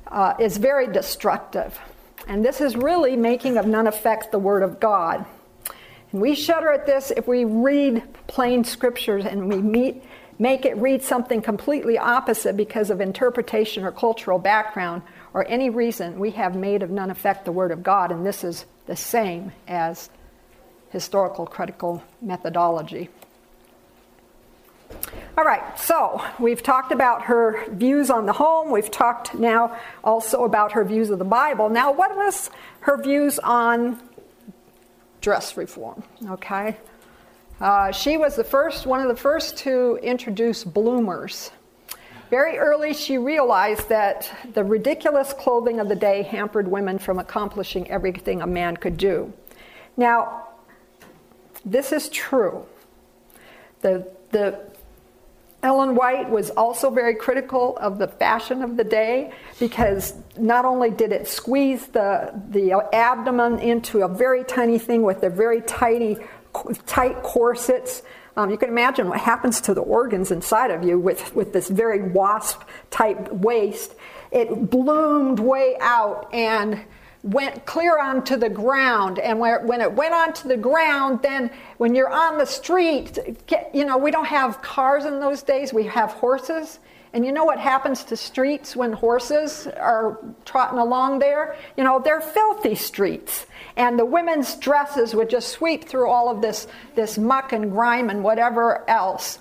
uh, 0.07 0.33
is 0.41 0.57
very 0.57 0.91
destructive. 0.91 1.79
And 2.27 2.43
this 2.43 2.59
is 2.59 2.75
really 2.75 3.15
making 3.15 3.55
of 3.55 3.65
none 3.65 3.87
effect 3.87 4.33
the 4.33 4.39
Word 4.39 4.61
of 4.61 4.81
God. 4.81 5.25
And 6.11 6.19
we 6.19 6.35
shudder 6.35 6.69
at 6.69 6.85
this 6.85 7.11
if 7.15 7.29
we 7.29 7.45
read 7.45 8.03
plain 8.27 8.65
scriptures 8.65 9.23
and 9.23 9.47
we 9.47 9.61
meet, 9.61 10.03
make 10.37 10.65
it 10.65 10.75
read 10.75 11.01
something 11.01 11.41
completely 11.41 11.97
opposite 11.97 12.57
because 12.57 12.89
of 12.89 12.99
interpretation 12.99 13.85
or 13.85 13.93
cultural 13.93 14.37
background 14.37 15.01
or 15.35 15.45
any 15.49 15.69
reason 15.69 16.17
we 16.17 16.31
have 16.31 16.55
made 16.55 16.81
of 16.81 16.89
none 16.89 17.11
effect 17.11 17.43
the 17.43 17.51
Word 17.51 17.71
of 17.71 17.83
God. 17.83 18.09
And 18.09 18.25
this 18.25 18.45
is 18.45 18.65
the 18.85 18.95
same 18.95 19.51
as 19.67 20.09
historical 20.91 21.45
critical 21.45 22.01
methodology. 22.21 23.09
All 25.37 25.43
right, 25.43 25.77
so 25.77 26.23
we've 26.39 26.63
talked 26.63 26.93
about 26.93 27.23
her 27.23 27.65
views 27.69 28.09
on 28.09 28.25
the 28.25 28.31
home. 28.31 28.71
We've 28.71 28.89
talked 28.89 29.35
now 29.35 29.77
also 30.05 30.45
about 30.45 30.71
her 30.71 30.85
views 30.85 31.09
of 31.09 31.19
the 31.19 31.25
Bible. 31.25 31.67
Now, 31.67 31.91
what 31.91 32.15
was 32.15 32.49
her 32.79 32.95
views 32.95 33.37
on 33.39 34.01
dress 35.19 35.57
reform? 35.57 36.01
Okay. 36.29 36.77
Uh, 37.59 37.91
she 37.91 38.15
was 38.15 38.37
the 38.37 38.43
first, 38.45 38.85
one 38.85 39.01
of 39.01 39.09
the 39.09 39.21
first 39.21 39.57
to 39.57 39.99
introduce 40.01 40.63
bloomers. 40.63 41.51
Very 42.35 42.57
early, 42.57 42.93
she 42.93 43.17
realized 43.17 43.87
that 43.87 44.29
the 44.53 44.61
ridiculous 44.61 45.31
clothing 45.31 45.79
of 45.79 45.87
the 45.87 45.95
day 45.95 46.21
hampered 46.21 46.67
women 46.67 46.99
from 46.99 47.17
accomplishing 47.17 47.89
everything 47.89 48.41
a 48.41 48.45
man 48.45 48.75
could 48.75 48.97
do. 48.97 49.31
Now, 49.95 50.49
this 51.63 51.93
is 51.93 52.09
true. 52.09 52.65
The, 53.79 54.11
the 54.31 54.59
Ellen 55.63 55.95
White 55.95 56.29
was 56.29 56.49
also 56.49 56.89
very 56.89 57.15
critical 57.15 57.77
of 57.77 57.99
the 57.99 58.09
fashion 58.09 58.61
of 58.61 58.75
the 58.75 58.83
day 58.83 59.31
because 59.57 60.13
not 60.37 60.65
only 60.65 60.91
did 60.91 61.13
it 61.13 61.29
squeeze 61.29 61.87
the, 61.87 62.33
the 62.49 62.85
abdomen 62.91 63.59
into 63.59 64.01
a 64.01 64.09
very 64.09 64.43
tiny 64.43 64.77
thing 64.77 65.03
with 65.03 65.21
the 65.21 65.29
very 65.29 65.61
tiny, 65.61 66.17
tight 66.85 67.23
corsets. 67.23 68.01
Um, 68.37 68.49
you 68.49 68.57
can 68.57 68.69
imagine 68.69 69.07
what 69.07 69.19
happens 69.19 69.61
to 69.61 69.73
the 69.73 69.81
organs 69.81 70.31
inside 70.31 70.71
of 70.71 70.83
you 70.83 70.99
with, 70.99 71.33
with 71.35 71.53
this 71.53 71.69
very 71.69 72.01
wasp 72.01 72.63
type 72.91 73.31
waist. 73.31 73.95
It 74.31 74.69
bloomed 74.69 75.39
way 75.39 75.77
out 75.79 76.33
and 76.33 76.81
went 77.23 77.65
clear 77.65 77.97
onto 77.97 78.35
the 78.35 78.49
ground. 78.49 79.19
And 79.19 79.39
when 79.39 79.81
it 79.81 79.93
went 79.93 80.13
onto 80.13 80.47
the 80.47 80.57
ground, 80.57 81.21
then 81.23 81.49
when 81.77 81.95
you're 81.95 82.11
on 82.11 82.37
the 82.37 82.45
street, 82.45 83.17
you 83.73 83.85
know, 83.85 83.97
we 83.97 84.11
don't 84.11 84.27
have 84.27 84.61
cars 84.61 85.05
in 85.05 85.19
those 85.19 85.41
days, 85.41 85.73
we 85.73 85.85
have 85.85 86.11
horses. 86.11 86.79
And 87.15 87.25
you 87.25 87.32
know 87.32 87.45
what 87.45 87.60
happens 87.60 88.04
to 88.04 88.17
streets 88.17 88.75
when 88.75 88.91
horses 88.91 89.67
are 89.67 90.19
trotting 90.43 90.80
along 90.80 91.19
there? 91.19 91.56
You 91.78 91.86
know, 91.86 92.01
they're 92.04 92.19
filthy 92.19 92.75
streets. 92.75 93.45
And 93.78 93.97
the 93.97 94.04
women's 94.04 94.58
dresses 94.58 95.15
would 95.15 95.30
just 95.30 95.47
sweep 95.47 95.86
through 95.86 96.10
all 96.10 96.30
of 96.30 96.41
this, 96.41 96.67
this 96.93 97.17
muck 97.17 97.54
and 97.54 97.71
grime 97.71 98.10
and 98.10 98.21
whatever 98.21 98.88
else. 98.89 99.39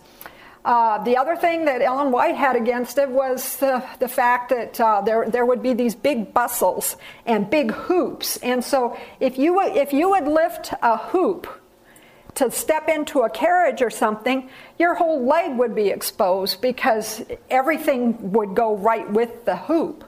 Uh, 0.65 1.03
the 1.03 1.17
other 1.17 1.35
thing 1.35 1.65
that 1.65 1.83
Ellen 1.83 2.13
White 2.13 2.37
had 2.37 2.55
against 2.55 2.97
it 2.97 3.11
was 3.11 3.57
the, 3.57 3.85
the 3.99 4.09
fact 4.09 4.51
that 4.51 4.81
uh, 4.81 5.01
there, 5.01 5.29
there 5.29 5.45
would 5.45 5.61
be 5.61 5.75
these 5.75 5.97
big 5.97 6.33
bustles 6.33 6.97
and 7.27 7.51
big 7.51 7.73
hoops. 7.73 8.37
And 8.37 8.65
so 8.65 8.97
if 9.19 9.37
you, 9.37 9.61
if 9.61 9.93
you 9.93 10.11
would 10.11 10.29
lift 10.29 10.73
a 10.81 10.97
hoop 10.97 11.49
to 12.37 12.51
step 12.51 12.89
into 12.89 13.21
a 13.21 13.31
carriage 13.31 13.81
or 13.81 13.91
something, 13.91 14.49
your 14.79 14.95
whole 14.95 15.25
leg 15.25 15.57
would 15.57 15.75
be 15.75 15.89
exposed 15.89 16.61
because 16.61 17.23
everything 17.51 18.33
would 18.33 18.55
go 18.55 18.77
right 18.77 19.09
with 19.11 19.45
the 19.45 19.57
hoop. 19.57 20.05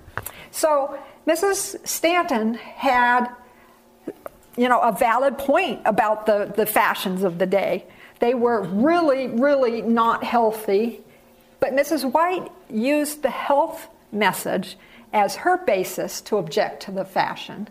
So 0.50 0.98
Mrs. 1.26 1.86
Stanton 1.86 2.54
had 2.54 3.28
you 4.56 4.68
know, 4.68 4.80
a 4.80 4.92
valid 4.92 5.38
point 5.38 5.82
about 5.84 6.26
the, 6.26 6.52
the 6.56 6.66
fashions 6.66 7.22
of 7.22 7.38
the 7.38 7.46
day. 7.46 7.84
They 8.20 8.34
were 8.34 8.62
really, 8.62 9.28
really 9.28 9.82
not 9.82 10.24
healthy. 10.24 11.00
But 11.60 11.72
Mrs. 11.72 12.10
White 12.10 12.50
used 12.70 13.22
the 13.22 13.30
health 13.30 13.88
message 14.12 14.76
as 15.12 15.36
her 15.36 15.58
basis 15.58 16.20
to 16.22 16.38
object 16.38 16.82
to 16.84 16.90
the 16.90 17.04
fashion. 17.04 17.68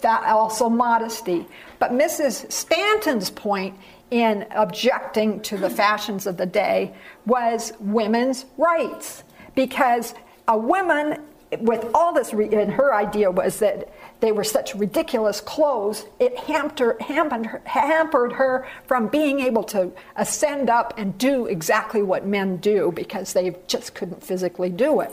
That 0.00 0.24
also 0.24 0.68
modesty. 0.68 1.46
But 1.78 1.92
Mrs. 1.92 2.50
Stanton's 2.50 3.30
point 3.30 3.76
in 4.10 4.46
objecting 4.50 5.40
to 5.40 5.56
the 5.56 5.70
fashions 5.70 6.26
of 6.26 6.36
the 6.36 6.46
day 6.46 6.92
was 7.26 7.72
women's 7.80 8.44
rights. 8.56 9.22
Because 9.54 10.14
a 10.48 10.56
woman, 10.56 11.22
with 11.58 11.86
all 11.94 12.12
this, 12.12 12.32
and 12.32 12.72
her 12.72 12.94
idea 12.94 13.30
was 13.30 13.58
that 13.60 13.88
they 14.20 14.32
were 14.32 14.44
such 14.44 14.74
ridiculous 14.74 15.40
clothes, 15.40 16.04
it 16.18 16.36
hampered, 16.38 17.00
hampered, 17.00 17.62
hampered 17.64 18.32
her 18.32 18.66
from 18.86 19.08
being 19.08 19.40
able 19.40 19.64
to 19.64 19.92
ascend 20.16 20.68
up 20.68 20.94
and 20.98 21.16
do 21.18 21.46
exactly 21.46 22.02
what 22.02 22.26
men 22.26 22.56
do 22.58 22.92
because 22.94 23.32
they 23.32 23.56
just 23.66 23.94
couldn't 23.94 24.22
physically 24.22 24.70
do 24.70 25.00
it. 25.00 25.10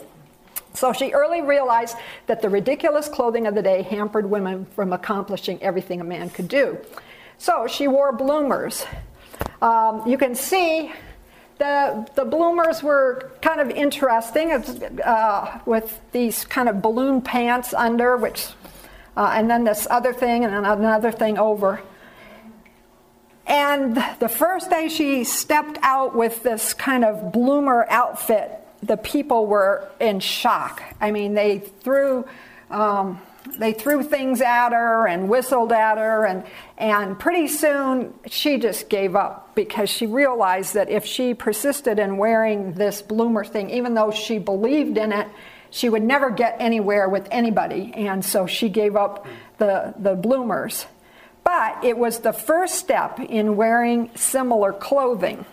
So 0.78 0.94
she 0.94 1.12
early 1.12 1.42
realized 1.42 1.98
that 2.28 2.44
the 2.44 2.50
ridiculous 2.50 3.10
clothing 3.10 3.48
of 3.48 3.56
the 3.56 3.64
day 3.64 3.82
hampered 3.82 4.30
women 4.30 4.68
from 4.76 4.94
accomplishing 4.94 5.62
everything 5.64 6.02
a 6.02 6.04
man 6.04 6.30
could 6.30 6.48
do. 6.48 6.78
So 7.40 7.66
she 7.66 7.88
wore 7.88 8.14
bloomers. 8.14 8.86
Um, 9.60 10.08
you 10.08 10.20
can 10.20 10.36
see 10.36 10.92
the, 11.58 12.08
the 12.14 12.26
bloomers 12.26 12.84
were 12.84 13.32
kind 13.42 13.60
of 13.60 13.72
interesting 13.72 14.52
uh, 14.52 15.60
with 15.66 16.00
these 16.12 16.46
kind 16.46 16.70
of 16.70 16.80
balloon 16.84 17.22
pants 17.22 17.74
under, 17.74 18.16
which 18.16 18.46
uh, 19.16 19.32
and 19.34 19.50
then 19.50 19.64
this 19.64 19.88
other 19.90 20.14
thing, 20.14 20.46
and 20.46 20.54
then 20.54 20.64
another 20.64 21.12
thing 21.12 21.40
over. 21.40 21.82
And 23.48 23.98
the 24.20 24.30
first 24.30 24.70
day 24.70 24.90
she 24.90 25.24
stepped 25.24 25.80
out 25.82 26.16
with 26.16 26.44
this 26.44 26.76
kind 26.76 27.04
of 27.04 27.34
bloomer 27.34 27.88
outfit, 27.90 28.52
the 28.84 28.98
people 28.98 29.48
were 29.48 29.88
in 30.00 30.20
shock. 30.20 30.82
I 31.00 31.12
mean, 31.12 31.34
they 31.34 31.60
threw. 31.60 32.26
Um, 32.70 33.22
they 33.58 33.74
threw 33.74 34.04
things 34.04 34.42
at 34.42 34.72
her 34.72 35.08
and 35.08 35.30
whistled 35.30 35.72
at 35.72 35.98
her, 35.98 36.26
and, 36.26 36.44
and 36.78 37.18
pretty 37.18 37.48
soon 37.48 38.14
she 38.28 38.58
just 38.58 38.90
gave 38.90 39.16
up 39.16 39.56
because 39.56 39.90
she 39.90 40.06
realized 40.06 40.74
that 40.74 40.90
if 40.90 41.06
she 41.06 41.34
persisted 41.34 42.00
in 42.00 42.18
wearing 42.18 42.74
this 42.74 43.02
bloomer 43.02 43.46
thing, 43.46 43.70
even 43.70 43.94
though 43.94 44.12
she 44.12 44.38
believed 44.38 44.98
in 44.98 45.12
it, 45.12 45.28
she 45.70 45.90
would 45.90 46.04
never 46.04 46.30
get 46.30 46.58
anywhere 46.60 47.10
with 47.10 47.28
anybody, 47.32 47.94
and 47.96 48.24
so 48.24 48.48
she 48.48 48.70
gave 48.70 48.96
up 48.96 49.26
the, 49.58 49.94
the 49.98 50.16
bloomers. 50.16 50.86
But 51.44 51.84
it 51.84 51.98
was 51.98 52.20
the 52.20 52.34
first 52.34 52.76
step 52.76 53.20
in 53.20 53.56
wearing 53.56 54.12
similar 54.16 54.74
clothing. 54.74 55.46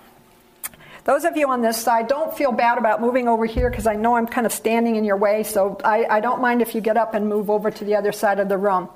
Those 1.05 1.25
of 1.25 1.37
you 1.37 1.51
on 1.51 1.61
this 1.61 1.77
side, 1.77 2.09
don't 2.09 2.35
feel 2.35 2.51
bad 2.51 2.79
about 2.79 3.01
moving 3.03 3.29
over 3.29 3.45
here 3.45 3.69
because 3.69 3.87
I 3.87 3.95
know 3.95 4.17
I'm 4.17 4.27
kind 4.27 4.47
of 4.47 4.53
standing 4.53 4.97
in 4.97 5.05
your 5.05 5.19
way, 5.19 5.43
so 5.43 5.79
I, 5.85 6.07
I 6.07 6.21
don't 6.21 6.41
mind 6.41 6.63
if 6.63 6.75
you 6.75 6.81
get 6.81 6.97
up 6.97 7.13
and 7.13 7.29
move 7.29 7.51
over 7.51 7.71
to 7.71 7.85
the 7.85 7.95
other 7.95 8.11
side 8.11 8.41
of 8.41 8.49
the 8.49 8.57
room. 8.57 8.89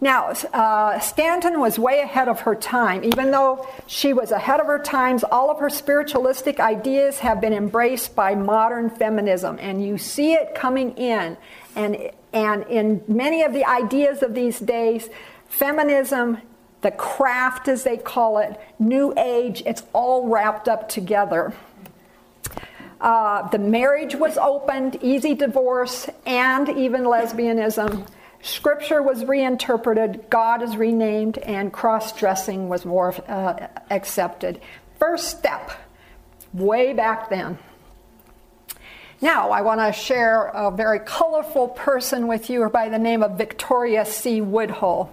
Now, 0.00 0.32
uh, 0.52 0.98
Stanton 1.00 1.60
was 1.60 1.78
way 1.78 2.00
ahead 2.00 2.28
of 2.28 2.40
her 2.40 2.54
time. 2.54 3.04
Even 3.04 3.30
though 3.30 3.66
she 3.86 4.12
was 4.12 4.32
ahead 4.32 4.60
of 4.60 4.66
her 4.66 4.78
times, 4.78 5.24
all 5.24 5.50
of 5.50 5.60
her 5.60 5.70
spiritualistic 5.70 6.58
ideas 6.58 7.18
have 7.20 7.40
been 7.40 7.52
embraced 7.52 8.14
by 8.14 8.34
modern 8.34 8.90
feminism, 8.90 9.58
and 9.60 9.84
you 9.84 9.98
see 9.98 10.32
it 10.32 10.54
coming 10.54 10.96
in. 10.96 11.36
And, 11.76 12.10
and 12.32 12.64
in 12.64 13.02
many 13.08 13.42
of 13.42 13.52
the 13.52 13.64
ideas 13.66 14.22
of 14.22 14.34
these 14.34 14.58
days, 14.58 15.08
feminism, 15.48 16.38
the 16.84 16.92
craft 16.92 17.66
as 17.66 17.82
they 17.82 17.96
call 17.96 18.38
it, 18.38 18.60
New 18.78 19.12
Age, 19.16 19.64
it's 19.66 19.82
all 19.92 20.28
wrapped 20.28 20.68
up 20.68 20.88
together. 20.88 21.52
Uh, 23.00 23.48
the 23.48 23.58
marriage 23.58 24.14
was 24.14 24.38
opened, 24.38 24.98
easy 25.02 25.34
divorce, 25.34 26.08
and 26.24 26.68
even 26.68 27.02
lesbianism 27.02 28.06
Scripture 28.44 29.02
was 29.02 29.24
reinterpreted, 29.24 30.26
God 30.28 30.62
is 30.62 30.76
renamed, 30.76 31.38
and 31.38 31.72
cross 31.72 32.12
dressing 32.12 32.68
was 32.68 32.84
more 32.84 33.14
uh, 33.26 33.68
accepted. 33.90 34.60
First 34.98 35.38
step, 35.38 35.70
way 36.52 36.92
back 36.92 37.30
then. 37.30 37.58
Now, 39.22 39.50
I 39.50 39.62
want 39.62 39.80
to 39.80 39.98
share 39.98 40.48
a 40.48 40.70
very 40.70 40.98
colorful 40.98 41.68
person 41.68 42.26
with 42.26 42.50
you 42.50 42.68
by 42.68 42.90
the 42.90 42.98
name 42.98 43.22
of 43.22 43.38
Victoria 43.38 44.04
C. 44.04 44.42
Woodhull. 44.42 45.10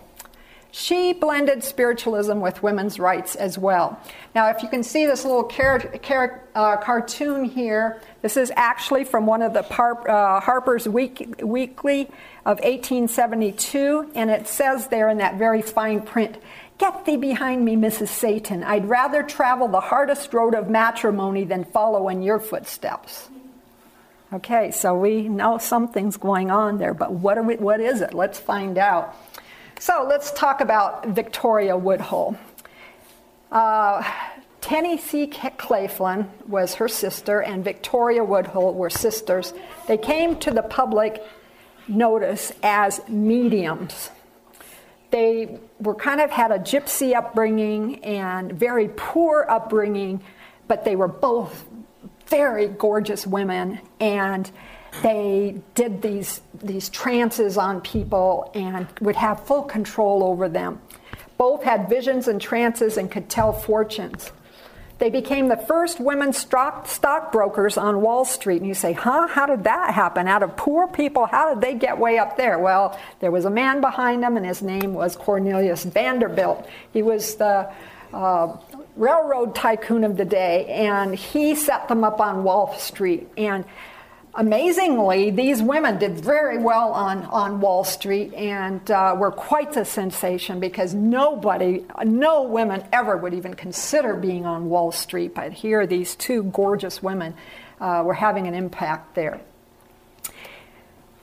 She 0.73 1.11
blended 1.11 1.65
spiritualism 1.65 2.39
with 2.39 2.63
women's 2.63 2.97
rights 2.97 3.35
as 3.35 3.57
well. 3.57 3.99
Now, 4.33 4.49
if 4.49 4.63
you 4.63 4.69
can 4.69 4.83
see 4.83 5.05
this 5.05 5.25
little 5.25 5.43
car- 5.43 5.79
car- 5.79 6.43
uh, 6.55 6.77
cartoon 6.77 7.43
here, 7.43 8.01
this 8.21 8.37
is 8.37 8.53
actually 8.55 9.03
from 9.03 9.25
one 9.25 9.41
of 9.41 9.53
the 9.53 9.63
Par- 9.63 10.09
uh, 10.09 10.39
Harper's 10.39 10.87
Week- 10.87 11.41
Weekly 11.43 12.09
of 12.45 12.57
1872, 12.63 14.11
and 14.15 14.29
it 14.31 14.47
says 14.47 14.87
there 14.87 15.09
in 15.09 15.17
that 15.17 15.35
very 15.35 15.61
fine 15.61 16.01
print 16.01 16.37
Get 16.77 17.05
thee 17.05 17.15
behind 17.15 17.63
me, 17.63 17.75
Mrs. 17.75 18.07
Satan. 18.07 18.63
I'd 18.63 18.89
rather 18.89 19.21
travel 19.21 19.67
the 19.67 19.79
hardest 19.79 20.33
road 20.33 20.55
of 20.55 20.67
matrimony 20.67 21.43
than 21.43 21.63
follow 21.63 22.09
in 22.09 22.23
your 22.23 22.39
footsteps. 22.39 23.29
Okay, 24.33 24.71
so 24.71 24.97
we 24.97 25.29
know 25.29 25.59
something's 25.59 26.17
going 26.17 26.49
on 26.49 26.79
there, 26.79 26.95
but 26.95 27.11
what, 27.11 27.45
we, 27.45 27.57
what 27.57 27.81
is 27.81 28.01
it? 28.01 28.15
Let's 28.15 28.39
find 28.39 28.79
out. 28.79 29.15
So 29.81 30.05
let's 30.07 30.31
talk 30.33 30.61
about 30.61 31.07
Victoria 31.07 31.75
Woodhull. 31.75 32.37
Uh, 33.51 34.03
Tennessee 34.61 35.25
Claflin 35.25 36.29
was 36.47 36.75
her 36.75 36.87
sister, 36.87 37.41
and 37.41 37.63
Victoria 37.63 38.23
Woodhull 38.23 38.75
were 38.75 38.91
sisters. 38.91 39.55
They 39.87 39.97
came 39.97 40.35
to 40.41 40.51
the 40.51 40.61
public 40.61 41.23
notice 41.87 42.51
as 42.61 43.01
mediums. 43.07 44.11
They 45.09 45.57
were 45.79 45.95
kind 45.95 46.21
of 46.21 46.29
had 46.29 46.51
a 46.51 46.59
gypsy 46.59 47.15
upbringing 47.15 48.05
and 48.05 48.53
very 48.53 48.87
poor 48.95 49.47
upbringing, 49.49 50.21
but 50.67 50.85
they 50.85 50.95
were 50.95 51.07
both 51.07 51.65
very 52.27 52.67
gorgeous 52.67 53.25
women, 53.25 53.79
and 53.99 54.51
they 55.01 55.61
did 55.75 56.01
these 56.01 56.41
these 56.61 56.89
trances 56.89 57.57
on 57.57 57.81
people 57.81 58.51
and 58.53 58.87
would 58.99 59.15
have 59.15 59.45
full 59.45 59.63
control 59.63 60.23
over 60.23 60.49
them. 60.49 60.81
Both 61.37 61.63
had 61.63 61.89
visions 61.89 62.27
and 62.27 62.39
trances 62.39 62.97
and 62.97 63.09
could 63.09 63.29
tell 63.29 63.51
fortunes. 63.53 64.31
They 65.01 65.09
became 65.09 65.47
the 65.47 65.57
first 65.57 65.99
women 65.99 66.31
stock, 66.31 66.85
stockbrokers 66.85 67.75
on 67.75 68.01
Wall 68.01 68.23
Street. 68.23 68.57
And 68.57 68.67
you 68.67 68.75
say, 68.75 68.93
huh? 68.93 69.25
How 69.25 69.47
did 69.47 69.63
that 69.63 69.95
happen? 69.95 70.27
Out 70.27 70.43
of 70.43 70.55
poor 70.55 70.87
people, 70.87 71.25
how 71.25 71.51
did 71.51 71.59
they 71.59 71.73
get 71.73 71.97
way 71.97 72.19
up 72.19 72.37
there? 72.37 72.59
Well, 72.59 72.99
there 73.19 73.31
was 73.31 73.45
a 73.45 73.49
man 73.49 73.81
behind 73.81 74.21
them, 74.21 74.37
and 74.37 74.45
his 74.45 74.61
name 74.61 74.93
was 74.93 75.15
Cornelius 75.15 75.85
Vanderbilt. 75.85 76.69
He 76.93 77.01
was 77.01 77.33
the 77.33 77.73
uh, 78.13 78.55
railroad 78.95 79.55
tycoon 79.55 80.03
of 80.03 80.17
the 80.17 80.25
day, 80.25 80.67
and 80.67 81.15
he 81.15 81.55
set 81.55 81.87
them 81.87 82.03
up 82.03 82.21
on 82.21 82.43
Wall 82.43 82.77
Street. 82.77 83.27
And 83.37 83.65
amazingly, 84.33 85.31
these 85.31 85.61
women 85.61 85.97
did 85.97 86.19
very 86.19 86.57
well 86.57 86.91
on, 86.93 87.23
on 87.25 87.59
Wall 87.59 87.83
Street 87.83 88.33
and 88.33 88.89
uh, 88.89 89.15
were 89.17 89.31
quite 89.31 89.75
a 89.77 89.85
sensation 89.85 90.59
because 90.59 90.93
nobody, 90.93 91.85
no 92.03 92.43
women 92.43 92.83
ever 92.91 93.17
would 93.17 93.33
even 93.33 93.53
consider 93.53 94.15
being 94.15 94.45
on 94.45 94.69
Wall 94.69 94.91
Street. 94.91 95.35
But 95.35 95.53
here, 95.53 95.85
these 95.85 96.15
two 96.15 96.43
gorgeous 96.43 97.03
women 97.03 97.33
uh, 97.79 98.03
were 98.05 98.13
having 98.13 98.47
an 98.47 98.53
impact 98.53 99.15
there. 99.15 99.41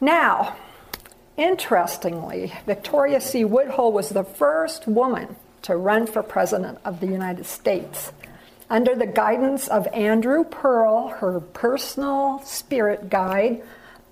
Now, 0.01 0.57
interestingly, 1.37 2.53
Victoria 2.67 3.21
C. 3.21 3.45
Woodhull 3.45 3.93
was 3.93 4.11
the 4.11 4.25
first 4.25 4.87
woman 4.87 5.37
to 5.63 5.77
run 5.77 6.07
for 6.07 6.23
president 6.23 6.79
of 6.85 7.01
the 7.01 7.07
United 7.07 7.47
States 7.47 8.13
under 8.71 8.95
the 8.95 9.07
guidance 9.07 9.69
of 9.69 9.87
Andrew 9.89 10.45
Pearl, 10.45 11.09
her 11.09 11.41
personal 11.41 12.41
spirit 12.45 13.09
guide. 13.09 13.63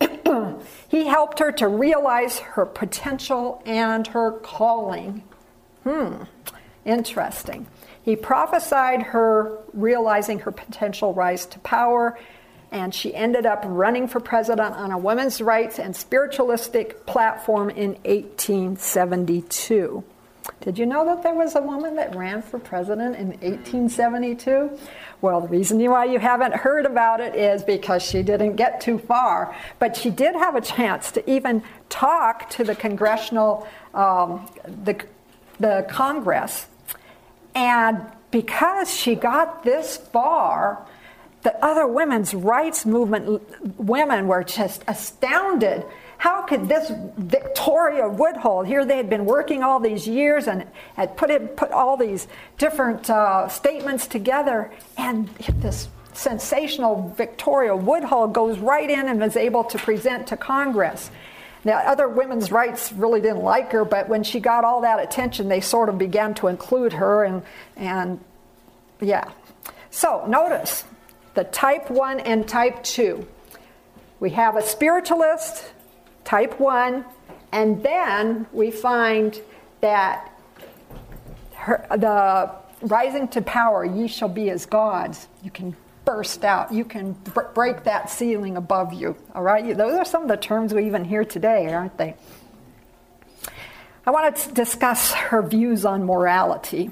he 0.89 1.07
helped 1.07 1.39
her 1.39 1.53
to 1.53 1.69
realize 1.69 2.39
her 2.39 2.67
potential 2.67 3.63
and 3.65 4.07
her 4.09 4.33
calling. 4.33 5.23
Hmm, 5.85 6.25
interesting. 6.85 7.67
He 8.03 8.17
prophesied 8.17 9.03
her 9.03 9.59
realizing 9.73 10.41
her 10.41 10.53
potential 10.53 11.13
rise 11.13 11.47
to 11.47 11.59
power, 11.61 12.19
and 12.71 12.95
she 12.95 13.15
ended 13.15 13.47
up 13.47 13.63
running 13.65 14.09
for 14.09 14.21
president 14.21 14.75
on 14.75 14.93
a 14.93 14.99
women's 14.99 15.41
rights 15.41 15.79
and 15.79 15.95
spiritualistic 15.95 17.07
platform 17.07 17.71
in 17.71 17.91
1872. 18.05 20.05
Did 20.61 20.79
you 20.79 20.87
know 20.87 21.05
that 21.05 21.23
there 21.23 21.35
was 21.35 21.55
a 21.55 21.63
woman 21.63 21.97
that 21.97 22.15
ran 22.15 22.43
for 22.43 22.59
president 22.59 23.17
in 23.17 23.29
1872? 23.29 24.79
Well, 25.21 25.41
the 25.41 25.49
reason 25.49 25.79
why 25.91 26.07
you 26.07 26.19
haven't 26.19 26.55
heard 26.55 26.87
about 26.87 27.21
it 27.21 27.35
is 27.35 27.63
because 27.63 28.03
she 28.03 28.23
didn't 28.23 28.57
get 28.57 28.81
too 28.81 28.99
far. 28.99 29.55
But 29.79 29.97
she 29.97 30.11
did 30.11 30.35
have 30.35 30.57
a 30.57 30.61
chance 30.61 31.11
to 31.13 31.31
even 31.31 31.63
talk 31.89 32.51
to 32.51 32.65
the 32.65 32.75
congressional, 32.75 33.67
um, 33.95 34.49
the, 34.85 35.05
the 35.61 35.87
Congress. 35.89 36.67
And 37.55 38.03
because 38.31 38.93
she 38.93 39.15
got 39.15 39.65
this 39.65 39.97
far, 39.97 40.87
the 41.43 41.65
other 41.65 41.87
women's 41.87 42.35
rights 42.35 42.85
movement 42.85 43.41
women 43.79 44.27
were 44.27 44.43
just 44.43 44.83
astounded 44.89 45.85
how 46.19 46.43
could 46.43 46.69
this 46.69 46.91
Victoria 47.17 48.09
Woodhull, 48.09 48.63
here 48.63 48.85
they 48.85 48.97
had 48.97 49.11
been 49.11 49.27
working 49.27 49.63
all 49.63 49.81
these 49.81 50.07
years 50.07 50.47
and 50.47 50.67
had 50.95 51.17
put, 51.17 51.31
it, 51.31 51.57
put 51.57 51.71
all 51.73 51.97
these 51.97 52.27
different 52.59 53.11
uh, 53.11 53.49
statements 53.49 54.07
together, 54.07 54.71
and 54.97 55.29
this 55.59 55.89
sensational 56.15 57.13
Victoria 57.17 57.77
Woodhull 57.77 58.29
goes 58.29 58.59
right 58.59 58.89
in 58.89 59.09
and 59.09 59.23
is 59.23 59.37
able 59.37 59.65
to 59.65 59.79
present 59.79 60.27
to 60.29 60.37
Congress. 60.37 61.11
Now, 61.65 61.79
other 61.79 62.09
women's 62.09 62.51
rights 62.51 62.93
really 62.93 63.21
didn't 63.21 63.43
like 63.43 63.73
her, 63.73 63.85
but 63.85 64.09
when 64.09 64.23
she 64.23 64.41
got 64.41 64.65
all 64.65 64.83
that 64.83 65.01
attention, 65.01 65.49
they 65.49 65.61
sort 65.61 65.89
of 65.89 65.99
began 65.99 66.33
to 66.35 66.47
include 66.47 66.93
her, 66.95 67.25
and, 67.25 67.43
and 67.77 68.21
yeah. 69.01 69.31
So, 69.91 70.25
notice 70.27 70.85
the 71.35 71.45
type 71.45 71.91
1 71.91 72.21
and 72.21 72.49
type 72.49 72.83
2. 72.85 73.27
We 74.21 74.31
have 74.31 74.57
a 74.57 74.63
spiritualist 74.63 75.73
type 76.27 76.61
1, 76.61 77.05
and 77.53 77.83
then 77.83 78.47
we 78.53 78.71
find 78.71 79.41
that 79.81 80.31
her, 81.55 81.87
the 81.97 82.51
rising 82.87 83.29
to 83.29 83.41
power, 83.41 83.85
ye 83.85 84.07
shall 84.09 84.29
be 84.29 84.51
as 84.51 84.67
gods. 84.67 85.29
You 85.43 85.51
can 85.51 85.75
burst 86.05 86.45
out, 86.45 86.73
you 86.73 86.85
can 86.85 87.13
br- 87.13 87.49
break 87.55 87.85
that 87.85 88.11
ceiling 88.11 88.57
above 88.57 88.93
you. 88.93 89.17
All 89.35 89.43
right? 89.43 89.77
Those 89.77 89.95
are 89.99 90.05
some 90.05 90.23
of 90.23 90.29
the 90.29 90.37
terms 90.37 90.75
we 90.75 90.87
even 90.87 91.05
hear 91.05 91.25
today, 91.25 91.73
aren't 91.73 91.97
they? 91.97 92.15
I 94.05 94.11
want 94.11 94.37
to 94.37 94.53
discuss 94.53 95.13
her 95.15 95.43
views 95.43 95.85
on 95.85 96.05
morality. 96.05 96.91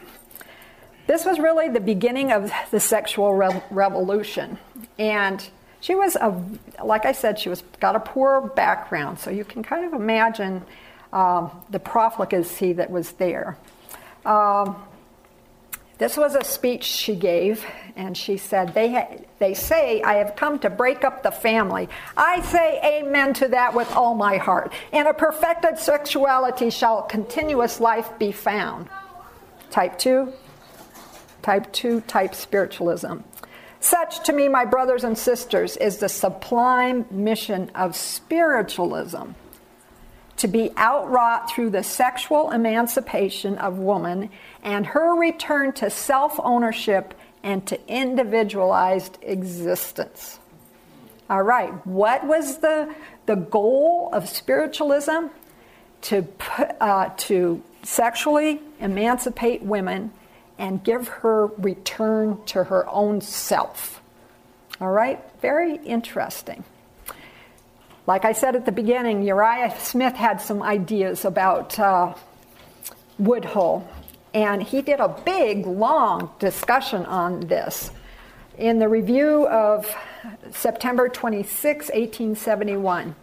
This 1.07 1.25
was 1.25 1.39
really 1.39 1.69
the 1.69 1.81
beginning 1.81 2.33
of 2.33 2.51
the 2.71 2.81
sexual 2.81 3.35
re- 3.35 3.63
revolution. 3.71 4.59
And 4.99 5.47
she 5.85 5.95
was 5.95 6.17
a, 6.17 6.35
like 6.83 7.05
I 7.05 7.13
said, 7.13 7.39
she 7.39 7.51
was 7.51 7.63
got 7.79 7.95
a 7.95 8.01
poor 8.01 8.41
background, 8.41 9.19
so 9.19 9.29
you 9.31 9.45
can 9.45 9.63
kind 9.63 9.85
of 9.85 9.93
imagine 9.93 10.65
um, 11.13 11.51
the 11.69 11.79
profligacy 11.79 12.73
that 12.73 12.91
was 12.91 13.13
there. 13.13 13.59
Um, 14.25 14.83
this 15.99 16.17
was 16.17 16.37
a 16.37 16.43
speech 16.43 16.85
she 16.85 17.15
gave, 17.15 17.67
and 17.97 18.17
she 18.17 18.39
said, 18.39 18.73
they, 18.73 18.93
ha- 18.95 19.19
they 19.41 19.53
say, 19.53 20.01
I 20.01 20.15
have 20.15 20.37
come 20.37 20.59
to 20.61 20.71
break 20.71 21.05
up 21.05 21.23
the 21.23 21.31
family. 21.31 21.91
I 22.17 22.41
say 22.41 22.81
amen 22.83 23.35
to 23.35 23.49
that 23.49 23.75
with 23.75 23.93
all 23.93 24.15
my 24.15 24.39
heart. 24.39 24.73
In 24.91 25.07
a 25.07 25.13
perfected 25.13 25.79
sexuality 25.79 26.71
shall 26.71 27.03
continuous 27.03 27.79
life 27.79 28.09
be 28.19 28.33
found. 28.33 28.89
Type 29.71 29.99
2, 29.99 30.33
type 31.43 31.71
2, 31.75 32.01
type 32.01 32.35
spiritualism. 32.35 33.19
Such, 33.85 34.25
to 34.25 34.33
me, 34.33 34.49
my 34.49 34.65
brothers 34.65 35.05
and 35.05 35.17
sisters, 35.17 35.77
is 35.77 35.99
the 35.99 36.09
sublime 36.09 37.05
mission 37.11 37.71
of 37.75 37.95
spiritualism 37.95 39.33
to 40.39 40.49
be 40.49 40.71
outwrought 40.71 41.51
through 41.51 41.69
the 41.69 41.83
sexual 41.83 42.51
emancipation 42.51 43.59
of 43.59 43.77
woman 43.77 44.31
and 44.63 44.87
her 44.87 45.15
return 45.15 45.75
to 45.75 45.91
self 45.91 46.41
ownership 46.43 47.13
and 47.43 47.67
to 47.67 47.79
individualized 47.87 49.19
existence. 49.21 50.39
All 51.29 51.43
right, 51.43 51.87
what 51.87 52.27
was 52.27 52.61
the, 52.61 52.91
the 53.27 53.37
goal 53.37 54.09
of 54.15 54.31
spiritualism? 54.31 55.27
To, 56.01 56.27
uh, 56.81 57.11
to 57.19 57.63
sexually 57.83 58.63
emancipate 58.81 59.63
women 59.63 60.11
and 60.59 60.83
give 60.83 61.09
her 61.09 61.47
return 61.59 62.43
to 62.47 62.65
her 62.65 62.89
own 62.89 63.21
self. 63.21 64.01
All 64.81 64.91
right? 64.91 65.21
Very 65.41 65.77
interesting. 65.77 66.65
Like 68.07 68.25
I 68.25 68.33
said 68.33 68.55
at 68.55 68.67
the 68.67 68.73
beginning, 68.73 69.23
Uriah 69.23 69.75
Smith 69.81 70.15
had 70.15 70.41
some 70.41 70.63
ideas 70.63 71.25
about 71.25 71.79
uh, 71.79 72.15
Woodhull, 73.19 73.89
and 74.35 74.63
he 74.63 74.83
did 74.83 75.01
a 75.01 75.09
big, 75.09 75.67
long 75.67 76.31
discussion 76.39 77.07
on 77.07 77.41
this. 77.41 77.91
In 78.59 78.79
the 78.79 78.89
review 78.89 79.47
of 79.49 79.93
September 80.51 81.09
26, 81.09 81.89
1871, 81.89 83.15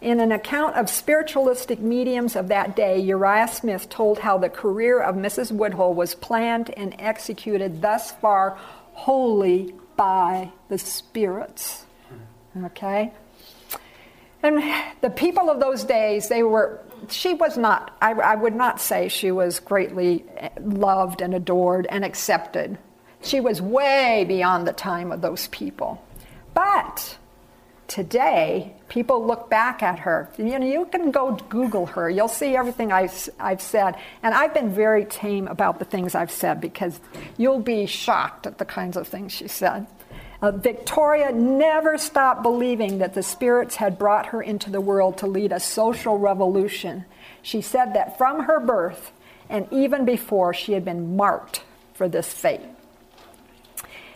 in 0.00 0.18
an 0.20 0.32
account 0.32 0.76
of 0.76 0.88
spiritualistic 0.88 1.80
mediums 1.80 2.34
of 2.34 2.48
that 2.48 2.74
day, 2.74 2.98
Uriah 2.98 3.48
Smith 3.48 3.88
told 3.88 4.18
how 4.20 4.38
the 4.38 4.48
career 4.48 5.00
of 5.00 5.14
Mrs. 5.14 5.52
Woodhull 5.52 5.94
was 5.94 6.14
planned 6.14 6.70
and 6.70 6.94
executed 6.98 7.82
thus 7.82 8.12
far 8.12 8.58
wholly 8.92 9.74
by 9.96 10.50
the 10.68 10.78
spirits. 10.78 11.84
Okay? 12.64 13.12
And 14.42 14.62
the 15.02 15.10
people 15.10 15.50
of 15.50 15.60
those 15.60 15.84
days, 15.84 16.28
they 16.28 16.42
were, 16.42 16.80
she 17.08 17.34
was 17.34 17.58
not, 17.58 17.94
I, 18.00 18.12
I 18.12 18.34
would 18.36 18.54
not 18.54 18.80
say 18.80 19.08
she 19.08 19.30
was 19.30 19.60
greatly 19.60 20.24
loved 20.58 21.20
and 21.20 21.34
adored 21.34 21.86
and 21.90 22.06
accepted. 22.06 22.78
She 23.22 23.40
was 23.40 23.60
way 23.60 24.24
beyond 24.26 24.66
the 24.66 24.72
time 24.72 25.12
of 25.12 25.20
those 25.20 25.48
people. 25.48 26.02
But 26.54 27.18
today, 27.90 28.72
people 28.88 29.26
look 29.26 29.50
back 29.50 29.82
at 29.82 29.98
her. 29.98 30.30
You 30.38 30.58
know, 30.58 30.66
you 30.66 30.86
can 30.86 31.10
go 31.10 31.32
Google 31.48 31.86
her. 31.86 32.08
You'll 32.08 32.28
see 32.28 32.56
everything 32.56 32.92
I've, 32.92 33.28
I've 33.38 33.60
said. 33.60 33.96
And 34.22 34.32
I've 34.32 34.54
been 34.54 34.72
very 34.72 35.04
tame 35.04 35.48
about 35.48 35.80
the 35.80 35.84
things 35.84 36.14
I've 36.14 36.30
said 36.30 36.60
because 36.60 37.00
you'll 37.36 37.60
be 37.60 37.86
shocked 37.86 38.46
at 38.46 38.58
the 38.58 38.64
kinds 38.64 38.96
of 38.96 39.08
things 39.08 39.32
she 39.32 39.48
said. 39.48 39.88
Uh, 40.40 40.52
Victoria 40.52 41.32
never 41.32 41.98
stopped 41.98 42.44
believing 42.44 42.98
that 42.98 43.12
the 43.14 43.22
spirits 43.24 43.76
had 43.76 43.98
brought 43.98 44.26
her 44.26 44.40
into 44.40 44.70
the 44.70 44.80
world 44.80 45.18
to 45.18 45.26
lead 45.26 45.50
a 45.50 45.60
social 45.60 46.16
revolution. 46.16 47.04
She 47.42 47.60
said 47.60 47.94
that 47.94 48.16
from 48.16 48.44
her 48.44 48.60
birth 48.60 49.10
and 49.50 49.66
even 49.72 50.04
before, 50.04 50.54
she 50.54 50.72
had 50.72 50.84
been 50.84 51.16
marked 51.16 51.64
for 51.94 52.08
this 52.08 52.32
fate. 52.32 52.60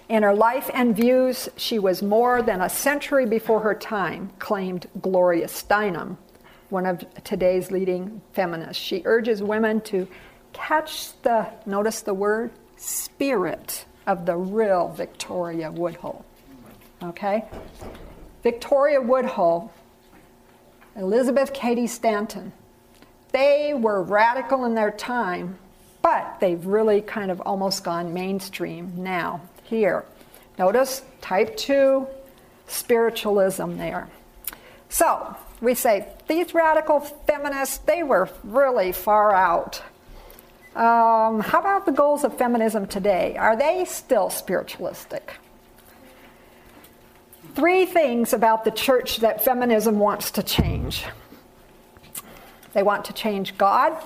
In 0.08 0.22
her 0.22 0.34
life 0.34 0.70
and 0.74 0.94
views, 0.94 1.48
she 1.56 1.78
was 1.78 2.02
more 2.02 2.42
than 2.42 2.60
a 2.60 2.68
century 2.68 3.24
before 3.24 3.60
her 3.60 3.74
time, 3.74 4.30
claimed 4.38 4.86
Gloria 5.00 5.46
Steinem, 5.46 6.18
one 6.68 6.84
of 6.84 7.02
today's 7.24 7.70
leading 7.70 8.20
feminists. 8.32 8.82
She 8.82 9.02
urges 9.06 9.42
women 9.42 9.80
to 9.82 10.06
catch 10.52 11.18
the, 11.22 11.46
notice 11.64 12.02
the 12.02 12.12
word, 12.12 12.50
spirit 12.76 13.86
of 14.06 14.26
the 14.26 14.36
real 14.36 14.88
Victoria 14.88 15.70
Woodhull. 15.70 16.24
Okay? 17.02 17.44
Victoria 18.42 19.00
Woodhull, 19.00 19.72
Elizabeth 20.96 21.54
Cady 21.54 21.86
Stanton, 21.86 22.52
they 23.32 23.72
were 23.72 24.02
radical 24.02 24.66
in 24.66 24.74
their 24.74 24.90
time, 24.90 25.58
but 26.02 26.36
they've 26.40 26.64
really 26.66 27.00
kind 27.00 27.30
of 27.30 27.40
almost 27.40 27.82
gone 27.82 28.12
mainstream 28.12 28.92
now 28.96 29.40
here. 29.64 30.04
Notice 30.58 31.02
type 31.20 31.56
2 31.56 32.06
spiritualism 32.66 33.76
there. 33.76 34.08
So 34.88 35.36
we 35.60 35.74
say 35.74 36.06
these 36.28 36.54
radical 36.54 37.00
feminists, 37.00 37.78
they 37.78 38.02
were 38.02 38.28
really 38.44 38.92
far 38.92 39.34
out. 39.34 39.82
Um, 40.76 41.40
how 41.40 41.60
about 41.60 41.86
the 41.86 41.92
goals 41.92 42.24
of 42.24 42.36
feminism 42.36 42.86
today? 42.86 43.36
Are 43.36 43.56
they 43.56 43.84
still 43.84 44.30
spiritualistic? 44.30 45.34
Three 47.54 47.86
things 47.86 48.32
about 48.32 48.64
the 48.64 48.70
church 48.70 49.18
that 49.18 49.44
feminism 49.44 49.98
wants 49.98 50.32
to 50.32 50.42
change 50.42 51.04
they 52.74 52.82
want 52.82 53.04
to 53.06 53.12
change 53.12 53.56
God, 53.56 53.96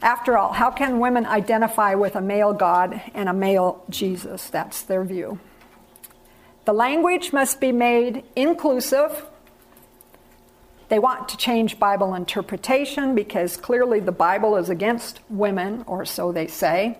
after 0.00 0.38
all, 0.38 0.52
how 0.52 0.70
can 0.70 1.00
women 1.00 1.26
identify 1.26 1.94
with 1.94 2.14
a 2.14 2.20
male 2.20 2.52
God 2.52 3.00
and 3.14 3.28
a 3.28 3.32
male 3.32 3.84
Jesus? 3.90 4.48
That's 4.48 4.82
their 4.82 5.04
view. 5.04 5.40
The 6.66 6.72
language 6.72 7.32
must 7.32 7.60
be 7.60 7.72
made 7.72 8.24
inclusive. 8.36 9.26
They 10.88 10.98
want 10.98 11.28
to 11.30 11.36
change 11.36 11.78
Bible 11.78 12.14
interpretation 12.14 13.14
because 13.14 13.56
clearly 13.56 14.00
the 14.00 14.12
Bible 14.12 14.56
is 14.56 14.70
against 14.70 15.20
women, 15.28 15.82
or 15.86 16.04
so 16.04 16.30
they 16.30 16.46
say. 16.46 16.98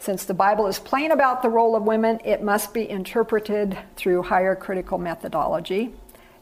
Since 0.00 0.24
the 0.24 0.34
Bible 0.34 0.66
is 0.66 0.78
plain 0.78 1.12
about 1.12 1.42
the 1.42 1.48
role 1.48 1.76
of 1.76 1.84
women, 1.84 2.20
it 2.24 2.42
must 2.42 2.74
be 2.74 2.88
interpreted 2.88 3.78
through 3.96 4.22
higher 4.22 4.54
critical 4.54 4.98
methodology. 4.98 5.94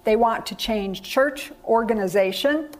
They 0.04 0.16
want 0.16 0.46
to 0.46 0.54
change 0.56 1.02
church 1.02 1.52
organization 1.64 2.70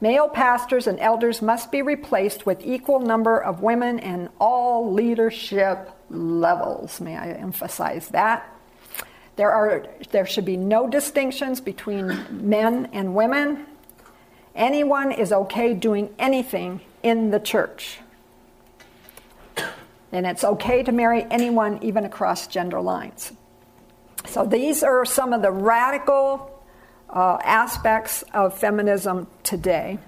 Male 0.00 0.28
pastors 0.28 0.86
and 0.86 1.00
elders 1.00 1.42
must 1.42 1.72
be 1.72 1.82
replaced 1.82 2.46
with 2.46 2.64
equal 2.64 3.00
number 3.00 3.42
of 3.42 3.62
women 3.62 3.98
in 3.98 4.28
all 4.40 4.92
leadership 4.92 5.90
levels. 6.08 7.00
May 7.00 7.16
I 7.16 7.30
emphasize 7.30 8.08
that? 8.08 8.48
There, 9.34 9.50
are, 9.50 9.86
there 10.10 10.26
should 10.26 10.44
be 10.44 10.56
no 10.56 10.88
distinctions 10.88 11.60
between 11.60 12.26
men 12.30 12.90
and 12.92 13.14
women. 13.14 13.66
Anyone 14.54 15.12
is 15.12 15.32
okay 15.32 15.74
doing 15.74 16.14
anything 16.18 16.80
in 17.02 17.30
the 17.30 17.40
church. 17.40 17.98
And 20.10 20.26
it's 20.26 20.42
okay 20.42 20.82
to 20.82 20.92
marry 20.92 21.24
anyone, 21.30 21.82
even 21.82 22.04
across 22.04 22.46
gender 22.46 22.80
lines. 22.80 23.32
So 24.26 24.44
these 24.44 24.82
are 24.82 25.04
some 25.04 25.32
of 25.32 25.42
the 25.42 25.50
radical 25.50 26.57
uh, 27.10 27.38
aspects 27.42 28.22
of 28.34 28.58
feminism 28.58 29.26
today. 29.42 29.98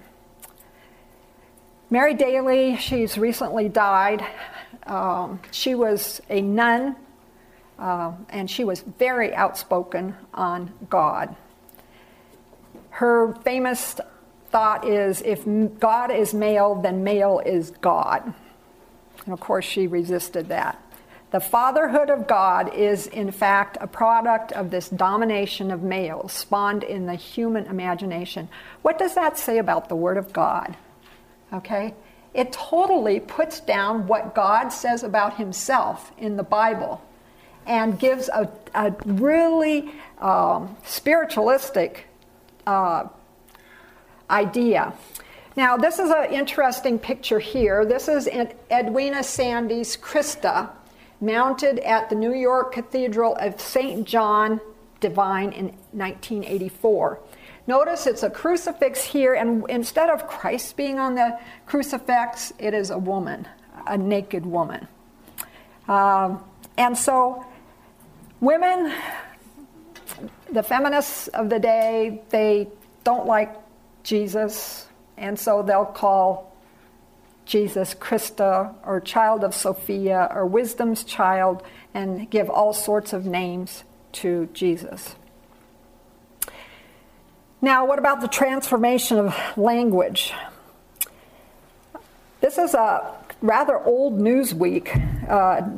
Mary 1.88 2.14
Daly, 2.14 2.76
she's 2.76 3.18
recently 3.18 3.68
died. 3.68 4.24
Um, 4.86 5.40
she 5.50 5.74
was 5.74 6.20
a 6.30 6.40
nun, 6.40 6.94
uh, 7.78 8.12
and 8.28 8.50
she 8.50 8.64
was 8.64 8.80
very 8.80 9.34
outspoken 9.34 10.14
on 10.32 10.72
God. 10.88 11.34
Her 12.90 13.34
famous 13.42 13.96
thought 14.50 14.86
is 14.86 15.22
if 15.22 15.44
God 15.80 16.10
is 16.10 16.34
male, 16.34 16.74
then 16.76 17.02
male 17.02 17.40
is 17.44 17.70
God. 17.80 18.34
And 19.24 19.32
of 19.32 19.40
course, 19.40 19.64
she 19.64 19.86
resisted 19.86 20.48
that. 20.48 20.80
The 21.30 21.40
fatherhood 21.40 22.10
of 22.10 22.26
God 22.26 22.74
is, 22.74 23.06
in 23.06 23.30
fact, 23.30 23.78
a 23.80 23.86
product 23.86 24.50
of 24.52 24.70
this 24.70 24.88
domination 24.88 25.70
of 25.70 25.82
males 25.82 26.32
spawned 26.32 26.82
in 26.82 27.06
the 27.06 27.14
human 27.14 27.66
imagination. 27.66 28.48
What 28.82 28.98
does 28.98 29.14
that 29.14 29.38
say 29.38 29.58
about 29.58 29.88
the 29.88 29.94
Word 29.94 30.16
of 30.16 30.32
God? 30.32 30.76
Okay? 31.52 31.94
It 32.34 32.52
totally 32.52 33.20
puts 33.20 33.60
down 33.60 34.08
what 34.08 34.34
God 34.34 34.70
says 34.70 35.04
about 35.04 35.36
Himself 35.36 36.10
in 36.18 36.36
the 36.36 36.42
Bible 36.42 37.00
and 37.64 37.96
gives 37.96 38.28
a, 38.28 38.50
a 38.74 38.92
really 39.04 39.92
um, 40.18 40.76
spiritualistic 40.84 42.08
uh, 42.66 43.06
idea. 44.28 44.92
Now, 45.54 45.76
this 45.76 46.00
is 46.00 46.10
an 46.10 46.32
interesting 46.32 46.98
picture 46.98 47.38
here. 47.38 47.84
This 47.84 48.08
is 48.08 48.28
Edwina 48.70 49.22
Sandys' 49.22 49.96
Christa 49.96 50.70
mounted 51.20 51.78
at 51.80 52.08
the 52.08 52.16
New 52.16 52.34
York 52.34 52.72
Cathedral 52.72 53.36
of 53.36 53.60
St. 53.60 54.06
John 54.06 54.60
Divine 55.00 55.52
in 55.52 55.66
1984. 55.92 57.20
Notice 57.66 58.06
it's 58.06 58.22
a 58.22 58.30
crucifix 58.30 59.04
here, 59.04 59.34
and 59.34 59.64
instead 59.68 60.10
of 60.10 60.26
Christ 60.26 60.76
being 60.76 60.98
on 60.98 61.14
the 61.14 61.38
crucifix, 61.66 62.52
it 62.58 62.74
is 62.74 62.90
a 62.90 62.98
woman, 62.98 63.46
a 63.86 63.96
naked 63.96 64.44
woman. 64.44 64.88
Um, 65.88 66.42
and 66.76 66.96
so, 66.96 67.44
women, 68.40 68.92
the 70.52 70.62
feminists 70.62 71.28
of 71.28 71.50
the 71.50 71.58
day, 71.58 72.22
they 72.30 72.68
don't 73.04 73.26
like 73.26 73.54
Jesus, 74.02 74.86
and 75.16 75.38
so 75.38 75.62
they'll 75.62 75.84
call 75.84 76.49
Jesus 77.50 77.94
Christa 77.94 78.72
or 78.86 79.00
Child 79.00 79.42
of 79.42 79.56
Sophia 79.56 80.28
or 80.32 80.46
Wisdom's 80.46 81.02
Child 81.02 81.64
and 81.92 82.30
give 82.30 82.48
all 82.48 82.72
sorts 82.72 83.12
of 83.12 83.26
names 83.26 83.82
to 84.12 84.48
Jesus. 84.52 85.16
Now, 87.60 87.84
what 87.84 87.98
about 87.98 88.20
the 88.20 88.28
transformation 88.28 89.18
of 89.18 89.36
language? 89.56 90.32
This 92.40 92.56
is 92.56 92.72
a 92.72 93.16
rather 93.42 93.80
old 93.80 94.20
Newsweek, 94.20 95.28
uh, 95.28 95.68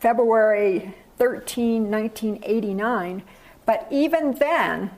February 0.00 0.94
13, 1.18 1.90
1989. 1.90 3.22
But 3.66 3.86
even 3.90 4.36
then, 4.36 4.90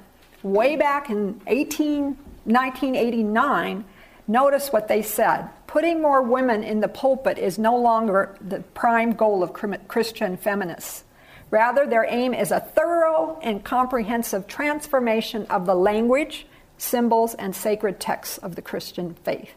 way 0.45 0.77
back 0.77 1.11
in 1.11 1.41
18, 1.49 2.17
1989, 2.45 3.85
notice 4.27 4.73
what 4.73 4.89
they 4.89 5.03
said 5.03 5.49
putting 5.67 6.01
more 6.01 6.23
women 6.23 6.65
in 6.65 6.81
the 6.81 6.89
pulpit 6.89 7.37
is 7.37 7.59
no 7.59 7.77
longer 7.77 8.35
the 8.41 8.61
prime 8.73 9.13
goal 9.13 9.43
of 9.43 9.53
Christian 9.53 10.37
feminists. 10.37 11.05
Rather, 11.51 11.87
their 11.87 12.07
aim 12.09 12.33
is 12.35 12.51
a 12.51 12.61
thorough 12.61 13.39
and 13.43 13.63
comprehensive 13.63 14.47
transformation 14.47 15.47
of 15.47 15.67
the 15.67 15.75
language, 15.75 16.47
symbols, 16.79 17.35
and 17.35 17.55
sacred 17.55 18.01
texts 18.01 18.39
of 18.39 18.57
the 18.57 18.63
Christian 18.63 19.15
faith. 19.23 19.53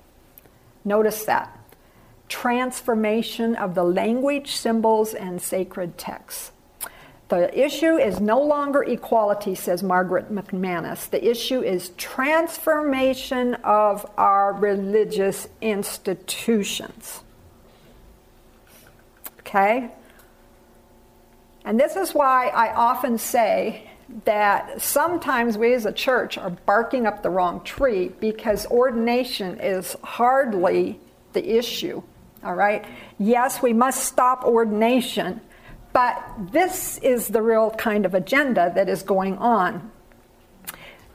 Notice 0.84 1.24
that. 1.26 1.58
Transformation 2.28 3.56
of 3.56 3.76
the 3.76 3.84
language, 3.84 4.52
symbols, 4.52 5.14
and 5.14 5.42
sacred 5.42 5.98
texts. 5.98 6.52
The 7.30 7.58
issue 7.58 7.96
is 7.98 8.20
no 8.20 8.42
longer 8.42 8.82
equality, 8.82 9.54
says 9.54 9.84
Margaret 9.84 10.32
McManus. 10.32 11.08
The 11.12 11.30
issue 11.30 11.62
is 11.62 11.90
transformation 11.90 13.54
of 13.64 14.10
our 14.18 14.54
religious 14.54 15.48
institutions. 15.62 17.22
Okay? 19.42 19.92
And 21.66 21.80
this 21.80 21.96
is 21.96 22.16
why 22.16 22.48
I 22.48 22.74
often 22.74 23.20
say 23.20 23.88
that 24.26 24.82
sometimes 24.82 25.56
we 25.56 25.76
as 25.76 25.86
a 25.86 25.92
church 25.92 26.36
are 26.36 26.50
barking 26.50 27.06
up 27.06 27.22
the 27.22 27.30
wrong 27.30 27.64
tree 27.64 28.08
because 28.20 28.66
ordination 28.72 29.60
is 29.60 29.96
hardly 30.04 31.00
the 31.34 31.58
issue. 31.58 32.02
All 32.44 32.56
right? 32.56 32.86
Yes, 33.20 33.62
we 33.62 33.72
must 33.72 34.06
stop 34.06 34.46
ordination 34.46 35.42
But 35.94 36.24
this 36.52 36.98
is 37.00 37.30
the 37.30 37.42
real 37.42 37.72
kind 37.72 38.06
of 38.06 38.14
agenda 38.14 38.72
that 38.76 38.90
is 38.90 39.02
going 39.04 39.38
on. 39.38 39.92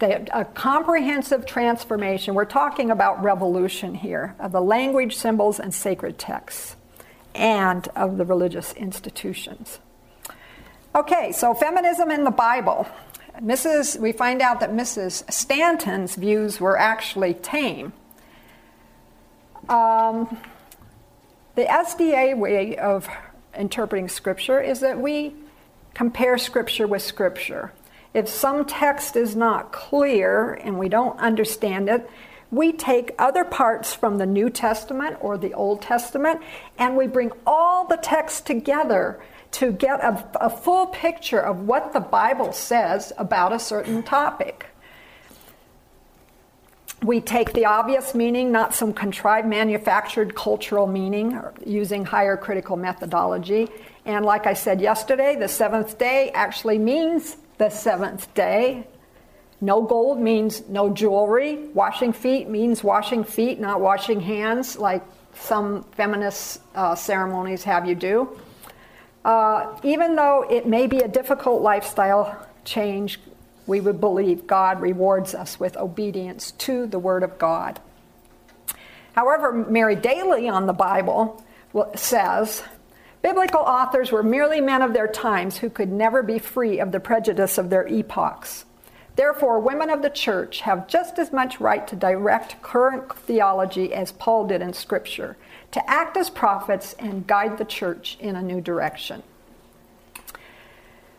The, 0.00 0.26
a 0.36 0.44
comprehensive 0.44 1.46
transformation, 1.46 2.34
we're 2.34 2.44
talking 2.44 2.90
about 2.90 3.22
revolution 3.22 3.94
here, 3.94 4.34
of 4.40 4.50
the 4.50 4.60
language, 4.60 5.16
symbols, 5.16 5.60
and 5.60 5.72
sacred 5.72 6.18
texts, 6.18 6.74
and 7.34 7.86
of 7.94 8.18
the 8.18 8.24
religious 8.24 8.72
institutions. 8.72 9.78
Okay, 10.96 11.32
so 11.32 11.54
feminism 11.54 12.10
in 12.10 12.24
the 12.24 12.30
Bible. 12.30 12.86
Mrs. 13.40 13.98
We 13.98 14.12
find 14.12 14.40
out 14.42 14.60
that 14.60 14.72
Mrs. 14.72 15.30
Stanton's 15.32 16.14
views 16.14 16.60
were 16.60 16.78
actually 16.78 17.34
tame. 17.34 17.92
Um, 19.68 20.36
the 21.54 21.64
SDA 21.64 22.36
way 22.36 22.76
of 22.76 23.08
interpreting 23.56 24.08
Scripture 24.08 24.60
is 24.60 24.80
that 24.80 25.00
we 25.00 25.34
compare 25.94 26.38
Scripture 26.38 26.86
with 26.86 27.02
Scripture. 27.02 27.72
If 28.12 28.28
some 28.28 28.64
text 28.64 29.16
is 29.16 29.34
not 29.34 29.72
clear 29.72 30.54
and 30.54 30.78
we 30.78 30.88
don't 30.88 31.18
understand 31.18 31.88
it, 31.88 32.08
we 32.50 32.72
take 32.72 33.14
other 33.18 33.44
parts 33.44 33.92
from 33.92 34.18
the 34.18 34.26
New 34.26 34.48
Testament 34.48 35.16
or 35.20 35.36
the 35.36 35.54
Old 35.54 35.82
Testament 35.82 36.40
and 36.78 36.96
we 36.96 37.06
bring 37.06 37.32
all 37.46 37.86
the 37.86 37.96
texts 37.96 38.40
together 38.40 39.20
to 39.52 39.72
get 39.72 40.00
a, 40.00 40.24
a, 40.40 40.50
full 40.50 40.86
picture 40.86 41.40
of 41.40 41.60
what 41.60 41.92
the 41.92 42.00
Bible 42.00 42.52
says 42.52 43.12
about 43.18 43.52
a 43.52 43.58
certain 43.58 44.02
topic. 44.02 44.66
We 47.04 47.20
take 47.20 47.52
the 47.52 47.66
obvious 47.66 48.14
meaning, 48.14 48.50
not 48.50 48.74
some 48.74 48.94
contrived 48.94 49.46
manufactured 49.46 50.34
cultural 50.34 50.86
meaning, 50.86 51.38
using 51.66 52.06
higher 52.06 52.34
critical 52.34 52.78
methodology. 52.78 53.68
And 54.06 54.24
like 54.24 54.46
I 54.46 54.54
said 54.54 54.80
yesterday, 54.80 55.36
the 55.36 55.48
seventh 55.48 55.98
day 55.98 56.30
actually 56.32 56.78
means 56.78 57.36
the 57.58 57.68
seventh 57.68 58.32
day. 58.32 58.86
No 59.60 59.82
gold 59.82 60.18
means 60.18 60.66
no 60.66 60.88
jewelry. 60.88 61.68
Washing 61.74 62.14
feet 62.14 62.48
means 62.48 62.82
washing 62.82 63.22
feet, 63.22 63.60
not 63.60 63.82
washing 63.82 64.20
hands, 64.20 64.78
like 64.78 65.02
some 65.34 65.82
feminist 65.92 66.62
uh, 66.74 66.94
ceremonies 66.94 67.64
have 67.64 67.86
you 67.86 67.94
do. 67.94 68.40
Uh, 69.26 69.78
even 69.82 70.16
though 70.16 70.46
it 70.48 70.66
may 70.66 70.86
be 70.86 71.00
a 71.00 71.08
difficult 71.08 71.60
lifestyle 71.60 72.46
change, 72.64 73.20
we 73.66 73.80
would 73.80 74.00
believe 74.00 74.46
God 74.46 74.80
rewards 74.80 75.34
us 75.34 75.58
with 75.58 75.76
obedience 75.76 76.52
to 76.52 76.86
the 76.86 76.98
Word 76.98 77.22
of 77.22 77.38
God. 77.38 77.80
However, 79.14 79.52
Mary 79.52 79.96
Daly 79.96 80.48
on 80.48 80.66
the 80.66 80.72
Bible 80.72 81.44
says 81.94 82.62
biblical 83.22 83.60
authors 83.60 84.12
were 84.12 84.22
merely 84.22 84.60
men 84.60 84.82
of 84.82 84.92
their 84.92 85.08
times 85.08 85.58
who 85.58 85.70
could 85.70 85.90
never 85.90 86.22
be 86.22 86.38
free 86.38 86.78
of 86.78 86.92
the 86.92 87.00
prejudice 87.00 87.56
of 87.56 87.70
their 87.70 87.86
epochs. 87.86 88.64
Therefore, 89.16 89.60
women 89.60 89.90
of 89.90 90.02
the 90.02 90.10
church 90.10 90.60
have 90.62 90.88
just 90.88 91.18
as 91.18 91.32
much 91.32 91.60
right 91.60 91.86
to 91.86 91.94
direct 91.94 92.60
current 92.62 93.16
theology 93.16 93.94
as 93.94 94.10
Paul 94.10 94.46
did 94.46 94.60
in 94.60 94.72
Scripture, 94.72 95.36
to 95.70 95.90
act 95.90 96.16
as 96.16 96.28
prophets 96.28 96.94
and 96.98 97.26
guide 97.26 97.56
the 97.56 97.64
church 97.64 98.16
in 98.18 98.34
a 98.34 98.42
new 98.42 98.60
direction. 98.60 99.22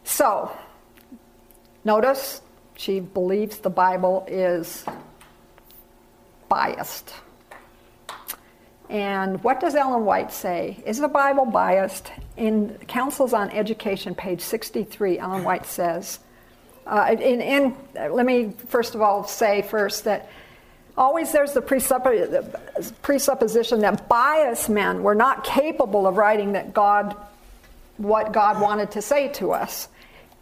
So, 0.04 0.52
Notice 1.86 2.42
she 2.76 3.00
believes 3.00 3.60
the 3.60 3.70
Bible 3.70 4.26
is 4.28 4.84
biased. 6.50 7.14
And 8.90 9.44
what 9.44 9.60
does 9.60 9.76
Ellen 9.76 10.04
White 10.04 10.34
say? 10.34 10.82
Is 10.86 10.98
the 10.98 11.08
Bible 11.08 11.46
biased? 11.46 12.12
In 12.38 12.78
Counsels 12.88 13.34
on 13.34 13.52
Education, 13.52 14.16
page 14.16 14.42
63, 14.42 15.20
Ellen 15.20 15.44
White 15.44 15.66
says, 15.68 16.20
uh, 16.88 17.08
in, 17.20 17.42
in, 17.42 17.76
let 17.96 18.26
me 18.26 18.54
first 18.68 18.96
of 18.96 19.02
all 19.02 19.28
say 19.28 19.62
first 19.64 20.04
that 20.04 20.30
always 20.98 21.32
there's 21.32 21.54
the 21.54 21.62
presupposition 23.02 23.80
that 23.80 24.08
biased 24.08 24.70
men 24.70 25.02
were 25.04 25.16
not 25.16 25.44
capable 25.44 26.08
of 26.08 26.18
writing 26.18 26.54
that 26.54 26.74
God, 26.74 27.16
what 27.98 28.32
God 28.32 28.62
wanted 28.62 28.92
to 28.92 29.02
say 29.02 29.30
to 29.34 29.52
us. 29.52 29.88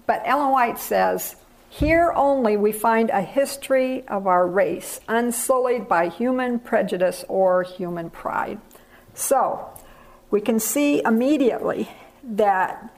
But 0.05 0.21
Ellen 0.25 0.51
White 0.51 0.79
says, 0.79 1.35
here 1.69 2.13
only 2.15 2.55
we 2.55 2.71
find 2.71 3.09
a 3.09 3.21
history 3.21 4.07
of 4.07 4.27
our 4.27 4.47
race, 4.47 4.99
unsullied 5.07 5.87
by 5.87 6.09
human 6.09 6.59
prejudice 6.59 7.25
or 7.27 7.63
human 7.63 8.11
pride. 8.11 8.59
So, 9.15 9.69
we 10.29 10.39
can 10.39 10.59
see 10.59 11.01
immediately 11.03 11.89
that 12.23 12.93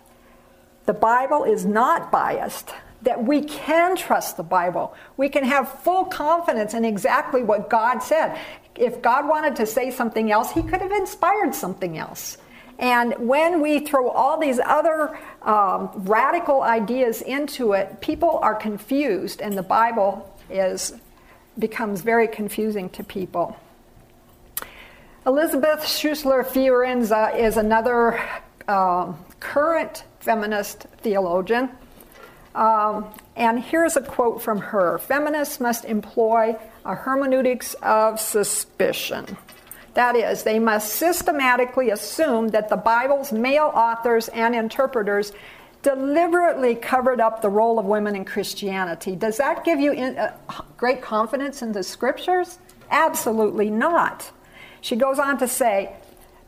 the 0.86 0.94
Bible 0.94 1.46
is 1.46 1.66
not 1.66 2.12
biased, 2.12 2.74
that 3.02 3.24
we 3.24 3.44
can 3.44 3.96
trust 3.96 4.36
the 4.36 4.44
Bible. 4.44 4.94
We 5.16 5.30
can 5.30 5.46
have 5.46 5.82
full 5.84 6.06
confidence 6.06 6.74
in 6.74 6.84
exactly 6.84 7.44
what 7.44 7.70
God 7.70 8.00
said. 8.00 8.38
If 8.76 9.02
God 9.02 9.28
wanted 9.28 9.56
to 9.56 9.66
say 9.66 9.90
something 9.90 10.32
else, 10.32 10.52
He 10.52 10.62
could 10.62 10.82
have 10.82 10.92
inspired 10.92 11.56
something 11.56 11.98
else. 11.98 12.38
And 12.78 13.14
when 13.18 13.62
we 13.62 13.80
throw 13.80 14.10
all 14.10 14.38
these 14.40 14.60
other 14.60 15.18
um, 15.42 15.90
radical 15.96 16.62
ideas 16.62 17.22
into 17.22 17.74
it, 17.74 18.02
people 18.02 18.40
are 18.42 18.56
confused, 18.56 19.42
and 19.42 19.58
the 19.58 19.64
Bible 19.64 20.34
is 20.50 20.94
becomes 21.58 22.02
very 22.02 22.28
confusing 22.28 22.90
to 22.90 23.04
people. 23.04 23.58
Elizabeth 25.26 25.80
Schussler 25.80 26.46
Fiorenza 26.46 27.34
is 27.36 27.58
another 27.58 28.22
um, 28.68 29.18
current 29.40 30.04
feminist 30.20 30.84
theologian. 31.02 31.70
Um, 32.54 33.08
and 33.36 33.60
here's 33.60 33.98
a 33.98 34.02
quote 34.02 34.42
from 34.42 34.60
her 34.60 34.98
Feminists 34.98 35.60
must 35.60 35.86
employ 35.86 36.58
a 36.86 36.96
hermeneutics 36.96 37.74
of 37.76 38.20
suspicion. 38.20 39.38
That 39.96 40.16
is, 40.16 40.44
they 40.44 40.60
must 40.60 40.94
systematically 40.94 41.90
assume 41.90 42.50
that 42.50 42.70
the 42.70 42.76
Bible's 42.78 43.32
male 43.32 43.72
authors 43.74 44.28
and 44.28 44.54
interpreters 44.54 45.32
deliberately 45.82 46.76
covered 46.76 47.22
up 47.22 47.42
the 47.42 47.50
role 47.50 47.80
of 47.80 47.86
women 47.86 48.16
in 48.16 48.26
Christianity. 48.26 49.16
Does 49.16 49.38
that 49.38 49.64
give 49.64 49.80
you 49.80 49.94
in, 49.94 50.18
uh, 50.18 50.36
great 50.78 51.02
confidence 51.02 51.62
in 51.62 51.72
the 51.72 51.84
scriptures? 51.84 52.60
Absolutely 52.92 53.70
not. 53.70 54.32
She 54.82 54.96
goes 54.96 55.18
on 55.18 55.38
to 55.40 55.48
say, 55.48 55.94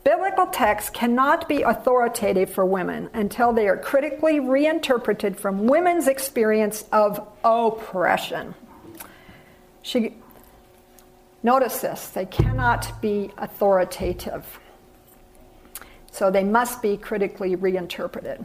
Biblical 0.03 0.47
texts 0.47 0.89
cannot 0.89 1.49
be 1.49 1.63
authoritative 1.63 2.49
for 2.49 2.65
women 2.65 3.09
until 3.13 3.51
they 3.51 3.67
are 3.67 3.75
critically 3.75 4.39
reinterpreted 4.39 5.37
from 5.37 5.67
women's 5.67 6.07
experience 6.07 6.85
of 6.93 7.27
oppression. 7.43 8.55
She 9.81 10.15
Notice 11.43 11.79
this 11.79 12.07
they 12.09 12.25
cannot 12.25 13.01
be 13.01 13.31
authoritative. 13.37 14.59
So 16.11 16.31
they 16.31 16.43
must 16.43 16.81
be 16.81 16.97
critically 16.97 17.55
reinterpreted. 17.55 18.43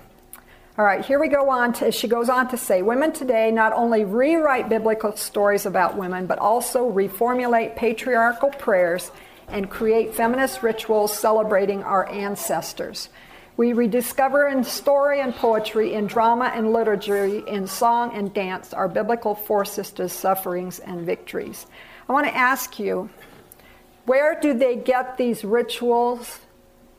All 0.79 0.85
right, 0.87 1.05
here 1.05 1.21
we 1.21 1.29
go 1.29 1.51
on 1.51 1.75
to, 1.75 1.93
she 1.93 2.09
goes 2.09 2.31
on 2.31 2.49
to 2.49 2.57
say 2.57 2.81
women 2.81 3.13
today 3.13 3.51
not 3.51 3.75
only 3.75 4.05
rewrite 4.05 4.71
biblical 4.71 5.15
stories 5.17 5.67
about 5.67 5.99
women, 5.99 6.27
but 6.27 6.39
also 6.39 6.91
reformulate 6.91 7.77
patriarchal 7.77 8.49
prayers 8.51 9.11
and 9.49 9.69
create 9.69 10.15
feminist 10.15 10.63
rituals 10.63 11.17
celebrating 11.17 11.83
our 11.83 12.09
ancestors. 12.09 13.11
We 13.59 13.75
rediscover 13.75 14.49
in 14.49 14.65
story 14.65 15.21
and 15.21 15.35
poetry, 15.35 15.93
in 15.93 16.07
drama 16.07 16.51
and 16.55 16.73
literature, 16.73 17.27
in 17.27 17.67
song 17.67 18.13
and 18.15 18.33
dance, 18.33 18.73
our 18.73 18.89
biblical 18.89 19.35
foresisters' 19.35 20.13
sufferings 20.13 20.79
and 20.79 21.05
victories. 21.05 21.67
I 22.09 22.13
want 22.13 22.27
to 22.27 22.37
ask 22.37 22.79
you 22.79 23.11
where 24.05 24.39
do 24.41 24.55
they 24.55 24.77
get 24.77 25.17
these 25.17 25.45
rituals 25.45 26.41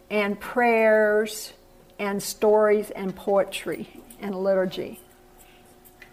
and 0.10 0.40
prayers 0.40 1.54
and 2.00 2.24
stories 2.24 2.90
and 2.92 3.16
poetry 3.16 3.90
and 4.22 4.36
liturgy? 4.36 5.00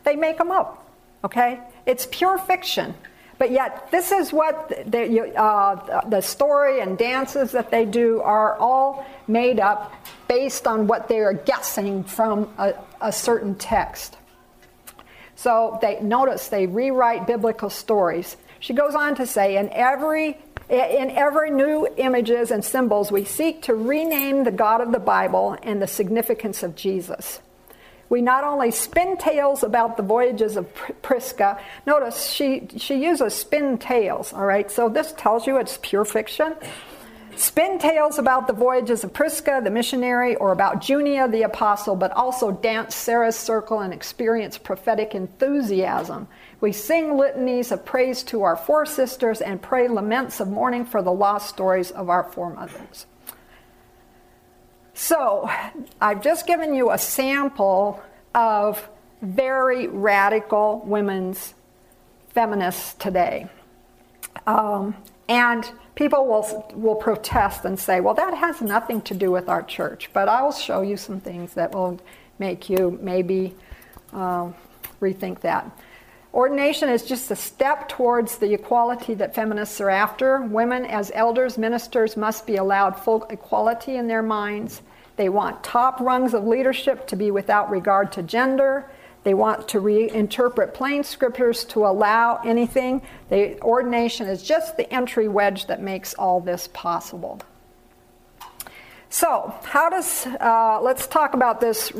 They 0.03 0.16
make 0.16 0.38
them 0.38 0.51
up, 0.51 0.91
okay? 1.24 1.61
It's 1.86 2.09
pure 2.11 2.38
fiction. 2.38 2.95
But 3.38 3.53
yet, 3.53 3.91
this 3.91 4.12
is 4.12 4.32
what 4.34 4.68
the, 4.68 5.32
uh, 5.34 6.09
the 6.09 6.20
story 6.20 6.80
and 6.80 6.99
dances 6.99 7.53
that 7.53 7.70
they 7.70 7.86
do 7.86 8.20
are 8.20 8.57
all 8.59 9.07
made 9.28 9.61
up 9.61 9.95
based 10.28 10.66
on 10.66 10.86
what 10.86 11.09
they 11.09 11.20
are 11.20 11.32
guessing 11.32 12.05
from 12.05 12.53
a, 12.59 12.74
a 13.01 13.11
certain 13.12 13.55
text. 13.55 14.18
So 15.36 15.78
they 15.80 16.01
notice 16.03 16.49
they 16.49 16.66
rewrite 16.66 17.26
biblical 17.26 17.70
stories 17.70 18.36
she 18.61 18.72
goes 18.72 18.94
on 18.94 19.16
to 19.16 19.26
say, 19.26 19.56
in 19.56 19.68
every 19.70 20.38
in 20.68 21.11
every 21.11 21.50
new 21.50 21.88
images 21.96 22.52
and 22.52 22.64
symbols, 22.64 23.11
we 23.11 23.24
seek 23.24 23.62
to 23.62 23.74
rename 23.74 24.44
the 24.44 24.52
God 24.52 24.80
of 24.80 24.92
the 24.92 25.00
Bible 25.00 25.56
and 25.64 25.82
the 25.82 25.88
significance 25.88 26.62
of 26.62 26.76
Jesus. 26.76 27.40
We 28.08 28.22
not 28.22 28.44
only 28.44 28.70
spin 28.70 29.16
tales 29.16 29.64
about 29.64 29.96
the 29.96 30.04
voyages 30.04 30.56
of 30.56 30.72
Prisca, 31.02 31.61
notice 31.86 32.30
she, 32.30 32.68
she 32.76 33.02
uses 33.02 33.34
spin 33.34 33.78
tales, 33.78 34.32
all 34.32 34.44
right? 34.44 34.70
So 34.70 34.88
this 34.88 35.12
tells 35.16 35.46
you 35.46 35.58
it's 35.58 35.78
pure 35.82 36.04
fiction. 36.04 36.54
spin 37.36 37.78
tales 37.78 38.18
about 38.18 38.46
the 38.46 38.52
voyages 38.52 39.02
of 39.02 39.12
Prisca, 39.12 39.61
the 39.64 39.70
missionary, 39.70 40.36
or 40.36 40.52
about 40.52 40.82
Junia, 40.82 41.26
the 41.28 41.42
apostle, 41.42 41.96
but 41.96 42.12
also 42.12 42.50
dance 42.52 42.94
Sarah's 42.94 43.36
circle 43.36 43.80
and 43.80 43.92
experience 43.92 44.58
prophetic 44.58 45.14
enthusiasm. 45.14 46.28
We 46.61 46.72
sing 46.72 47.16
litanies 47.16 47.72
of 47.72 47.84
praise 47.84 48.22
to 48.24 48.42
our 48.42 48.56
foresisters 48.56 49.40
and 49.40 49.62
pray 49.62 49.88
laments 49.88 50.40
of 50.40 50.48
mourning 50.48 50.84
for 50.84 51.02
the 51.02 51.12
lost 51.12 51.48
stories 51.48 51.90
of 51.90 52.11
our 52.11 52.24
foremothers. 52.24 53.06
So, 54.92 55.48
I've 56.00 56.22
just 56.22 56.46
given 56.46 56.74
you 56.74 56.90
a 56.90 56.98
sample 56.98 58.02
of 58.34 58.86
very 59.22 59.86
radical 59.86 60.82
women's 60.84 61.54
feminists 62.34 62.94
today. 62.94 63.48
Um, 64.46 64.94
and 65.28 65.70
people 65.94 66.26
will, 66.26 66.70
will 66.74 66.94
protest 66.94 67.64
and 67.64 67.78
say, 67.78 68.00
well, 68.00 68.14
that 68.14 68.34
has 68.34 68.61
nothing 68.61 69.00
to 69.02 69.14
do 69.14 69.30
with 69.30 69.48
our 69.48 69.62
church. 69.62 70.11
But 70.12 70.28
I 70.28 70.42
will 70.42 70.52
show 70.52 70.82
you 70.82 70.96
some 70.96 71.20
things 71.20 71.54
that 71.54 71.72
will 71.72 71.98
make 72.38 72.68
you 72.68 72.98
maybe 73.00 73.54
uh, 74.12 74.50
rethink 75.00 75.40
that. 75.40 75.70
Ordination 76.33 76.89
is 76.89 77.05
just 77.05 77.31
a 77.31 77.37
step 77.37 77.89
towards 77.89 78.39
the 78.39 78.53
equality 78.53 79.14
that 79.14 79.35
feminists 79.35 79.81
are 79.81 79.91
after. 79.91 80.41
Women, 80.41 80.85
as 80.85 81.11
elders, 81.14 81.59
ministers, 81.59 82.16
must 82.16 82.47
be 82.47 82.57
allowed 82.57 82.93
full 82.93 83.24
equality 83.24 83.97
in 83.97 84.07
their 84.07 84.22
minds. 84.22 84.83
They 85.16 85.28
want 85.28 85.64
top 85.64 86.01
rungs 86.01 86.33
of 86.33 86.47
leadership 86.47 87.07
to 87.09 87.16
be 87.16 87.31
without 87.31 87.68
regard 87.68 88.12
to 88.12 88.22
gender. 88.22 88.89
They 89.24 89.35
want 89.35 89.68
to 89.68 89.81
reinterpret 89.81 90.72
plain 90.72 91.03
scriptures 91.03 91.64
to 91.66 91.85
allow 91.85 92.41
anything. 92.45 93.03
The 93.28 93.61
ordination 93.61 94.28
is 94.28 94.43
just 94.43 94.76
the 94.76 94.91
entry 94.93 95.28
wedge 95.28 95.66
that 95.66 95.83
makes 95.83 96.14
all 96.14 96.41
this 96.41 96.68
possible. 96.68 97.41
So, 99.11 99.53
how 99.64 99.91
does, 99.91 100.26
uh, 100.26 100.81
let's 100.81 101.09
talk 101.09 101.35
about 101.35 101.61
this 101.61 101.93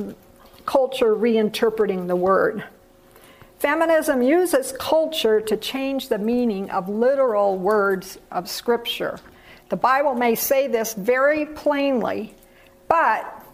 culture 0.65 1.17
reinterpreting 1.17 2.07
the 2.07 2.15
word. 2.15 2.65
Feminism 3.61 4.23
uses 4.23 4.73
culture 4.73 5.39
to 5.39 5.55
change 5.55 6.09
the 6.09 6.17
meaning 6.17 6.71
of 6.71 6.89
literal 6.89 7.59
words 7.59 8.19
of 8.31 8.49
Scripture. 8.49 9.21
The 9.69 9.77
Bible 9.77 10.15
may 10.15 10.35
say 10.35 10.67
this 10.67 10.95
very 10.95 11.45
plainly, 11.45 12.35
but 12.89 13.45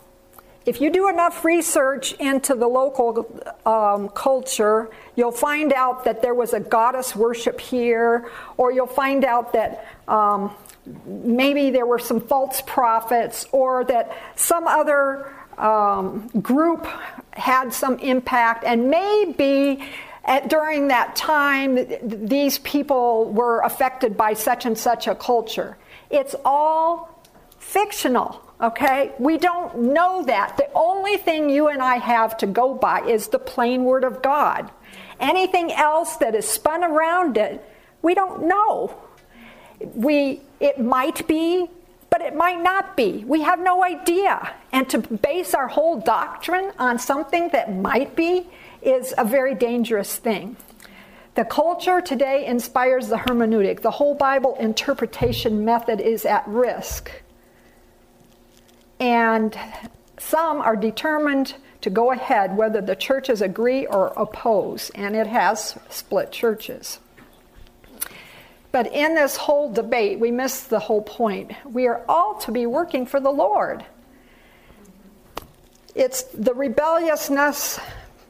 if 0.65 0.81
you 0.81 0.91
do 0.91 1.09
enough 1.09 1.45
research 1.45 2.13
into 2.21 2.55
the 2.55 2.69
local 2.69 3.43
um, 3.67 4.09
culture, 4.11 4.91
you'll 5.17 5.33
find 5.33 5.73
out 5.73 6.05
that 6.05 6.23
there 6.23 6.35
was 6.35 6.53
a 6.53 6.61
goddess 6.61 7.17
worship 7.17 7.61
here, 7.61 8.31
or 8.57 8.71
you'll 8.71 8.87
find 8.87 9.25
out 9.25 9.55
that 9.55 9.89
um, 10.07 10.55
maybe 11.05 11.71
there 11.71 11.85
were 11.85 11.99
some 11.99 12.21
false 12.21 12.63
prophets, 12.65 13.45
or 13.51 13.85
that 13.87 14.17
some 14.37 14.69
other 14.69 15.33
um, 15.59 16.29
group 16.41 16.87
had 17.33 17.73
some 17.73 17.99
impact, 17.99 18.65
and 18.65 18.89
maybe 18.91 19.85
at, 20.25 20.49
during 20.49 20.89
that 20.89 21.17
time 21.17 21.77
th- 21.77 22.01
these 22.03 22.59
people 22.59 23.33
were 23.33 23.61
affected 23.61 24.17
by 24.17 24.35
such 24.35 24.67
and 24.67 24.77
such 24.77 25.07
a 25.07 25.15
culture. 25.15 25.77
It's 26.11 26.35
all 26.45 27.23
fictional. 27.59 28.43
Okay? 28.61 29.13
We 29.19 29.37
don't 29.37 29.93
know 29.93 30.25
that. 30.25 30.57
The 30.57 30.69
only 30.75 31.19
thing 31.19 31.51
you 31.51 31.69
and 31.69 31.83
I 31.83 31.97
have 31.97 32.39
to 32.39 32.47
go 32.47 32.75
by 32.75 33.03
is 33.03 33.29
the 33.29 33.39
plain 33.39 33.85
word 33.85 34.05
of 34.05 34.23
God. 34.23 34.71
Anything 35.21 35.73
else 35.73 36.17
that 36.17 36.35
is 36.35 36.49
spun 36.49 36.83
around 36.83 37.37
it, 37.37 37.63
we 38.03 38.15
don't 38.15 38.47
know. 38.47 38.97
We 39.95 40.41
it 40.59 40.81
might 40.81 41.27
be 41.27 41.69
but 42.11 42.21
it 42.21 42.35
might 42.35 42.63
not 42.63 42.97
be. 42.97 43.25
We 43.27 43.43
have 43.43 43.61
no 43.61 43.85
idea. 43.85 44.55
And 44.73 44.89
to 44.91 44.99
base 44.99 45.55
our 45.55 45.69
whole 45.69 46.01
doctrine 46.01 46.73
on 46.79 46.99
something 46.99 47.49
that 47.51 47.75
might 47.75 48.17
be 48.17 48.47
is 48.83 49.15
a 49.19 49.25
very 49.25 49.55
dangerous 49.55 50.17
thing. 50.17 50.57
The 51.35 51.45
culture 51.45 52.01
today 52.01 52.47
inspires 52.47 53.09
the 53.09 53.17
hermeneutic. 53.17 53.83
The 53.83 53.91
whole 53.91 54.15
Bible 54.15 54.57
interpretation 54.59 55.65
method 55.65 56.01
is 56.01 56.25
at 56.25 56.47
risk. 56.49 57.11
And 58.99 59.59
some 60.19 60.63
are 60.63 60.77
determined 60.77 61.55
to 61.83 61.91
go 61.91 62.11
ahead 62.11 62.57
whether 62.57 62.81
the 62.81 62.97
churches 62.97 63.43
agree 63.43 63.87
or 63.87 64.09
oppose, 64.17 64.91
and 64.95 65.15
it 65.15 65.27
has 65.27 65.79
split 65.91 66.33
churches. 66.33 67.01
But 68.77 68.93
in 68.93 69.15
this 69.15 69.39
whole 69.39 69.73
debate, 69.73 70.21
we 70.21 70.31
miss 70.31 70.65
the 70.65 70.79
whole 70.79 71.01
point. 71.01 71.51
We 71.65 71.87
are 71.87 72.05
all 72.11 72.35
to 72.41 72.53
be 72.53 72.67
working 72.67 73.07
for 73.07 73.21
the 73.21 73.31
Lord. 73.31 73.83
It's 75.95 76.25
the 76.25 76.53
rebelliousness, 76.53 77.81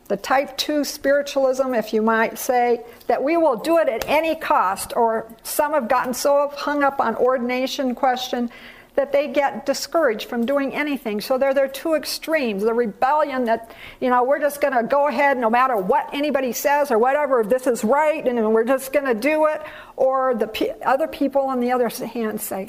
the 0.07 0.17
type 0.17 0.57
2 0.57 0.85
spiritualism, 0.85 1.75
if 1.75 1.93
you 1.93 2.01
might 2.01 2.39
say, 2.39 2.85
that 3.09 3.25
we 3.25 3.37
will 3.37 3.57
do 3.57 3.79
it 3.79 3.89
at 3.89 4.09
any 4.09 4.37
cost, 4.37 4.93
or 4.95 5.27
some 5.43 5.73
have 5.73 5.89
gotten 5.89 6.15
so 6.15 6.49
hung 6.55 6.85
up 6.85 7.01
on 7.01 7.17
ordination 7.17 7.97
question 7.97 8.49
that 8.97 9.13
they 9.13 9.29
get 9.29 9.67
discouraged 9.67 10.29
from 10.29 10.47
doing 10.47 10.75
anything. 10.75 11.21
So 11.21 11.37
they're 11.39 11.55
their 11.55 11.69
two 11.69 11.95
extremes. 11.95 12.63
The 12.63 12.75
rebellion 12.75 13.45
that, 13.45 13.71
you 14.01 14.09
know, 14.09 14.25
we're 14.25 14.41
just 14.41 14.61
going 14.61 14.75
to 14.75 14.83
go 14.83 15.07
ahead 15.07 15.37
no 15.37 15.51
matter 15.51 15.77
what 15.77 16.09
anybody 16.13 16.53
says 16.53 16.91
or 16.91 16.99
whatever, 16.99 17.45
this 17.45 17.67
is 17.67 17.85
right 17.85 18.27
and 18.27 18.53
we're 18.53 18.65
just 18.65 18.93
going 18.93 19.05
to 19.05 19.15
do 19.15 19.47
it. 19.47 19.63
Or 19.97 20.35
the 20.35 20.49
p- 20.49 20.73
other 20.85 21.07
people 21.07 21.43
on 21.43 21.61
the 21.61 21.73
other 21.73 21.89
hand 21.89 22.41
say, 22.41 22.69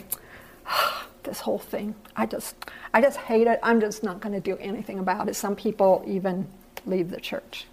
oh, 0.69 1.07
this 1.23 1.39
whole 1.39 1.59
thing, 1.59 1.95
I 2.15 2.25
just, 2.25 2.55
I 2.93 3.01
just 3.01 3.17
hate 3.17 3.47
it. 3.47 3.59
I'm 3.63 3.81
just 3.81 4.03
not 4.03 4.21
going 4.21 4.33
to 4.33 4.39
do 4.39 4.57
anything 4.57 4.99
about 4.99 5.27
it. 5.27 5.35
Some 5.35 5.55
people 5.55 6.03
even 6.07 6.47
leave 6.85 7.09
the 7.09 7.19
church. 7.19 7.65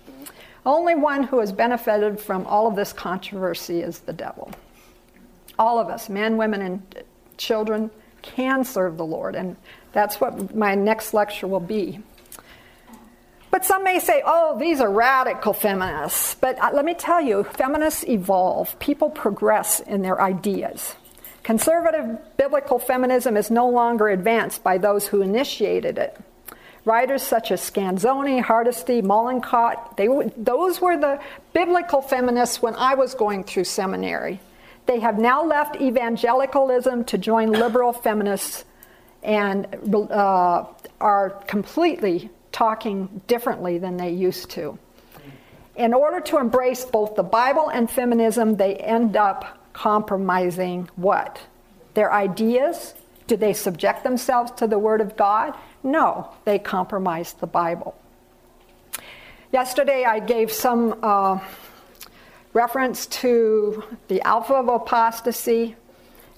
Only 0.67 0.95
one 0.95 1.25
who 1.25 1.41
has 1.41 1.53
benefited 1.53 2.19
from 2.21 2.47
all 2.47 2.67
of 2.67 2.75
this 2.75 2.93
controversy 2.93 3.81
is 3.81 4.01
the 4.01 4.13
devil. 4.13 4.51
All 5.59 5.79
of 5.79 5.89
us, 5.89 6.09
men, 6.09 6.37
women, 6.37 6.63
and 6.63 7.05
children, 7.37 7.91
can 8.25 8.65
serve 8.65 8.97
the 8.97 9.05
Lord. 9.05 9.37
And 9.37 9.57
that's 9.93 10.21
what 10.21 10.55
my 10.55 10.75
next 10.75 11.15
lecture 11.15 11.47
will 11.47 11.61
be. 11.61 12.01
But 13.51 13.65
some 13.65 13.85
may 13.85 14.01
say, 14.01 14.21
oh, 14.27 14.59
these 14.59 14.81
are 14.81 14.91
radical 14.91 15.53
feminists. 15.53 16.35
But 16.35 16.59
uh, 16.59 16.71
let 16.73 16.85
me 16.85 16.95
tell 16.95 17.21
you, 17.21 17.45
feminists 17.45 18.05
evolve, 18.05 18.77
people 18.81 19.11
progress 19.11 19.79
in 19.79 20.03
their 20.03 20.21
ideas. 20.21 20.97
Conservative 21.45 22.19
biblical 22.37 22.81
feminism 22.81 23.37
is 23.37 23.51
no 23.51 23.69
longer 23.69 24.09
advanced 24.09 24.65
by 24.65 24.79
those 24.79 25.07
who 25.07 25.23
initiated 25.23 25.99
it. 25.99 26.19
Writers 26.85 27.23
such 27.23 27.53
as 27.53 27.61
Scanzoni, 27.61 28.43
Hardesty, 28.43 29.01
Mollenkott, 29.03 29.97
they, 29.97 30.09
those 30.37 30.81
were 30.81 30.97
the 30.97 31.21
biblical 31.53 32.03
feminists 32.03 32.61
when 32.61 32.75
I 32.75 32.95
was 32.95 33.15
going 33.15 33.45
through 33.45 33.65
seminary. 33.65 34.41
They 34.87 35.01
have 35.01 35.19
now 35.19 35.45
left 35.45 35.81
evangelicalism 35.81 37.05
to 37.05 37.19
join 37.19 37.53
liberal 37.53 37.93
feminists 37.93 38.65
and 39.23 39.67
uh, 39.95 40.65
are 41.01 41.31
completely 41.47 42.31
talking 42.53 43.23
differently 43.27 43.79
than 43.79 43.97
they 43.97 44.11
used 44.11 44.51
to. 44.51 44.79
In 45.77 45.93
order 45.95 46.21
to 46.21 46.39
embrace 46.39 46.85
both 46.85 47.17
the 47.17 47.23
Bible 47.23 47.69
and 47.69 47.91
feminism, 47.91 48.57
they 48.57 48.77
end 48.77 49.17
up 49.17 49.59
compromising 49.73 50.89
what? 50.97 51.41
Their 51.95 52.13
ideas? 52.13 52.95
Do 53.27 53.37
they 53.37 53.55
subject 53.55 54.05
themselves 54.05 54.53
to 54.59 54.67
the 54.67 54.79
Word 54.79 55.01
of 55.01 55.17
God? 55.17 55.57
No, 55.83 56.31
they 56.45 56.59
compromise 56.59 57.33
the 57.33 57.47
Bible. 57.47 57.97
Yesterday 59.51 60.05
I 60.05 60.21
gave 60.21 60.53
some. 60.53 60.99
Uh, 61.03 61.41
reference 62.55 63.07
to 63.07 63.85
the 64.09 64.23
alpha 64.23 64.55
of 64.55 64.69
apostasy. 64.69 65.77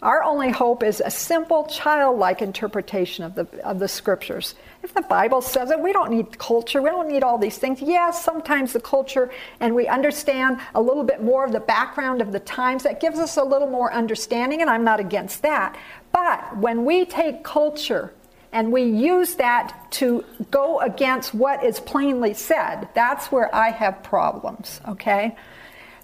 Our 0.03 0.23
only 0.23 0.51
hope 0.51 0.83
is 0.83 1.01
a 1.05 1.11
simple, 1.11 1.64
childlike 1.64 2.43
interpretation 2.43 3.25
of 3.25 3.35
the, 3.35 3.47
of 3.64 3.79
the 3.79 3.89
scriptures. 3.89 4.55
If 4.83 4.93
the 4.95 5.03
Bible 5.03 5.41
says 5.41 5.71
it, 5.71 5.81
we 5.81 5.93
don't 5.93 6.11
need 6.11 6.39
culture, 6.39 6.83
we 6.83 6.91
don't 6.91 7.09
need 7.09 7.23
all 7.23 7.39
these 7.39 7.59
things. 7.59 7.81
Yes, 7.81 8.23
sometimes 8.23 8.73
the 8.73 8.81
culture, 8.81 9.31
and 9.61 9.75
we 9.75 9.87
understand 9.89 10.61
a 10.75 10.81
little 10.81 11.03
bit 11.03 11.23
more 11.23 11.45
of 11.45 11.53
the 11.53 11.61
background 11.61 12.21
of 12.21 12.33
the 12.33 12.41
times, 12.41 12.83
that 12.83 13.01
gives 13.01 13.19
us 13.19 13.37
a 13.37 13.43
little 13.43 13.69
more 13.69 13.93
understanding, 13.93 14.61
and 14.61 14.71
I'm 14.71 14.85
not 14.85 15.01
against 15.01 15.43
that. 15.43 15.77
But 16.12 16.57
when 16.59 16.85
we 16.85 17.05
take 17.07 17.43
culture 17.43 18.12
and 18.53 18.73
we 18.73 18.85
use 18.85 19.35
that 19.37 19.91
to 19.93 20.25
go 20.51 20.81
against 20.81 21.35
what 21.35 21.64
is 21.64 21.81
plainly 21.81 22.35
said, 22.35 22.89
that's 22.95 23.33
where 23.33 23.53
I 23.55 23.71
have 23.71 24.03
problems, 24.03 24.81
okay? 24.89 25.37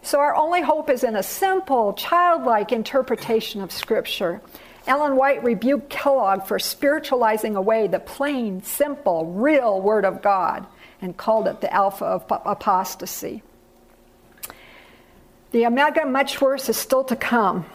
So 0.03 0.19
our 0.19 0.35
only 0.35 0.63
hope 0.63 0.91
is 0.91 1.05
in 1.05 1.15
a 1.15 1.23
simple, 1.23 1.93
childlike 1.93 2.73
interpretation 2.73 3.63
of 3.63 3.71
Scripture. 3.71 4.41
Ellen 4.87 5.15
White 5.17 5.45
rebuked 5.45 5.89
Kellogg 5.91 6.45
for 6.45 6.59
spiritualizing 6.59 7.55
away 7.55 7.87
the 7.87 8.01
plain, 8.01 8.63
simple, 8.63 9.27
real 9.27 9.81
Word 9.81 10.05
of 10.05 10.21
God 10.21 10.67
and 11.01 11.17
called 11.17 11.47
it 11.47 11.61
the 11.61 11.73
alpha 11.73 12.05
of 12.05 12.25
apostasy. 12.29 13.43
The 15.53 15.67
omega, 15.67 16.05
much 16.05 16.41
worse, 16.41 16.69
is 16.69 16.77
still 16.77 17.05
to 17.05 17.17
come. 17.17 17.67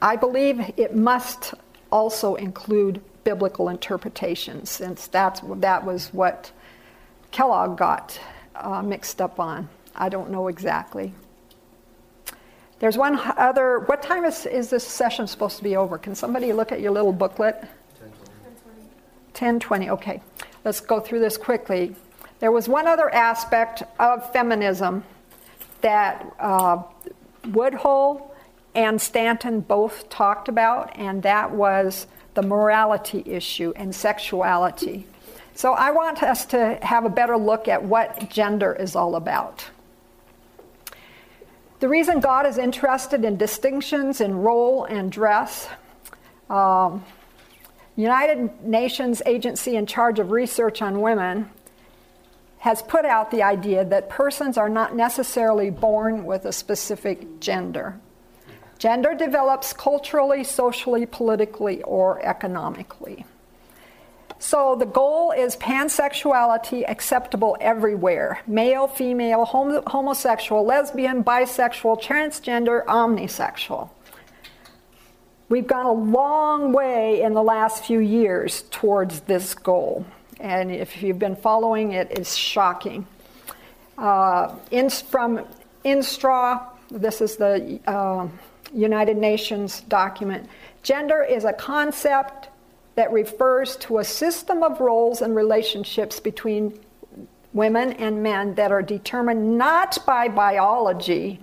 I 0.00 0.16
believe 0.16 0.60
it 0.76 0.94
must 0.94 1.54
also 1.90 2.36
include 2.36 3.00
biblical 3.24 3.68
interpretation, 3.68 4.66
since 4.66 5.06
that's, 5.06 5.40
that 5.56 5.84
was 5.84 6.12
what 6.12 6.52
Kellogg 7.30 7.78
got 7.78 8.20
uh, 8.54 8.82
mixed 8.82 9.20
up 9.20 9.40
on. 9.40 9.68
I 9.94 10.08
don't 10.08 10.30
know 10.30 10.48
exactly. 10.48 11.12
There's 12.80 12.98
one 12.98 13.18
other. 13.36 13.80
What 13.80 14.02
time 14.02 14.24
is, 14.24 14.46
is 14.46 14.70
this 14.70 14.86
session 14.86 15.26
supposed 15.26 15.56
to 15.58 15.62
be 15.62 15.76
over? 15.76 15.96
Can 15.96 16.14
somebody 16.14 16.52
look 16.52 16.72
at 16.72 16.80
your 16.80 16.90
little 16.90 17.12
booklet? 17.12 17.54
1020. 18.00 18.80
1020. 19.32 19.90
Okay. 19.90 20.20
Let's 20.64 20.80
go 20.80 21.00
through 21.00 21.20
this 21.20 21.36
quickly. 21.36 21.94
There 22.40 22.50
was 22.50 22.68
one 22.68 22.86
other 22.86 23.08
aspect 23.14 23.82
of 23.98 24.30
feminism 24.32 25.04
that 25.80 26.34
uh, 26.38 26.82
Woodhull 27.46 28.34
and 28.74 29.00
Stanton 29.00 29.60
both 29.60 30.08
talked 30.08 30.48
about, 30.48 30.96
and 30.96 31.22
that 31.22 31.52
was 31.52 32.06
the 32.34 32.42
morality 32.42 33.22
issue 33.24 33.72
and 33.76 33.94
sexuality. 33.94 35.06
So 35.54 35.72
I 35.74 35.92
want 35.92 36.22
us 36.22 36.46
to 36.46 36.78
have 36.82 37.04
a 37.04 37.08
better 37.08 37.36
look 37.36 37.68
at 37.68 37.82
what 37.82 38.28
gender 38.28 38.74
is 38.74 38.96
all 38.96 39.14
about. 39.14 39.64
The 41.80 41.88
reason 41.88 42.20
God 42.20 42.46
is 42.46 42.56
interested 42.56 43.24
in 43.24 43.36
distinctions 43.36 44.20
in 44.20 44.36
role 44.36 44.84
and 44.84 45.10
dress, 45.10 45.68
um, 46.48 47.04
United 47.96 48.64
Nations 48.64 49.22
agency 49.26 49.76
in 49.76 49.86
charge 49.86 50.18
of 50.18 50.30
research 50.30 50.82
on 50.82 51.00
women 51.00 51.50
has 52.58 52.82
put 52.82 53.04
out 53.04 53.30
the 53.30 53.42
idea 53.42 53.84
that 53.84 54.08
persons 54.08 54.56
are 54.56 54.68
not 54.68 54.96
necessarily 54.96 55.70
born 55.70 56.24
with 56.24 56.46
a 56.46 56.52
specific 56.52 57.38
gender. 57.38 58.00
Gender 58.78 59.14
develops 59.14 59.72
culturally, 59.72 60.42
socially, 60.44 61.06
politically, 61.06 61.82
or 61.82 62.24
economically. 62.24 63.26
So 64.44 64.76
the 64.78 64.84
goal 64.84 65.30
is 65.30 65.56
pansexuality 65.56 66.84
acceptable 66.86 67.56
everywhere 67.62 68.42
male, 68.46 68.86
female, 68.86 69.46
homosexual, 69.46 70.66
lesbian, 70.66 71.24
bisexual, 71.24 72.02
transgender, 72.02 72.84
omnisexual. 72.84 73.88
We've 75.48 75.66
gone 75.66 75.86
a 75.86 75.92
long 75.94 76.74
way 76.74 77.22
in 77.22 77.32
the 77.32 77.42
last 77.42 77.86
few 77.86 78.00
years 78.00 78.64
towards 78.70 79.20
this 79.20 79.54
goal. 79.54 80.04
And 80.38 80.70
if 80.70 81.02
you've 81.02 81.18
been 81.18 81.36
following 81.36 81.92
it, 81.92 82.08
it's 82.10 82.36
shocking. 82.36 83.06
Uh, 83.96 84.54
in, 84.70 84.90
from 84.90 85.40
INSTRAW, 85.86 86.66
this 86.90 87.22
is 87.22 87.36
the 87.36 87.80
uh, 87.86 88.28
United 88.74 89.16
Nations 89.16 89.80
document, 89.80 90.50
gender 90.82 91.22
is 91.22 91.46
a 91.46 91.52
concept 91.54 92.50
that 92.94 93.12
refers 93.12 93.76
to 93.76 93.98
a 93.98 94.04
system 94.04 94.62
of 94.62 94.80
roles 94.80 95.20
and 95.20 95.34
relationships 95.34 96.20
between 96.20 96.78
women 97.52 97.92
and 97.94 98.22
men 98.22 98.54
that 98.54 98.72
are 98.72 98.82
determined 98.82 99.56
not 99.56 99.98
by 100.06 100.28
biology, 100.28 101.40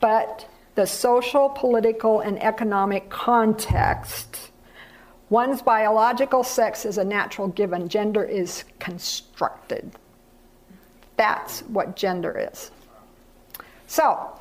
but 0.00 0.48
the 0.74 0.86
social, 0.86 1.48
political, 1.48 2.20
and 2.20 2.42
economic 2.42 3.08
context. 3.08 4.50
One's 5.30 5.62
biological 5.62 6.44
sex 6.44 6.84
is 6.84 6.98
a 6.98 7.04
natural 7.04 7.48
given, 7.48 7.88
gender 7.88 8.24
is 8.24 8.64
constructed. 8.78 9.90
That's 11.16 11.60
what 11.62 11.96
gender 11.96 12.48
is. 12.52 12.70
So, 13.86 14.38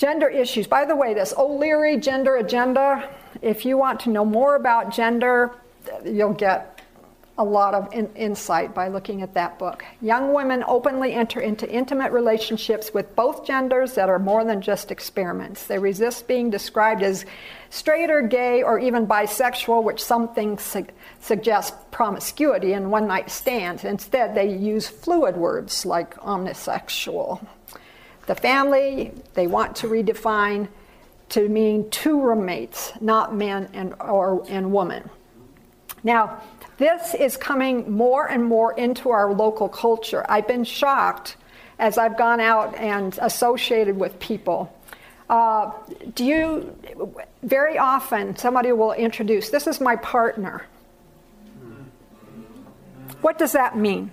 gender 0.00 0.28
issues. 0.28 0.66
By 0.66 0.86
the 0.86 0.96
way, 0.96 1.12
this 1.12 1.34
O'Leary 1.36 1.98
gender 1.98 2.36
agenda, 2.36 3.06
if 3.42 3.66
you 3.66 3.76
want 3.76 4.00
to 4.00 4.10
know 4.10 4.24
more 4.24 4.56
about 4.56 4.94
gender, 4.94 5.50
you'll 6.06 6.32
get 6.32 6.80
a 7.36 7.44
lot 7.44 7.74
of 7.74 7.92
in- 7.92 8.10
insight 8.16 8.74
by 8.74 8.88
looking 8.88 9.20
at 9.20 9.34
that 9.34 9.58
book. 9.58 9.84
Young 10.00 10.32
women 10.32 10.64
openly 10.66 11.12
enter 11.12 11.40
into 11.40 11.70
intimate 11.70 12.12
relationships 12.12 12.92
with 12.94 13.14
both 13.14 13.46
genders 13.46 13.94
that 13.94 14.08
are 14.08 14.18
more 14.18 14.42
than 14.42 14.62
just 14.62 14.90
experiments. 14.90 15.66
They 15.66 15.78
resist 15.78 16.26
being 16.26 16.48
described 16.48 17.02
as 17.02 17.26
straight 17.68 18.10
or 18.10 18.22
gay 18.22 18.62
or 18.62 18.78
even 18.78 19.06
bisexual, 19.06 19.84
which 19.84 20.02
some 20.02 20.34
things 20.34 20.62
su- 20.62 20.86
suggest 21.20 21.74
promiscuity 21.90 22.72
and 22.72 22.90
one 22.90 23.06
night 23.06 23.30
stands. 23.30 23.84
Instead, 23.84 24.34
they 24.34 24.54
use 24.54 24.88
fluid 24.88 25.36
words 25.36 25.84
like 25.84 26.16
omnisexual. 26.16 27.46
The 28.26 28.34
family, 28.34 29.12
they 29.34 29.46
want 29.46 29.76
to 29.76 29.88
redefine 29.88 30.68
to 31.30 31.48
mean 31.48 31.88
two 31.90 32.20
roommates, 32.20 32.92
not 33.00 33.34
man 33.34 33.68
and, 33.72 33.94
or, 34.00 34.44
and 34.48 34.72
woman. 34.72 35.08
Now, 36.02 36.42
this 36.78 37.14
is 37.14 37.36
coming 37.36 37.90
more 37.90 38.26
and 38.26 38.44
more 38.44 38.72
into 38.72 39.10
our 39.10 39.32
local 39.32 39.68
culture. 39.68 40.24
I've 40.28 40.48
been 40.48 40.64
shocked 40.64 41.36
as 41.78 41.98
I've 41.98 42.16
gone 42.16 42.40
out 42.40 42.74
and 42.76 43.18
associated 43.20 43.96
with 43.96 44.18
people. 44.18 44.74
Uh, 45.28 45.70
do 46.14 46.24
you, 46.24 46.76
very 47.42 47.78
often, 47.78 48.36
somebody 48.36 48.72
will 48.72 48.92
introduce, 48.92 49.50
this 49.50 49.66
is 49.66 49.80
my 49.80 49.96
partner. 49.96 50.66
What 53.20 53.38
does 53.38 53.52
that 53.52 53.76
mean? 53.76 54.10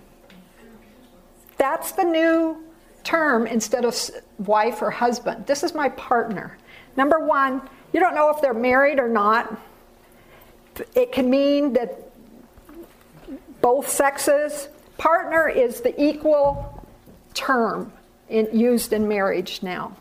That's 1.57 1.93
the 1.93 2.03
new 2.03 2.66
term 3.07 3.47
instead 3.47 3.85
of 3.85 3.97
wife 4.39 4.81
or 4.81 4.91
husband. 4.91 5.47
This 5.47 5.63
is 5.63 5.73
my 5.73 5.87
partner. 5.89 6.57
Number 6.97 7.19
one, 7.19 7.61
you 7.93 8.01
don't 8.01 8.13
know 8.13 8.29
if 8.29 8.41
they're 8.41 8.53
married 8.53 8.99
or 8.99 9.07
not. 9.07 9.57
It 10.93 11.13
can 11.13 11.29
mean 11.29 11.71
that 11.73 12.11
both 13.61 13.89
sexes. 13.89 14.67
Partner 14.97 15.47
is 15.47 15.79
the 15.79 15.99
equal 16.01 16.85
term 17.33 17.93
in, 18.27 18.47
used 18.51 18.91
in 18.91 19.07
marriage 19.07 19.63
now. 19.63 19.95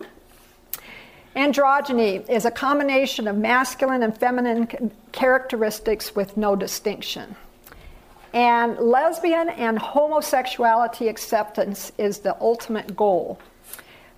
Androgyny 1.37 2.29
is 2.29 2.45
a 2.45 2.51
combination 2.51 3.29
of 3.29 3.37
masculine 3.37 4.03
and 4.03 4.19
feminine 4.19 4.91
characteristics 5.13 6.17
with 6.17 6.37
no 6.37 6.57
distinction. 6.57 7.37
And 8.37 8.79
lesbian 8.79 9.49
and 9.49 9.79
homosexuality 9.79 11.09
acceptance 11.09 11.91
is 11.97 12.19
the 12.19 12.37
ultimate 12.39 12.95
goal. 12.95 13.39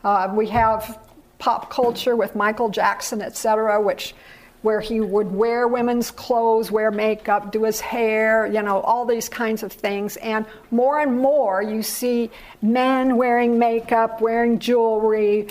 Uh, 0.03 0.33
we 0.35 0.49
have 0.49 0.99
pop 1.39 1.71
culture 1.71 2.17
with 2.17 2.35
Michael 2.35 2.69
Jackson, 2.69 3.23
etc., 3.23 3.81
which 3.81 4.17
where 4.63 4.81
he 4.81 4.99
would 4.99 5.31
wear 5.31 5.69
women's 5.69 6.11
clothes, 6.11 6.69
wear 6.69 6.91
makeup, 6.91 7.53
do 7.53 7.63
his 7.63 7.79
hair, 7.79 8.45
you 8.49 8.61
know, 8.61 8.81
all 8.81 9.07
these 9.07 9.29
kinds 9.29 9.63
of 9.63 9.73
things. 9.73 10.17
And 10.17 10.47
more 10.73 10.99
and 10.99 11.17
more, 11.17 11.63
you 11.63 11.85
see 11.85 12.33
men 12.61 13.17
wearing 13.17 13.57
makeup, 13.57 14.21
wearing 14.21 14.59
jewelry, 14.59 15.47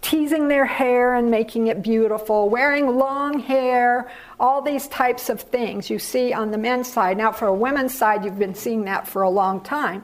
teasing 0.00 0.48
their 0.48 0.64
hair 0.64 1.14
and 1.14 1.30
making 1.30 1.66
it 1.66 1.82
beautiful, 1.82 2.48
wearing 2.48 2.96
long 2.96 3.40
hair, 3.40 4.10
all 4.40 4.62
these 4.62 4.88
types 4.88 5.28
of 5.28 5.42
things 5.42 5.90
you 5.90 5.98
see 5.98 6.32
on 6.32 6.50
the 6.50 6.58
men's 6.58 6.90
side. 6.90 7.18
Now, 7.18 7.30
for 7.30 7.46
a 7.46 7.54
women's 7.54 7.94
side, 7.94 8.24
you've 8.24 8.38
been 8.38 8.54
seeing 8.54 8.86
that 8.86 9.06
for 9.06 9.20
a 9.20 9.30
long 9.30 9.60
time. 9.60 10.02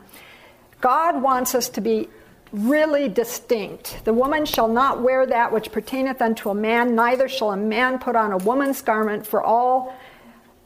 God 0.83 1.23
wants 1.23 1.55
us 1.55 1.71
to 1.71 1.81
be 1.81 2.09
really 2.53 3.09
distinct. 3.09 4.05
The 4.05 4.13
woman 4.13 4.45
shall 4.45 4.69
not 4.69 5.03
wear 5.03 5.27
that 5.27 5.53
which 5.53 5.73
pertaineth 5.73 6.21
unto 6.21 6.51
a 6.51 6.55
man, 6.55 6.95
neither 6.95 7.29
shall 7.29 7.51
a 7.51 7.57
man 7.57 7.99
put 7.99 8.15
on 8.15 8.33
a 8.33 8.37
woman's 8.37 8.83
garment, 8.83 9.27
for 9.27 9.43
all 9.43 9.97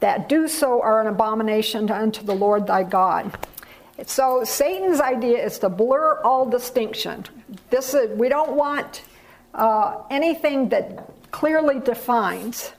that 0.01 0.27
do 0.27 0.47
so 0.47 0.81
are 0.81 0.99
an 0.99 1.07
abomination 1.07 1.89
unto 1.89 2.23
the 2.23 2.35
Lord 2.35 2.67
thy 2.67 2.83
God. 2.83 3.31
So 4.05 4.43
Satan's 4.43 4.99
idea 4.99 5.43
is 5.45 5.59
to 5.59 5.69
blur 5.69 6.19
all 6.23 6.49
distinction. 6.49 7.23
This 7.69 7.93
is, 7.93 8.09
we 8.17 8.27
don't 8.27 8.53
want 8.53 9.03
uh, 9.53 10.01
anything 10.09 10.69
that 10.69 11.09
clearly 11.31 11.79
defines. 11.79 12.73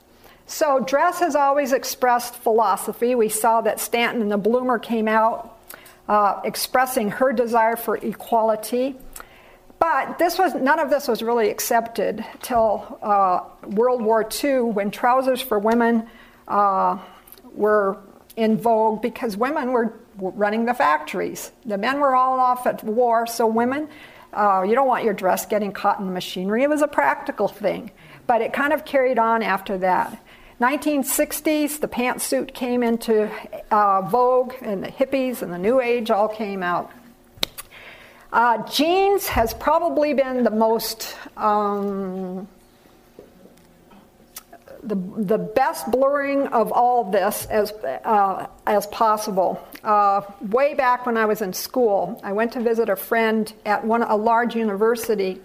So 0.53 0.81
dress 0.81 1.21
has 1.21 1.35
always 1.35 1.73
expressed 1.73 2.35
philosophy. 2.35 3.15
We 3.15 3.31
saw 3.31 3.63
that 3.63 3.81
Stanton 3.81 4.21
and 4.21 4.31
the 4.31 4.37
Bloomer 4.37 4.79
came 4.79 5.09
out 5.09 5.59
uh, 6.07 6.43
expressing 6.45 7.11
her 7.11 7.33
desire 7.33 7.75
for 7.75 7.97
equality. 7.97 8.95
But 9.79 10.19
this 10.19 10.39
was 10.39 10.55
none 10.55 10.79
of 10.79 10.91
this 10.91 11.09
was 11.09 11.23
really 11.23 11.49
accepted 11.49 12.23
till 12.43 12.99
uh, 13.01 13.45
World 13.67 14.03
War 14.03 14.29
II, 14.45 14.61
when 14.61 14.91
trousers 14.91 15.41
for 15.41 15.59
women 15.59 16.07
uh, 16.47 16.99
were 17.55 17.97
in 18.37 18.59
vogue 18.59 19.01
because 19.01 19.39
women 19.39 19.73
were 19.73 19.95
running 20.19 20.67
the 20.67 20.75
factories. 20.75 21.51
The 21.65 21.79
men 21.79 21.99
were 21.99 22.15
all 22.15 22.39
off 22.39 22.67
at 22.67 22.85
war, 22.85 23.27
so 23.27 23.47
women, 23.47 23.89
uh, 24.35 24.65
you 24.69 24.75
don't 24.75 24.87
want 24.87 25.03
your 25.03 25.15
dress 25.15 25.47
getting 25.47 25.73
caught 25.73 25.99
in 25.99 26.05
the 26.05 26.13
machinery. 26.13 26.63
It 26.63 26.69
was 26.69 26.83
a 26.83 26.89
practical 26.89 27.49
thing, 27.49 27.91
but 28.27 28.43
it 28.43 28.53
kind 28.53 28.75
of 28.75 28.85
carried 28.85 29.19
on 29.19 29.43
after 29.43 29.79
that. 29.79 30.23
1960s, 30.63 31.81
the 31.81 31.89
pantsuit 31.89 32.55
came 32.55 32.83
into 32.83 33.31
uh, 33.71 34.03
vogue, 34.03 34.55
and 34.63 34.85
the 34.85 34.89
hippies 34.89 35.43
and 35.43 35.53
the 35.53 35.59
New 35.59 35.81
Age 35.81 36.11
all 36.11 36.29
came 36.29 36.63
out. 36.63 36.91
Uh, 38.33 38.67
jeans 38.69 39.27
has 39.27 39.53
probably 39.55 40.15
been 40.15 40.45
the 40.45 40.51
most 40.51 41.17
um, 41.37 42.47
the, 44.83 44.95
the 44.95 45.39
best 45.39 45.91
blurring 45.91 46.49
of 46.49 46.73
all 46.73 47.11
this 47.11 47.47
as, 47.47 47.73
uh, 47.73 48.47
as 48.67 48.87
possible. 48.89 49.65
Uh, 49.85 50.23
way 50.41 50.75
back 50.75 51.07
when 51.07 51.17
I 51.17 51.25
was 51.27 51.41
in 51.41 51.53
school, 51.53 52.21
I 52.25 52.33
went 52.33 52.53
to 52.53 52.61
visit 52.61 52.89
a 52.89 52.97
friend 52.97 53.53
at 53.65 53.85
one, 53.85 54.03
a 54.03 54.17
large 54.17 54.57
university. 54.57 55.41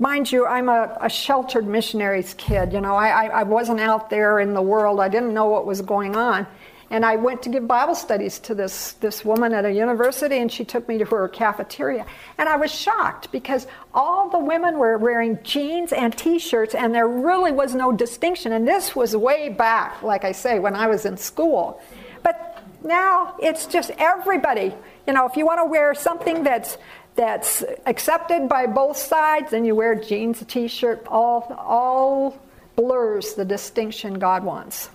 Mind 0.00 0.30
you, 0.30 0.46
I'm 0.46 0.68
a, 0.68 0.96
a 1.00 1.10
sheltered 1.10 1.66
missionaries 1.66 2.34
kid. 2.34 2.72
You 2.72 2.80
know, 2.80 2.94
I, 2.94 3.26
I 3.26 3.42
wasn't 3.42 3.80
out 3.80 4.10
there 4.10 4.38
in 4.38 4.54
the 4.54 4.62
world. 4.62 5.00
I 5.00 5.08
didn't 5.08 5.34
know 5.34 5.46
what 5.46 5.66
was 5.66 5.82
going 5.82 6.14
on. 6.14 6.46
And 6.90 7.04
I 7.04 7.16
went 7.16 7.42
to 7.42 7.50
give 7.50 7.66
Bible 7.66 7.94
studies 7.94 8.38
to 8.40 8.54
this, 8.54 8.92
this 8.94 9.22
woman 9.24 9.52
at 9.52 9.66
a 9.66 9.72
university, 9.72 10.38
and 10.38 10.50
she 10.50 10.64
took 10.64 10.88
me 10.88 10.98
to 10.98 11.04
her 11.04 11.28
cafeteria. 11.28 12.06
And 12.38 12.48
I 12.48 12.56
was 12.56 12.72
shocked 12.72 13.30
because 13.30 13.66
all 13.92 14.30
the 14.30 14.38
women 14.38 14.78
were 14.78 14.96
wearing 14.96 15.38
jeans 15.42 15.92
and 15.92 16.16
t 16.16 16.38
shirts, 16.38 16.74
and 16.74 16.94
there 16.94 17.08
really 17.08 17.52
was 17.52 17.74
no 17.74 17.92
distinction. 17.92 18.52
And 18.52 18.66
this 18.66 18.96
was 18.96 19.14
way 19.14 19.50
back, 19.50 20.02
like 20.02 20.24
I 20.24 20.32
say, 20.32 20.60
when 20.60 20.74
I 20.74 20.86
was 20.86 21.04
in 21.04 21.18
school. 21.18 21.82
But 22.22 22.62
now 22.82 23.34
it's 23.38 23.66
just 23.66 23.90
everybody. 23.98 24.74
You 25.06 25.12
know, 25.12 25.26
if 25.26 25.36
you 25.36 25.44
want 25.44 25.58
to 25.58 25.66
wear 25.66 25.94
something 25.94 26.42
that's 26.42 26.78
that's 27.18 27.64
accepted 27.84 28.48
by 28.48 28.66
both 28.66 28.96
sides, 28.96 29.52
and 29.52 29.66
you 29.66 29.74
wear 29.74 29.96
jeans, 29.96 30.40
a 30.40 30.44
t-shirt, 30.44 31.04
all 31.08 31.52
all 31.58 32.40
blurs 32.76 33.34
the 33.34 33.44
distinction 33.44 34.20
God 34.20 34.44
wants. 34.44 34.88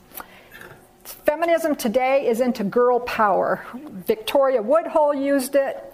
Feminism 1.03 1.75
today 1.75 2.25
is 2.25 2.39
into 2.39 2.63
girl 2.63 3.01
power. 3.01 3.65
Victoria 4.07 4.61
Woodhull 4.61 5.13
used 5.13 5.55
it, 5.55 5.93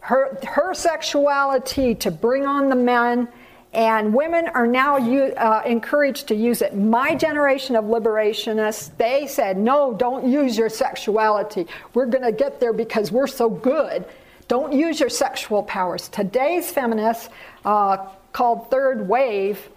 her, 0.00 0.38
her 0.44 0.72
sexuality 0.72 1.94
to 1.96 2.10
bring 2.10 2.46
on 2.46 2.70
the 2.70 2.74
men, 2.74 3.28
and 3.74 4.14
women 4.14 4.48
are 4.54 4.66
now 4.66 4.96
uh, 4.96 5.62
encouraged 5.66 6.28
to 6.28 6.34
use 6.34 6.62
it. 6.62 6.74
My 6.74 7.14
generation 7.14 7.76
of 7.76 7.84
liberationists, 7.84 8.96
they 8.96 9.26
said, 9.26 9.58
no, 9.58 9.92
don't 9.92 10.26
use 10.26 10.56
your 10.56 10.70
sexuality. 10.70 11.66
We're 11.92 12.06
going 12.06 12.24
to 12.24 12.32
get 12.32 12.60
there 12.60 12.72
because 12.72 13.12
we're 13.12 13.26
so 13.26 13.50
good. 13.50 14.06
Don't 14.48 14.72
use 14.72 15.00
your 15.00 15.08
sexual 15.08 15.62
powers. 15.62 16.08
Today's 16.08 16.70
feminists, 16.70 17.28
uh, 17.64 18.08
called 18.32 18.70
Third 18.70 19.08
Wave, 19.08 19.68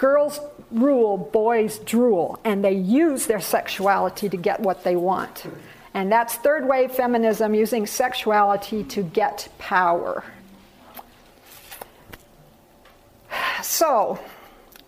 Girls 0.00 0.40
rule, 0.70 1.18
boys 1.18 1.78
drool, 1.80 2.40
and 2.42 2.64
they 2.64 2.72
use 2.72 3.26
their 3.26 3.40
sexuality 3.40 4.30
to 4.30 4.36
get 4.38 4.60
what 4.60 4.82
they 4.82 4.96
want. 4.96 5.44
And 5.92 6.10
that's 6.10 6.36
third 6.36 6.66
wave 6.66 6.92
feminism 6.92 7.54
using 7.54 7.86
sexuality 7.86 8.82
to 8.84 9.02
get 9.02 9.48
power. 9.58 10.24
So, 13.62 14.18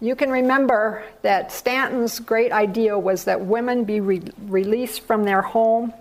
you 0.01 0.17
can 0.17 0.31
remember 0.31 1.05
that 1.21 1.53
Stanton's 1.53 2.19
great 2.19 2.53
idea 2.53 2.99
was 2.99 3.25
that 3.25 3.41
women 3.41 3.85
be 3.85 4.01
re- 4.01 4.23
released 4.47 5.03
from 5.03 5.25
their 5.25 5.43
home. 5.43 5.93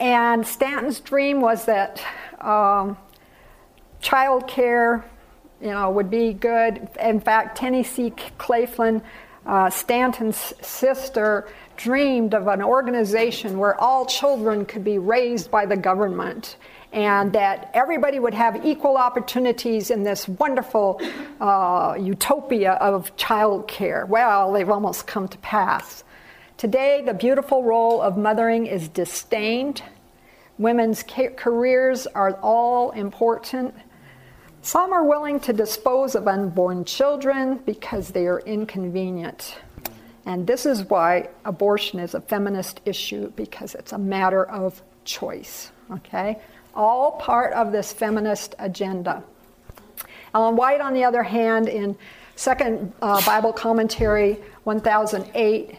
And 0.00 0.46
Stanton's 0.46 0.98
dream 0.98 1.42
was 1.42 1.66
that 1.66 2.02
um, 2.40 2.96
child 4.00 4.48
care 4.48 5.04
you 5.60 5.68
know, 5.68 5.90
would 5.90 6.10
be 6.10 6.32
good. 6.32 6.88
In 6.98 7.20
fact, 7.20 7.58
Tennessee 7.58 8.10
Claflin, 8.38 9.02
uh, 9.44 9.68
Stanton's 9.68 10.54
sister, 10.62 11.48
dreamed 11.76 12.34
of 12.34 12.46
an 12.48 12.62
organization 12.62 13.58
where 13.58 13.78
all 13.78 14.06
children 14.06 14.64
could 14.64 14.84
be 14.84 14.98
raised 14.98 15.50
by 15.50 15.66
the 15.66 15.76
government 15.76 16.56
and 16.92 17.32
that 17.34 17.70
everybody 17.74 18.18
would 18.18 18.34
have 18.34 18.64
equal 18.64 18.96
opportunities 18.96 19.90
in 19.90 20.02
this 20.02 20.26
wonderful 20.28 21.00
uh, 21.40 21.94
utopia 22.00 22.72
of 22.72 23.14
child 23.16 23.68
care. 23.68 24.06
Well, 24.06 24.52
they've 24.52 24.68
almost 24.68 25.06
come 25.06 25.28
to 25.28 25.38
pass. 25.38 26.04
Today, 26.60 27.02
the 27.02 27.14
beautiful 27.14 27.64
role 27.64 28.02
of 28.02 28.18
mothering 28.18 28.66
is 28.66 28.86
disdained. 28.90 29.82
Women's 30.58 31.02
ca- 31.02 31.30
careers 31.34 32.06
are 32.08 32.32
all 32.42 32.90
important. 32.90 33.74
Some 34.60 34.92
are 34.92 35.02
willing 35.02 35.40
to 35.40 35.54
dispose 35.54 36.14
of 36.14 36.28
unborn 36.28 36.84
children 36.84 37.62
because 37.64 38.10
they 38.10 38.26
are 38.26 38.40
inconvenient. 38.40 39.56
And 40.26 40.46
this 40.46 40.66
is 40.66 40.84
why 40.84 41.30
abortion 41.46 41.98
is 41.98 42.12
a 42.12 42.20
feminist 42.20 42.82
issue 42.84 43.32
because 43.36 43.74
it's 43.74 43.92
a 43.92 43.98
matter 43.98 44.44
of 44.44 44.82
choice. 45.06 45.70
Okay? 45.90 46.42
All 46.74 47.12
part 47.12 47.54
of 47.54 47.72
this 47.72 47.90
feminist 47.90 48.54
agenda. 48.58 49.24
Ellen 50.34 50.56
White, 50.56 50.82
on 50.82 50.92
the 50.92 51.04
other 51.04 51.22
hand, 51.22 51.68
in 51.68 51.96
Second 52.36 52.92
uh, 53.00 53.24
Bible 53.24 53.54
Commentary 53.54 54.38
1008, 54.64 55.74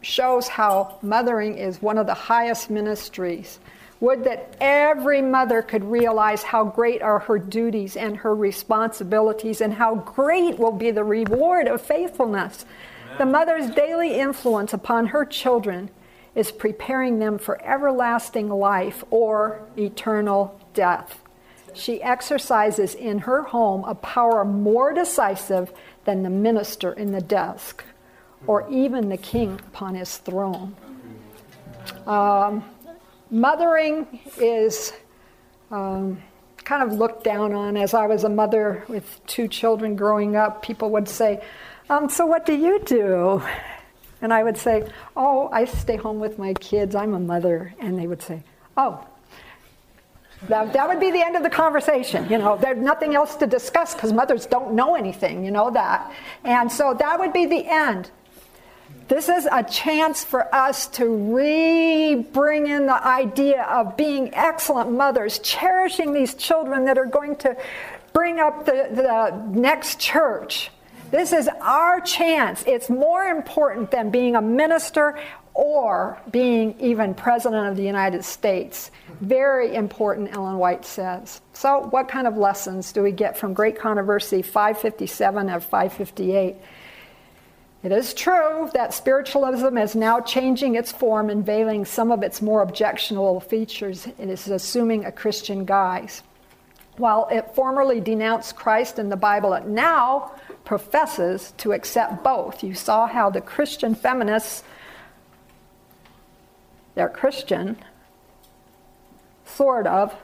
shows 0.00 0.48
how 0.48 0.98
mothering 1.02 1.58
is 1.58 1.82
one 1.82 1.98
of 1.98 2.06
the 2.06 2.14
highest 2.14 2.70
ministries 2.70 3.58
would 4.00 4.24
that 4.24 4.56
every 4.60 5.20
mother 5.20 5.60
could 5.60 5.84
realize 5.84 6.42
how 6.42 6.64
great 6.64 7.02
are 7.02 7.18
her 7.18 7.38
duties 7.38 7.96
and 7.96 8.16
her 8.16 8.34
responsibilities, 8.34 9.60
and 9.60 9.74
how 9.74 9.94
great 9.94 10.58
will 10.58 10.72
be 10.72 10.90
the 10.90 11.04
reward 11.04 11.68
of 11.68 11.82
faithfulness. 11.82 12.64
Amen. 13.04 13.18
The 13.18 13.26
mother's 13.26 13.70
daily 13.74 14.18
influence 14.18 14.72
upon 14.72 15.08
her 15.08 15.26
children 15.26 15.90
is 16.34 16.50
preparing 16.50 17.18
them 17.18 17.38
for 17.38 17.62
everlasting 17.62 18.48
life 18.48 19.04
or 19.10 19.60
eternal 19.76 20.58
death. 20.72 21.22
She 21.74 22.02
exercises 22.02 22.94
in 22.94 23.18
her 23.18 23.42
home 23.42 23.84
a 23.84 23.94
power 23.94 24.44
more 24.44 24.94
decisive 24.94 25.72
than 26.04 26.22
the 26.22 26.30
minister 26.30 26.92
in 26.92 27.12
the 27.12 27.20
desk 27.20 27.84
or 28.46 28.68
even 28.70 29.08
the 29.08 29.16
king 29.16 29.60
upon 29.68 29.94
his 29.94 30.16
throne. 30.18 30.74
Um, 32.06 32.64
mothering 33.30 34.20
is 34.38 34.92
um, 35.70 36.20
kind 36.64 36.82
of 36.82 36.98
looked 36.98 37.24
down 37.24 37.52
on. 37.52 37.76
As 37.76 37.94
I 37.94 38.06
was 38.06 38.24
a 38.24 38.28
mother 38.28 38.84
with 38.88 39.20
two 39.26 39.48
children 39.48 39.96
growing 39.96 40.36
up, 40.36 40.62
people 40.62 40.90
would 40.90 41.08
say, 41.08 41.42
um, 41.88 42.08
So 42.08 42.26
what 42.26 42.46
do 42.46 42.54
you 42.54 42.80
do? 42.80 43.42
And 44.22 44.32
I 44.32 44.42
would 44.42 44.56
say, 44.56 44.88
Oh, 45.16 45.48
I 45.52 45.64
stay 45.64 45.96
home 45.96 46.20
with 46.20 46.38
my 46.38 46.54
kids. 46.54 46.94
I'm 46.94 47.14
a 47.14 47.20
mother. 47.20 47.74
And 47.80 47.98
they 47.98 48.06
would 48.06 48.22
say, 48.22 48.42
Oh, 48.76 49.06
that, 50.48 50.72
that 50.72 50.88
would 50.88 51.00
be 51.00 51.10
the 51.10 51.24
end 51.24 51.36
of 51.36 51.42
the 51.42 51.50
conversation. 51.50 52.28
You 52.30 52.38
know, 52.38 52.56
there's 52.56 52.78
nothing 52.78 53.14
else 53.14 53.36
to 53.36 53.46
discuss 53.46 53.94
because 53.94 54.12
mothers 54.12 54.46
don't 54.46 54.72
know 54.72 54.94
anything, 54.94 55.44
you 55.44 55.50
know 55.50 55.70
that. 55.70 56.10
And 56.44 56.72
so 56.72 56.94
that 56.94 57.18
would 57.18 57.32
be 57.32 57.46
the 57.46 57.66
end. 57.66 58.10
This 59.10 59.28
is 59.28 59.48
a 59.50 59.64
chance 59.64 60.22
for 60.22 60.54
us 60.54 60.86
to 60.86 61.04
re 61.04 62.14
bring 62.14 62.68
in 62.68 62.86
the 62.86 63.04
idea 63.04 63.64
of 63.64 63.96
being 63.96 64.32
excellent 64.34 64.92
mothers, 64.92 65.40
cherishing 65.40 66.12
these 66.12 66.34
children 66.34 66.84
that 66.84 66.96
are 66.96 67.06
going 67.06 67.34
to 67.38 67.56
bring 68.12 68.38
up 68.38 68.66
the, 68.66 68.88
the 68.92 69.44
next 69.50 69.98
church. 69.98 70.70
This 71.10 71.32
is 71.32 71.48
our 71.60 72.00
chance. 72.00 72.62
It's 72.68 72.88
more 72.88 73.24
important 73.24 73.90
than 73.90 74.10
being 74.10 74.36
a 74.36 74.40
minister 74.40 75.18
or 75.54 76.20
being 76.30 76.78
even 76.78 77.12
president 77.12 77.66
of 77.66 77.76
the 77.76 77.82
United 77.82 78.24
States. 78.24 78.92
Very 79.20 79.74
important, 79.74 80.32
Ellen 80.32 80.58
White 80.58 80.84
says. 80.84 81.40
So, 81.52 81.88
what 81.90 82.06
kind 82.06 82.28
of 82.28 82.36
lessons 82.36 82.92
do 82.92 83.02
we 83.02 83.10
get 83.10 83.36
from 83.36 83.54
Great 83.54 83.76
Controversy 83.76 84.42
557 84.42 85.50
of 85.50 85.64
558? 85.64 86.54
It 87.82 87.92
is 87.92 88.12
true 88.12 88.68
that 88.74 88.92
spiritualism 88.92 89.78
is 89.78 89.94
now 89.94 90.20
changing 90.20 90.74
its 90.74 90.92
form 90.92 91.30
and 91.30 91.44
veiling 91.44 91.86
some 91.86 92.12
of 92.12 92.22
its 92.22 92.42
more 92.42 92.60
objectionable 92.60 93.40
features. 93.40 94.06
It 94.18 94.28
is 94.28 94.48
assuming 94.48 95.06
a 95.06 95.12
Christian 95.12 95.64
guise. 95.64 96.22
While 96.98 97.28
it 97.32 97.54
formerly 97.54 98.00
denounced 98.00 98.54
Christ 98.54 98.98
in 98.98 99.08
the 99.08 99.16
Bible, 99.16 99.54
it 99.54 99.66
now 99.66 100.32
professes 100.66 101.54
to 101.56 101.72
accept 101.72 102.22
both. 102.22 102.62
You 102.62 102.74
saw 102.74 103.06
how 103.06 103.30
the 103.30 103.40
Christian 103.40 103.94
feminists, 103.94 104.62
they're 106.94 107.08
Christian, 107.08 107.78
sort 109.46 109.86
of, 109.86 110.14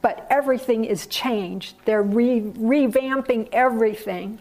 but 0.00 0.26
everything 0.30 0.84
is 0.84 1.08
changed. 1.08 1.74
They're 1.86 2.02
re- 2.02 2.40
revamping 2.40 3.48
everything. 3.50 4.38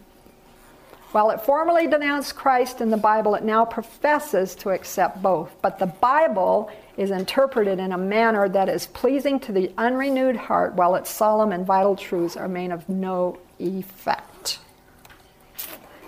While 1.13 1.29
it 1.29 1.41
formally 1.41 1.85
denounced 1.85 2.35
Christ 2.35 2.81
in 2.81 2.89
the 2.89 2.97
Bible, 2.97 3.35
it 3.35 3.43
now 3.43 3.65
professes 3.65 4.55
to 4.55 4.71
accept 4.71 5.21
both. 5.21 5.55
But 5.61 5.77
the 5.77 5.85
Bible 5.85 6.71
is 6.97 7.11
interpreted 7.11 7.77
in 7.77 7.91
a 7.91 7.97
manner 7.99 8.49
that 8.49 8.67
is 8.67 8.87
pleasing 8.87 9.39
to 9.41 9.51
the 9.51 9.71
unrenewed 9.77 10.35
heart, 10.35 10.73
while 10.73 10.95
its 10.95 11.11
solemn 11.11 11.51
and 11.51 11.67
vital 11.67 11.95
truths 11.95 12.35
are 12.35 12.47
made 12.47 12.71
of 12.71 12.89
no 12.89 13.37
effect. 13.59 14.57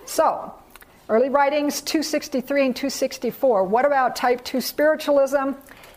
So, 0.08 0.52
early 1.08 1.30
writings 1.30 1.82
263 1.82 2.66
and 2.66 2.76
264. 2.76 3.64
What 3.64 3.86
about 3.86 4.16
type 4.16 4.44
2 4.44 4.60
spiritualism? 4.60 5.52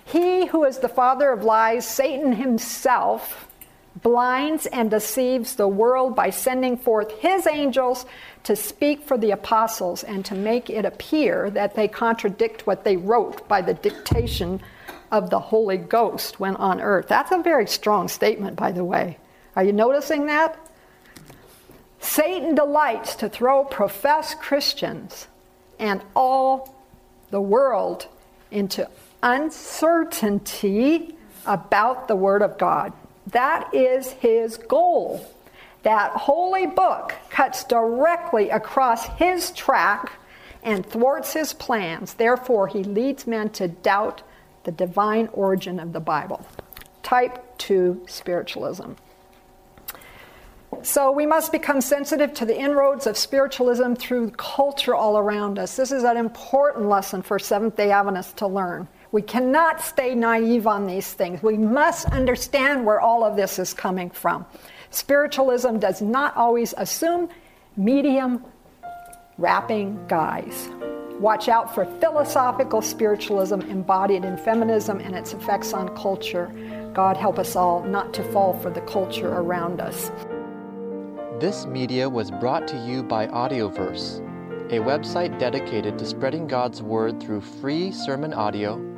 He 0.05 0.45
who 0.45 0.65
is 0.65 0.81
the 0.81 0.89
father 0.91 1.33
of 1.33 1.45
lies, 1.45 1.89
Satan 1.89 2.33
himself, 2.33 3.48
blinds 4.03 4.67
and 4.67 4.91
deceives 4.91 5.57
the 5.57 5.69
world 5.69 6.15
by 6.15 6.31
sending 6.31 6.77
forth 6.77 7.11
his 7.19 7.47
angels 7.47 8.07
to 8.45 8.55
speak 8.55 9.03
for 9.03 9.19
the 9.19 9.31
apostles 9.31 10.05
and 10.05 10.25
to 10.25 10.35
make 10.35 10.71
it 10.71 10.85
appear 10.85 11.51
that 11.51 11.75
they 11.75 11.89
contradict 11.89 12.67
what 12.67 12.85
they 12.85 12.97
wrote 12.97 13.47
by 13.49 13.61
the 13.61 13.75
dictation 13.75 14.61
of 15.11 15.31
the 15.31 15.41
Holy 15.41 15.77
Ghost 15.77 16.39
when 16.39 16.57
on 16.57 16.81
earth. 16.81 17.09
That's 17.09 17.33
a 17.33 17.43
very 17.43 17.67
strong 17.67 18.09
statement, 18.09 18.57
by 18.57 18.73
the 18.73 18.85
way. 18.85 19.19
Are 19.57 19.65
you 19.65 19.73
noticing 19.73 20.27
that? 20.27 20.59
Satan 22.01 22.55
delights 22.55 23.17
to 23.17 23.29
throw 23.29 23.65
professed 23.65 24.39
Christians 24.39 25.27
and 25.79 26.03
all 26.15 26.75
the 27.31 27.41
world 27.41 28.07
into 28.51 28.89
uncertainty 29.23 31.17
about 31.47 32.09
the 32.09 32.17
Word 32.17 32.43
of 32.43 32.59
God. 32.59 32.93
That 33.33 33.75
is 33.75 34.13
his 34.13 34.57
goal. 34.57 35.27
That 35.83 36.13
holy 36.13 36.67
book 36.67 37.15
cuts 37.31 37.65
directly 37.65 38.51
across 38.51 39.07
his 39.07 39.51
track 39.53 40.13
and 40.63 40.85
thwarts 40.85 41.33
his 41.33 41.53
plans. 41.53 42.15
Therefore, 42.15 42.67
he 42.67 42.83
leads 42.83 43.27
men 43.27 43.51
to 43.51 43.69
doubt 43.69 44.23
the 44.65 44.73
divine 44.73 45.29
origin 45.33 45.79
of 45.79 45.93
the 45.93 46.01
Bible. 46.01 46.47
Type 47.03 47.57
2 47.59 48.05
spiritualism. 48.07 48.93
So 50.83 51.11
we 51.11 51.27
must 51.27 51.53
become 51.53 51.81
sensitive 51.81 52.35
to 52.35 52.45
the 52.45 52.59
inroads 52.59 53.07
of 53.07 53.17
spiritualism 53.17 53.95
through 53.95 54.31
culture 54.33 54.95
all 54.95 55.17
around 55.17 55.59
us. 55.59 55.77
This 55.77 55.93
is 55.93 56.05
an 56.05 56.17
important 56.17 56.89
lesson 56.89 57.23
for 57.23 57.39
Seventh 57.39 57.77
day 57.77 57.91
Adventists 57.91 58.35
to 58.35 58.47
learn. 58.47 58.89
We 59.11 59.23
cannot 59.23 59.81
stay 59.81 60.15
naive 60.15 60.67
on 60.67 60.87
these 60.87 61.15
things. 61.15 61.43
We 61.43 61.57
must 61.57 62.07
understand 62.07 62.85
where 62.85 63.01
all 63.01 63.25
of 63.25 63.37
this 63.37 63.59
is 63.59 63.73
coming 63.73 64.11
from. 64.11 64.45
Spiritualism 64.91 65.79
does 65.79 66.03
not 66.03 66.37
always 66.37 66.75
assume 66.77 67.31
medium 67.77 68.45
rapping 69.39 69.99
guise. 70.09 70.69
Watch 71.21 71.49
out 71.49 71.75
for 71.75 71.87
philosophical 72.01 72.83
spiritualism 72.83 73.61
embodied 73.63 74.25
in 74.25 74.37
feminism 74.37 75.01
and 75.01 75.17
its 75.17 75.33
effects 75.33 75.73
on 75.73 75.97
culture. 75.97 76.53
God 76.93 77.17
help 77.17 77.39
us 77.39 77.57
all 77.57 77.83
not 77.85 78.13
to 78.15 78.23
fall 78.25 78.59
for 78.61 78.71
the 78.71 78.83
culture 78.83 79.29
around 79.29 79.81
us. 79.81 80.11
This 81.41 81.67
media 81.67 82.09
was 82.09 82.31
brought 82.31 82.69
to 82.69 82.77
you 82.87 83.03
by 83.03 83.27
Audioverse, 83.29 84.21
a 84.71 84.81
website 84.81 85.39
dedicated 85.39 85.99
to 85.99 86.05
spreading 86.05 86.47
God's 86.47 86.83
Word 86.83 87.21
through 87.21 87.41
free 87.41 87.91
sermon 87.91 88.35
audio 88.35 88.98